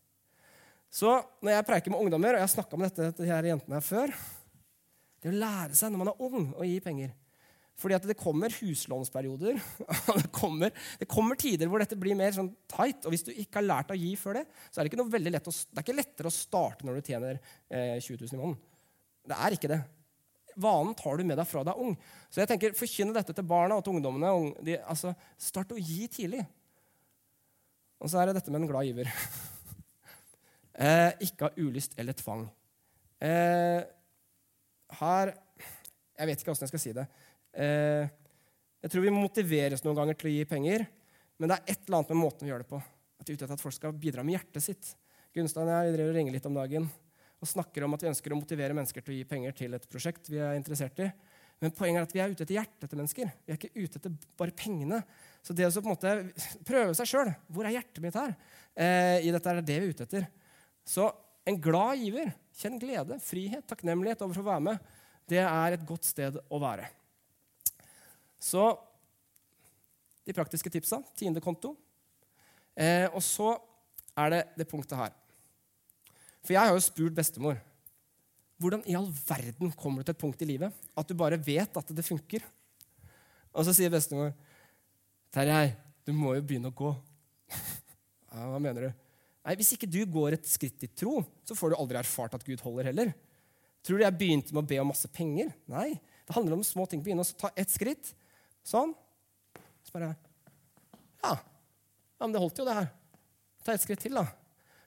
Så 0.90 1.12
når 1.44 1.52
jeg 1.52 1.66
preiker 1.68 1.92
med 1.92 2.00
ungdommer, 2.02 2.34
og 2.34 2.40
jeg 2.40 2.46
har 2.48 2.54
snakka 2.56 2.80
med 2.80 2.90
dette 2.90 3.12
til 3.12 3.28
de 3.28 3.30
her 3.30 3.46
jentene 3.46 3.78
her 3.78 3.84
før 3.84 4.14
Det 5.22 5.30
å 5.30 5.38
lære 5.38 5.76
seg 5.78 5.92
når 5.92 6.02
man 6.02 6.10
er 6.10 6.22
ung, 6.24 6.48
å 6.56 6.66
gi 6.66 6.78
penger. 6.82 7.12
Fordi 7.78 7.94
at 7.94 8.06
det 8.10 8.16
kommer 8.18 8.54
huslånsperioder. 8.54 9.58
det, 10.18 10.28
kommer, 10.34 10.72
det 10.98 11.08
kommer 11.10 11.38
tider 11.38 11.70
hvor 11.70 11.82
dette 11.82 11.98
blir 11.98 12.16
mer 12.18 12.32
sånn 12.34 12.50
tight. 12.70 13.04
Og 13.06 13.14
hvis 13.14 13.26
du 13.26 13.30
ikke 13.34 13.60
har 13.60 13.68
lært 13.68 13.92
å 13.94 13.98
gi 13.98 14.14
før 14.18 14.40
det, 14.40 14.44
så 14.66 14.80
er 14.80 14.86
det 14.86 14.92
ikke 14.92 15.00
noe 15.02 15.14
veldig 15.14 15.34
lett 15.36 15.50
å, 15.50 15.54
det 15.54 15.78
er 15.78 15.86
ikke 15.86 15.98
lettere 16.00 16.32
å 16.32 16.34
starte 16.34 16.88
når 16.88 16.98
du 16.98 17.10
tjener 17.12 17.38
eh, 17.38 17.98
20 18.02 18.24
000 18.24 18.34
i 18.34 18.40
måneden. 18.40 18.58
Det 19.28 19.38
er 19.38 19.58
ikke 19.58 19.70
det. 19.74 19.80
Vanen 20.58 20.94
tar 20.98 21.18
du 21.18 21.24
med 21.26 21.38
deg 21.38 21.46
fra 21.48 21.62
deg 21.66 21.80
ung. 21.80 21.94
Så 22.28 22.42
jeg 22.42 22.50
tenker, 22.50 22.76
Forkynne 22.76 23.14
dette 23.16 23.34
til 23.34 23.46
barna 23.46 23.78
og 23.78 23.84
til 23.86 23.96
ungdommene. 23.96 24.54
De, 24.64 24.76
altså, 24.90 25.14
start 25.40 25.74
å 25.74 25.80
gi 25.80 26.08
tidlig. 26.12 26.44
Og 27.98 28.10
så 28.10 28.20
er 28.20 28.30
det 28.30 28.38
dette 28.38 28.52
med 28.52 28.62
en 28.62 28.70
glad 28.70 28.88
giver. 28.88 29.10
eh, 30.86 31.10
ikke 31.26 31.48
av 31.48 31.58
ulyst 31.62 31.98
eller 31.98 32.18
tvang. 32.18 32.46
Eh, 33.22 33.80
her 35.00 35.32
Jeg 36.18 36.28
vet 36.30 36.40
ikke 36.42 36.54
åssen 36.54 36.66
jeg 36.66 36.72
skal 36.72 36.82
si 36.82 36.94
det. 36.96 37.08
Eh, 37.54 38.06
jeg 38.82 38.92
tror 38.92 39.04
vi 39.04 39.14
motiveres 39.14 39.82
noen 39.84 39.98
ganger 39.98 40.18
til 40.18 40.30
å 40.30 40.32
gi 40.34 40.46
penger, 40.50 40.84
men 41.38 41.50
det 41.50 41.58
er 41.58 41.74
et 41.74 41.84
eller 41.86 42.00
annet 42.00 42.14
med 42.14 42.20
måten 42.24 42.46
vi 42.46 42.52
gjør 42.52 42.62
det 42.64 42.70
på. 42.70 42.78
At 43.18 43.26
vi 43.26 43.34
er 43.34 43.38
ute 43.38 43.46
etter 43.46 43.58
at 43.58 43.62
folk 43.62 43.74
skal 43.74 43.94
bidra 43.94 44.24
med 44.26 44.38
hjertet 44.38 44.64
sitt. 44.64 44.90
Gunstein 45.34 45.70
og 45.70 45.74
jeg 45.74 45.94
driver 45.94 46.12
og 46.12 46.18
ringer 46.18 46.34
litt 46.34 46.46
om 46.48 46.58
dagen 46.58 46.88
og 47.38 47.48
snakker 47.48 47.84
om 47.86 47.94
at 47.94 48.02
vi 48.02 48.10
ønsker 48.10 48.34
å 48.34 48.38
motivere 48.38 48.74
mennesker 48.74 49.04
til 49.04 49.14
å 49.14 49.18
gi 49.18 49.26
penger 49.28 49.54
til 49.60 49.76
et 49.76 49.86
prosjekt 49.90 50.30
vi 50.30 50.40
er 50.42 50.58
interessert 50.58 50.98
i. 51.04 51.08
Men 51.58 51.74
poenget 51.74 52.00
er 52.00 52.06
at 52.06 52.14
vi 52.14 52.20
er 52.22 52.32
ute 52.32 52.44
etter 52.44 52.54
hjertet 52.54 52.90
til 52.90 53.00
mennesker. 53.00 53.30
Vi 53.46 53.54
er 53.54 53.58
ikke 53.58 53.74
ute 53.74 53.98
etter 53.98 54.34
bare 54.38 54.54
pengene. 54.54 55.00
Så 55.42 55.54
det 55.56 55.66
å 55.66 55.72
på 55.74 55.88
en 55.88 55.94
måte 55.94 56.12
prøve 56.66 56.94
seg 56.94 57.08
sjøl 57.10 57.30
Hvor 57.50 57.66
er 57.66 57.74
hjertet 57.74 58.02
mitt 58.04 58.18
her? 58.18 58.34
Eh, 58.78 59.26
I 59.26 59.32
dette 59.34 59.50
er 59.50 59.62
det 59.62 59.78
vi 59.80 59.88
er 59.88 59.94
ute 59.94 60.06
etter. 60.06 60.28
Så 60.86 61.08
en 61.48 61.58
glad 61.62 61.98
giver, 62.02 62.30
kjenn 62.60 62.78
glede, 62.78 63.18
frihet, 63.24 63.66
takknemlighet 63.70 64.22
overfor 64.22 64.44
å 64.44 64.50
være 64.52 64.66
med. 64.68 64.92
Det 65.28 65.42
er 65.42 65.74
et 65.74 65.86
godt 65.88 66.06
sted 66.06 66.38
å 66.38 66.60
være. 66.62 66.86
Så 68.38 68.70
de 70.28 70.36
praktiske 70.36 70.70
tipsa. 70.70 71.00
Tiendekonto. 71.18 71.72
Eh, 72.78 73.08
og 73.10 73.22
så 73.24 73.56
er 74.18 74.34
det 74.34 74.42
det 74.60 74.68
punktet 74.70 74.98
her. 75.00 75.14
For 76.48 76.56
jeg 76.56 76.64
har 76.64 76.72
jo 76.72 76.80
spurt 76.80 77.12
bestemor 77.12 77.58
hvordan 78.58 78.80
i 78.88 78.94
all 78.98 79.10
verden 79.28 79.68
kommer 79.76 80.00
du 80.00 80.08
til 80.08 80.16
et 80.16 80.22
punkt 80.22 80.40
i 80.42 80.48
livet 80.48 80.86
at 80.98 81.10
du 81.10 81.12
bare 81.14 81.36
vet 81.38 81.76
at 81.78 81.90
det 81.94 82.02
funker. 82.06 82.42
Og 83.52 83.66
så 83.68 83.74
sier 83.76 83.92
bestemor 83.92 84.32
Terjei, 85.28 85.74
du 86.08 86.14
må 86.16 86.32
jo 86.32 86.42
begynne 86.48 86.70
å 86.72 86.74
gå. 86.74 86.88
ja, 88.32 88.46
hva 88.48 88.56
mener 88.64 88.88
du? 88.88 89.04
Nei, 89.44 89.54
Hvis 89.60 89.74
ikke 89.76 89.90
du 89.92 90.00
går 90.08 90.38
et 90.38 90.48
skritt 90.48 90.88
i 90.88 90.88
tro, 90.88 91.20
så 91.44 91.52
får 91.52 91.74
du 91.74 91.76
aldri 91.76 92.00
erfart 92.00 92.38
at 92.38 92.46
Gud 92.48 92.64
holder 92.64 92.88
heller. 92.88 93.12
Tror 93.84 94.00
du 94.00 94.06
jeg 94.06 94.16
begynte 94.16 94.56
med 94.56 94.64
å 94.64 94.70
be 94.72 94.80
om 94.80 94.88
masse 94.88 95.12
penger? 95.12 95.52
Nei. 95.68 96.00
Det 96.24 96.36
handler 96.36 96.56
om 96.56 96.64
små 96.64 96.88
ting. 96.88 97.04
Begynne 97.04 97.28
å 97.28 97.38
ta 97.38 97.52
ett 97.52 97.70
skritt. 97.72 98.14
Sånn. 98.64 98.96
Så 99.84 99.92
bare 99.92 100.14
Ja. 101.22 101.36
ja 101.36 102.24
men 102.24 102.32
det 102.32 102.40
holdt 102.40 102.58
jo, 102.58 102.66
det 102.68 102.80
her. 102.80 102.90
Ta 103.68 103.76
ett 103.76 103.84
skritt 103.84 104.00
til, 104.00 104.16
da. 104.16 104.24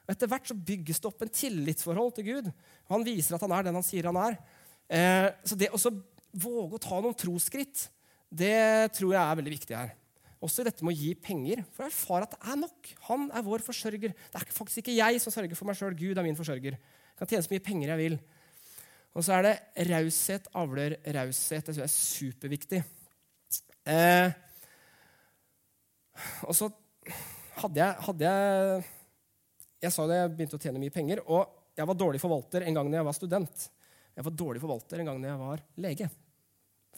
Og 0.02 0.12
Etter 0.14 0.30
hvert 0.30 0.48
så 0.50 0.58
bygges 0.58 1.00
det 1.00 1.08
opp 1.08 1.22
en 1.24 1.32
tillitsforhold 1.32 2.14
til 2.16 2.28
Gud. 2.28 2.50
Og 2.88 2.94
Han 2.96 3.06
viser 3.06 3.36
at 3.36 3.44
han 3.44 3.54
er 3.54 3.68
den 3.68 3.78
han 3.78 3.86
sier 3.86 4.08
han 4.10 4.18
er. 4.18 4.38
Eh, 4.90 5.28
så 5.46 5.58
det 5.58 5.70
å 5.72 5.80
våge 6.42 6.78
å 6.78 6.82
ta 6.82 6.98
noen 7.00 7.16
trosskritt, 7.18 7.86
det 8.32 8.92
tror 8.96 9.12
jeg 9.14 9.22
er 9.22 9.38
veldig 9.38 9.54
viktig 9.54 9.76
her. 9.76 9.92
Også 10.42 10.64
i 10.64 10.66
dette 10.66 10.82
med 10.82 10.96
å 10.96 10.98
gi 10.98 11.12
penger, 11.14 11.62
for 11.70 11.84
å 11.84 11.90
erfare 11.90 12.26
at 12.26 12.32
det 12.34 12.50
er 12.50 12.58
nok. 12.64 12.88
Han 13.06 13.28
er 13.30 13.44
vår 13.46 13.62
forsørger. 13.62 14.14
Det 14.16 14.40
er 14.40 14.54
faktisk 14.56 14.82
ikke 14.82 14.96
jeg 14.96 15.20
som 15.22 15.34
sørger 15.34 15.58
for 15.58 15.68
meg 15.68 15.78
sjøl. 15.78 15.94
Gud 15.94 16.18
er 16.18 16.26
min 16.26 16.38
forsørger. 16.38 16.74
Jeg 16.74 17.20
kan 17.20 17.30
tjene 17.30 17.44
så 17.46 17.52
mye 17.52 17.62
penger 17.62 17.92
jeg 17.92 18.00
vil. 18.00 18.16
Og 19.12 19.26
så 19.26 19.36
er 19.36 19.46
det 19.46 19.86
raushet 19.92 20.48
avler 20.58 20.96
raushet. 21.14 21.68
Det 21.68 21.76
tror 21.76 21.84
jeg 21.84 21.90
er 21.90 21.94
superviktig. 21.94 22.82
Eh, 23.92 24.34
og 26.48 26.56
så 26.56 26.70
hadde 27.60 27.82
jeg, 27.84 28.04
hadde 28.08 28.32
jeg 28.32 28.84
jeg 29.82 29.94
sa 29.94 30.06
det, 30.06 30.18
jeg 30.20 30.32
begynte 30.36 30.58
å 30.58 30.62
tjene 30.62 30.80
mye 30.82 30.94
penger. 30.94 31.22
Og 31.26 31.74
jeg 31.78 31.88
var 31.88 31.98
dårlig 31.98 32.20
forvalter 32.22 32.66
en 32.66 32.78
gang 32.78 32.90
da 32.92 33.00
jeg 33.00 33.08
var 33.08 33.16
student. 33.16 33.66
Jeg 34.12 34.26
var 34.26 34.36
dårlig 34.36 34.62
forvalter 34.62 35.02
en 35.02 35.10
gang 35.10 35.20
da 35.22 35.32
jeg 35.32 35.40
var 35.40 35.62
lege. 35.86 36.08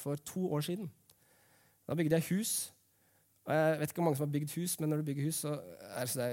For 0.00 0.20
to 0.32 0.48
år 0.52 0.64
siden. 0.66 0.88
Da 1.88 1.96
bygde 1.96 2.18
jeg 2.18 2.28
hus. 2.32 2.54
Og 3.44 3.52
jeg 3.52 3.72
vet 3.80 3.90
ikke 3.90 4.00
hvor 4.00 4.06
mange 4.06 4.16
som 4.16 4.24
har 4.24 4.32
bygd 4.32 4.52
hus, 4.56 4.74
men 4.80 4.88
når 4.88 5.00
du 5.00 5.06
bygger 5.10 5.26
hus, 5.28 5.38
så 5.44 5.50
er 6.00 6.12
det, 6.16 6.28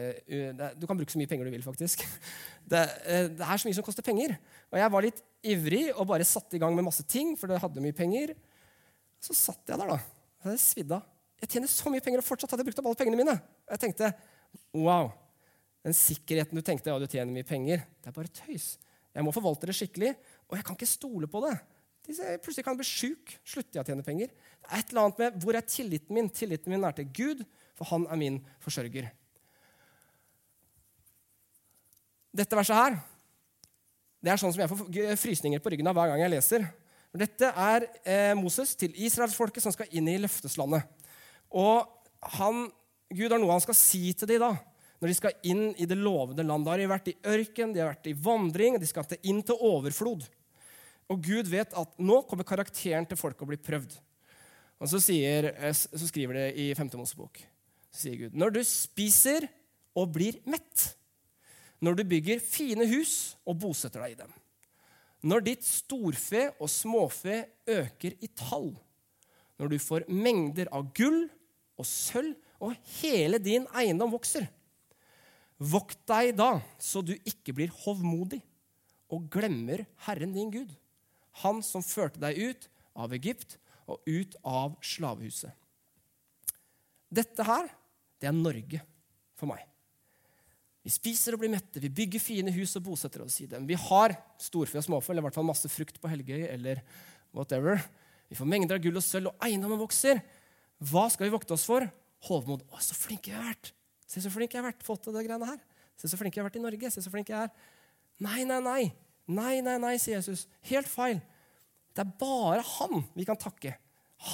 det, 0.56 0.70
Du 0.80 0.86
kan 0.88 0.96
bruke 0.96 1.12
så 1.12 1.20
mye 1.20 1.28
penger 1.28 1.48
du 1.48 1.52
vil, 1.52 1.66
faktisk. 1.66 2.06
Det, 2.72 2.80
eh, 3.04 3.26
det, 3.28 3.44
er 3.44 3.60
så 3.60 3.68
mye 3.68 3.76
som 3.76 3.84
koster 3.84 4.06
penger. 4.06 4.32
Og 4.72 4.78
jeg 4.80 4.92
var 4.94 5.04
litt 5.04 5.18
ivrig 5.44 5.82
og 5.92 6.06
bare 6.08 6.24
satte 6.24 6.56
i 6.56 6.62
gang 6.62 6.72
med 6.72 6.86
masse 6.88 7.04
ting, 7.04 7.34
for 7.36 7.52
det 7.52 7.58
hadde 7.60 7.84
mye 7.84 7.96
penger. 7.98 8.32
Så 9.20 9.36
satt 9.36 9.74
jeg 9.74 9.82
der, 9.82 9.92
da. 9.92 9.98
Jeg 10.46 10.62
svidda. 10.64 11.02
Jeg 11.42 11.52
tjener 11.52 11.72
så 11.74 11.92
mye 11.92 12.06
penger, 12.06 12.22
og 12.24 12.30
fortsatt 12.30 12.54
hadde 12.54 12.64
jeg 12.64 12.70
brukt 12.70 12.80
opp 12.80 12.88
alle 12.94 13.00
pengene 13.02 13.20
mine. 13.20 13.36
Og 13.68 13.76
Jeg 13.76 13.84
tenkte 13.84 14.14
wow. 14.78 15.12
Den 15.86 15.98
sikkerheten 15.98 16.58
du 16.58 16.64
tenkte 16.66 16.92
ja, 16.92 16.98
du 17.02 17.10
tjener 17.10 17.34
mye 17.34 17.48
penger, 17.48 17.86
det 18.02 18.12
er 18.12 18.16
bare 18.16 18.32
tøys. 18.34 18.76
Jeg 19.12 19.26
må 19.26 19.34
forvalte 19.36 19.68
det 19.68 19.76
skikkelig, 19.76 20.14
og 20.48 20.58
jeg 20.58 20.66
kan 20.68 20.78
ikke 20.78 20.90
stole 20.90 21.30
på 21.32 21.42
det. 21.48 21.56
Plutselig 22.42 22.66
kan 22.66 22.76
jeg 22.76 22.82
bli 22.82 22.88
sjuk. 22.88 23.34
Slutter 23.46 23.78
jeg 23.80 23.84
å 23.84 23.88
tjene 23.90 24.06
penger? 24.06 24.32
Det 24.32 24.70
er 24.70 24.82
et 24.82 24.92
eller 24.92 25.06
annet 25.06 25.20
med 25.22 25.42
Hvor 25.44 25.58
er 25.58 25.66
tilliten 25.68 26.18
min? 26.18 26.30
Tilliten 26.34 26.74
min 26.74 26.86
er 26.88 26.96
til 26.98 27.10
Gud, 27.14 27.44
for 27.78 27.90
han 27.92 28.08
er 28.10 28.20
min 28.20 28.40
forsørger. 28.64 29.10
Dette 32.32 32.58
verset 32.58 32.78
her 32.78 33.00
det 34.22 34.30
er 34.30 34.38
sånn 34.38 34.54
som 34.54 34.62
jeg 34.62 34.70
får 34.70 35.16
frysninger 35.18 35.62
på 35.64 35.72
ryggen 35.74 35.90
av 35.90 35.98
hver 35.98 36.12
gang 36.12 36.20
jeg 36.22 36.32
leser. 36.36 36.66
Dette 37.18 37.48
er 37.58 37.88
eh, 38.06 38.34
Moses 38.38 38.76
til 38.78 38.94
israelsfolket 38.94 39.64
som 39.64 39.74
skal 39.74 39.90
inn 39.98 40.06
i 40.08 40.20
løfteslandet. 40.22 40.86
Og 41.58 41.90
han, 42.38 42.68
Gud 43.10 43.34
har 43.34 43.42
noe 43.42 43.56
han 43.56 43.64
skal 43.66 43.76
si 43.76 44.12
til 44.14 44.30
dem 44.30 44.44
da 44.46 44.52
når 45.02 45.10
de 45.10 45.18
skal 45.18 45.50
inn 45.50 45.72
i 45.82 45.88
det 45.90 45.98
lovede 45.98 46.46
landet. 46.46 46.68
Da 46.68 46.76
har 46.76 46.82
de 46.82 46.92
vært 46.92 47.10
i 47.10 47.18
ørken, 47.34 47.74
de 47.74 47.82
har 47.82 47.90
vært 47.90 48.12
i 48.12 48.14
vandring, 48.14 48.78
de 48.78 48.90
skal 48.90 49.18
inn 49.26 49.42
til 49.46 49.58
overflod. 49.58 50.28
Og 51.12 51.24
Gud 51.26 51.50
vet 51.50 51.74
at 51.76 51.98
nå 52.00 52.22
kommer 52.30 52.48
karakteren 52.48 53.08
til 53.10 53.20
folk 53.20 53.42
å 53.42 53.50
bli 53.50 53.58
prøvd. 53.60 53.98
Og 54.82 54.90
så, 54.90 55.02
sier, 55.02 55.52
eh, 55.52 55.74
så 55.74 56.06
skriver 56.08 56.38
det 56.38 56.46
i 56.62 56.70
5. 56.78 56.94
Mosebok. 57.02 57.42
Så 57.92 58.06
sier 58.06 58.20
Gud 58.22 58.38
når 58.38 58.56
du 58.56 58.62
spiser 58.66 59.50
og 59.98 60.14
blir 60.16 60.38
mett, 60.50 60.86
når 61.82 61.98
du 61.98 62.06
bygger 62.14 62.46
fine 62.46 62.86
hus 62.94 63.34
og 63.42 63.58
bosetter 63.66 64.06
deg 64.06 64.14
i 64.14 64.22
dem, 64.22 64.32
når 65.26 65.44
ditt 65.50 65.66
storfe 65.66 66.48
og 66.62 66.70
småfe 66.72 67.42
øker 67.70 68.16
i 68.22 68.30
tall, 68.38 68.72
når 69.58 69.74
du 69.74 69.78
får 69.82 70.08
mengder 70.10 70.70
av 70.74 70.88
gull 70.98 71.26
og 71.78 71.86
sølv, 71.90 72.38
og 72.62 72.78
hele 73.02 73.40
din 73.42 73.66
eiendom 73.74 74.14
vokser, 74.14 74.46
Vokt 75.62 76.00
deg 76.10 76.34
da, 76.40 76.56
så 76.82 77.04
du 77.06 77.14
ikke 77.18 77.54
blir 77.54 77.74
hovmodig 77.84 78.42
og 79.12 79.28
glemmer 79.30 79.84
Herren 80.08 80.34
din 80.34 80.50
Gud, 80.54 80.72
Han 81.46 81.62
som 81.64 81.84
førte 81.86 82.20
deg 82.20 82.36
ut 82.36 82.66
av 82.98 83.14
Egypt 83.16 83.56
og 83.88 84.02
ut 84.04 84.36
av 84.44 84.74
slavehuset. 84.84 85.54
Dette 87.12 87.46
her, 87.48 87.70
det 88.20 88.28
er 88.28 88.36
Norge 88.36 88.82
for 89.40 89.48
meg. 89.52 89.64
Vi 90.82 90.92
spiser 90.92 91.36
og 91.36 91.44
blir 91.44 91.52
mette, 91.54 91.80
vi 91.80 91.92
bygger 91.94 92.24
fine 92.24 92.54
hus 92.56 92.74
og 92.80 92.88
bosetter 92.88 93.24
oss 93.24 93.38
i 93.44 93.48
dem. 93.48 93.68
Vi 93.70 93.78
har 93.78 94.16
storfe 94.42 94.80
og 94.80 94.86
småfe, 94.86 95.12
eller 95.12 95.22
i 95.22 95.28
hvert 95.28 95.38
fall 95.38 95.48
masse 95.48 95.70
frukt 95.70 96.00
på 96.02 96.10
Helgøy 96.10 96.48
eller 96.50 96.82
whatever. 97.36 97.84
Vi 98.32 98.38
får 98.40 98.50
mengder 98.50 98.80
av 98.80 98.84
gull 98.84 98.98
og 98.98 99.06
sølv, 99.06 99.30
og 99.30 99.46
eiendommen 99.46 99.80
vokser. 99.82 100.24
Hva 100.82 101.06
skal 101.14 101.28
vi 101.28 101.36
vokte 101.36 101.54
oss 101.54 101.68
for? 101.70 101.86
Hovmod. 102.26 102.66
Å, 102.72 102.82
så 102.82 102.98
flinke 102.98 103.30
vi 103.30 103.38
har 103.38 103.52
vært! 103.52 103.76
Se 104.12 104.24
så 104.24 104.32
flink 104.34 104.52
jeg 104.52 104.60
har 104.60 104.68
vært. 104.68 104.84
Fått 104.84 105.06
til 105.06 105.16
det 105.16 105.24
greiene 105.28 105.48
her. 105.48 105.62
Se 106.00 106.10
så 106.12 106.20
flink 106.20 106.36
jeg 106.36 106.44
har 106.44 106.50
vært 106.50 106.60
i 106.60 106.66
Norge. 106.66 106.92
Se 106.92 107.04
så 107.04 107.14
flink 107.14 107.32
jeg 107.32 107.48
er. 107.48 107.72
Nei, 108.24 108.44
nei, 108.48 108.60
nei. 108.66 108.82
Nei, 109.32 109.56
nei, 109.64 109.78
nei, 109.80 109.96
sier 110.02 110.20
Jesus. 110.20 110.46
Helt 110.68 110.90
feil. 110.92 111.22
Det 111.96 112.04
er 112.04 112.14
bare 112.20 112.64
han 112.78 113.06
vi 113.16 113.26
kan 113.28 113.40
takke. 113.40 113.76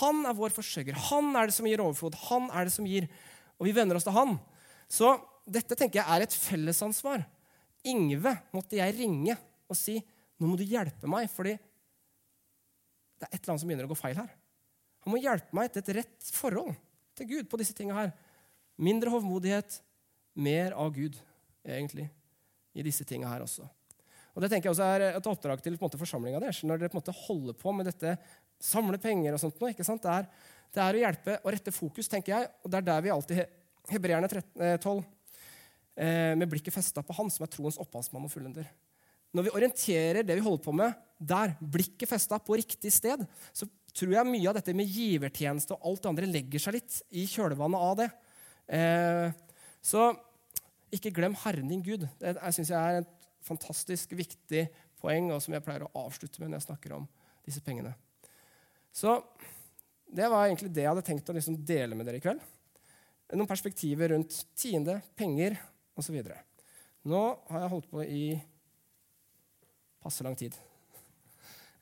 Han 0.02 0.26
er 0.28 0.36
vår 0.36 0.54
forsørger. 0.56 0.98
Han 1.12 1.32
er 1.38 1.48
det 1.48 1.56
som 1.56 1.68
gir 1.70 1.84
overflod. 1.84 2.18
Han 2.28 2.50
er 2.52 2.68
det 2.68 2.74
som 2.74 2.88
gir. 2.90 3.08
Og 3.58 3.70
vi 3.70 3.76
venner 3.76 4.00
oss 4.00 4.08
til 4.08 4.16
han. 4.18 4.36
Så 4.92 5.14
dette 5.48 5.78
tenker 5.80 6.02
jeg 6.02 6.10
er 6.12 6.26
et 6.26 6.36
fellesansvar. 6.36 7.24
Ingve 7.88 8.34
måtte 8.56 8.80
jeg 8.80 8.98
ringe 8.98 9.38
og 9.68 9.78
si 9.78 10.00
nå 10.38 10.50
må 10.50 10.58
du 10.60 10.66
hjelpe 10.68 11.10
meg, 11.10 11.30
fordi 11.34 11.56
det 13.18 13.26
er 13.26 13.32
et 13.32 13.40
eller 13.40 13.54
annet 13.54 13.62
som 13.64 13.70
begynner 13.72 13.88
å 13.88 13.92
gå 13.92 13.98
feil 13.98 14.20
her. 14.20 14.30
Han 15.06 15.14
må 15.14 15.22
hjelpe 15.22 15.56
meg 15.58 15.72
til 15.72 15.82
et 15.82 15.96
rett 16.02 16.32
forhold 16.36 16.76
til 17.18 17.30
Gud 17.32 17.48
på 17.50 17.58
disse 17.58 17.74
tingene 17.74 18.04
her. 18.04 18.12
Mindre 18.78 19.12
hovmodighet, 19.14 19.80
mer 20.38 20.76
av 20.78 20.92
Gud, 20.94 21.18
egentlig, 21.66 22.08
i 22.78 22.86
disse 22.86 23.06
tingene 23.08 23.32
her 23.32 23.46
også. 23.46 23.66
Og 24.38 24.44
Det 24.44 24.52
tenker 24.52 24.70
jeg 24.70 24.76
også 24.76 24.86
er 24.86 25.04
et 25.18 25.28
oppdrag 25.28 25.62
til 25.66 25.80
på 25.82 25.90
forsamlinga 25.98 26.38
deres. 26.44 26.62
Når 26.62 26.78
dere 26.78 26.92
på 26.94 27.00
en 27.00 27.02
måte 27.02 27.16
holder 27.26 27.56
på 27.58 27.72
med 27.74 27.88
dette, 27.90 28.12
samle 28.62 29.00
penger 29.02 29.34
og 29.34 29.42
sånt, 29.42 29.58
ikke 29.72 29.86
sant? 29.86 30.04
Det, 30.04 30.14
er, 30.14 30.28
det 30.76 30.84
er 30.84 30.98
å 30.98 31.02
hjelpe 31.02 31.38
og 31.42 31.54
rette 31.56 31.74
fokus, 31.74 32.10
tenker 32.12 32.36
jeg. 32.36 32.52
Og 32.62 32.70
det 32.70 32.78
er 32.78 32.86
der 32.86 33.02
vi 33.02 33.14
alltid 33.14 33.42
Hebreerne 33.90 34.30
12, 34.30 35.02
eh, 35.98 36.36
med 36.38 36.52
blikket 36.52 36.76
festa 36.76 37.02
på 37.02 37.16
Han 37.18 37.32
som 37.34 37.48
er 37.48 37.52
troens 37.56 37.80
opphavsmann 37.82 38.28
og 38.28 38.34
fullender. 38.34 38.70
Når 39.34 39.48
vi 39.48 39.56
orienterer 39.58 40.22
det 40.22 40.38
vi 40.38 40.46
holder 40.46 40.64
på 40.64 40.76
med, 40.76 40.94
der, 41.18 41.56
blikket 41.58 42.10
festa 42.10 42.38
på 42.38 42.60
riktig 42.60 42.94
sted, 42.94 43.26
så 43.50 43.66
tror 43.98 44.14
jeg 44.20 44.30
mye 44.30 44.52
av 44.52 44.60
dette 44.60 44.76
med 44.78 44.86
givertjeneste 44.86 45.74
og 45.74 45.90
alt 45.90 46.04
det 46.04 46.12
andre 46.12 46.30
legger 46.30 46.62
seg 46.62 46.78
litt 46.78 47.02
i 47.10 47.26
kjølvannet 47.30 47.88
av 47.90 47.98
det. 48.04 48.10
Eh, 48.68 49.30
så 49.82 50.10
ikke 50.94 51.14
glem 51.16 51.36
Herren 51.44 51.72
din 51.72 51.84
Gud. 51.84 52.08
Det 52.20 52.36
syns 52.56 52.72
jeg 52.72 52.78
er 52.78 53.02
et 53.02 53.30
fantastisk 53.48 54.16
viktig 54.18 54.68
poeng, 55.02 55.32
og 55.32 55.42
som 55.44 55.56
jeg 55.56 55.64
pleier 55.64 55.86
å 55.86 55.94
avslutte 56.06 56.42
med 56.42 56.52
når 56.52 56.62
jeg 56.62 56.68
snakker 56.70 56.96
om 56.98 57.08
disse 57.48 57.64
pengene. 57.64 57.94
Så 58.92 59.20
det 60.08 60.28
var 60.32 60.48
egentlig 60.48 60.72
det 60.74 60.86
jeg 60.86 60.92
hadde 60.92 61.06
tenkt 61.06 61.30
å 61.30 61.36
liksom 61.36 61.60
dele 61.68 61.96
med 61.96 62.08
dere 62.08 62.20
i 62.20 62.24
kveld. 62.24 62.44
Noen 63.36 63.50
perspektiver 63.50 64.14
rundt 64.14 64.36
tiende, 64.56 65.02
penger 65.20 65.58
osv. 66.00 66.16
Nå 67.08 67.24
har 67.50 67.64
jeg 67.64 67.74
holdt 67.74 67.90
på 67.92 68.04
i 68.04 68.24
passe 70.04 70.24
lang 70.24 70.38
tid. 70.40 70.56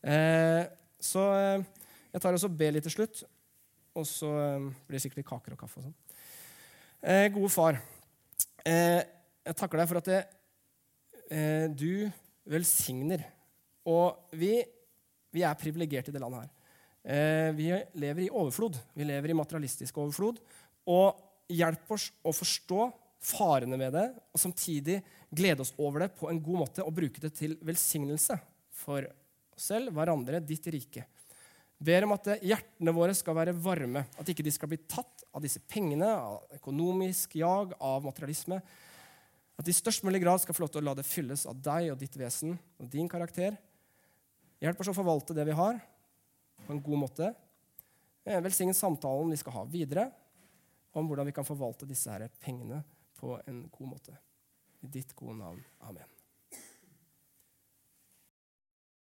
Eh, 0.05 0.63
så 1.01 1.23
eh, 1.37 1.65
jeg 2.13 2.23
tar 2.23 2.37
også 2.37 2.49
B 2.49 2.71
litt 2.73 2.85
til 2.87 2.95
slutt, 2.95 3.21
og 3.97 4.07
så 4.09 4.31
eh, 4.41 4.67
blir 4.87 4.97
det 4.97 5.05
sikkert 5.05 5.29
kaker 5.29 5.55
og 5.55 5.61
kaffe. 5.61 5.81
og 5.81 5.87
sånn. 5.87 6.04
Eh, 7.05 7.27
gode 7.29 7.51
far, 7.53 7.75
eh, 8.65 9.03
jeg 9.45 9.55
takker 9.59 9.77
deg 9.77 9.89
for 9.91 9.99
at 9.99 10.07
det, 10.09 10.21
eh, 11.29 11.67
du 11.69 12.09
velsigner. 12.49 13.21
Og 13.85 14.33
vi, 14.33 14.57
vi 15.29 15.43
er 15.45 15.53
privilegerte 15.53 16.09
i 16.09 16.15
det 16.15 16.21
landet 16.21 16.41
her. 16.41 16.51
vi 17.53 17.67
lever 18.01 18.23
i 18.23 18.31
overflod. 18.33 18.79
Vi 18.95 19.05
lever 19.05 19.29
i 19.29 19.37
materialistisk 19.37 19.95
overflod. 20.01 20.39
Og 20.89 21.21
hjelp 21.53 21.91
oss 21.93 22.09
å 22.25 22.33
forstå 22.33 22.87
farene 23.21 23.77
med 23.77 23.93
det, 23.93 24.07
og 24.33 24.41
samtidig 24.41 25.03
glede 25.29 25.61
oss 25.61 25.75
over 25.77 25.99
det 25.99 26.15
på 26.17 26.31
en 26.31 26.41
god 26.41 26.57
måte 26.63 26.81
og 26.81 26.95
bruke 26.95 27.21
det 27.21 27.35
til 27.37 27.53
velsignelse 27.61 28.39
for 28.71 29.05
oss 29.05 29.13
selv, 29.55 29.93
hverandre, 29.93 30.41
ditt 30.41 30.65
rike. 30.73 31.05
Ber 31.85 32.05
om 32.07 32.15
at 32.15 32.31
hjertene 32.41 32.93
våre 32.95 33.13
skal 33.17 33.35
være 33.37 33.53
varme, 33.61 34.05
at 34.17 34.29
ikke 34.31 34.45
de 34.45 34.53
skal 34.53 34.71
bli 34.71 34.79
tatt 34.89 35.25
av 35.35 35.43
disse 35.43 35.59
pengene, 35.69 36.07
av 36.07 36.57
økonomisk 36.57 37.35
jag, 37.37 37.75
av 37.83 38.05
materialisme. 38.05 38.61
At 39.55 39.67
de 39.67 39.71
i 39.71 39.75
størst 39.75 40.05
mulig 40.07 40.23
grad 40.23 40.41
skal 40.41 40.55
få 40.55 40.65
lov 40.65 40.71
til 40.73 40.81
å 40.81 40.87
la 40.87 40.95
det 40.97 41.05
fylles 41.07 41.45
av 41.49 41.59
deg 41.63 41.91
og 41.93 41.99
ditt 42.01 42.17
vesen 42.19 42.55
og 42.81 42.89
din 42.91 43.09
karakter. 43.11 43.59
Hjelp 44.63 44.81
oss 44.81 44.91
å 44.91 44.97
forvalte 44.97 45.35
det 45.37 45.45
vi 45.47 45.57
har, 45.57 45.79
på 46.65 46.73
en 46.73 46.81
god 46.81 47.03
måte. 47.05 47.31
Velsign 48.25 48.73
samtalen 48.73 49.35
vi 49.35 49.39
skal 49.43 49.59
ha 49.59 49.65
videre 49.69 50.09
om 50.95 51.05
hvordan 51.05 51.27
vi 51.29 51.35
kan 51.35 51.45
forvalte 51.45 51.87
disse 51.87 52.09
her 52.09 52.25
pengene 52.41 52.81
på 53.19 53.35
en 53.45 53.65
god 53.69 53.93
måte. 53.93 54.17
I 54.81 54.89
ditt 54.91 55.13
gode 55.17 55.37
navn. 55.43 55.61
Amen. 55.85 56.14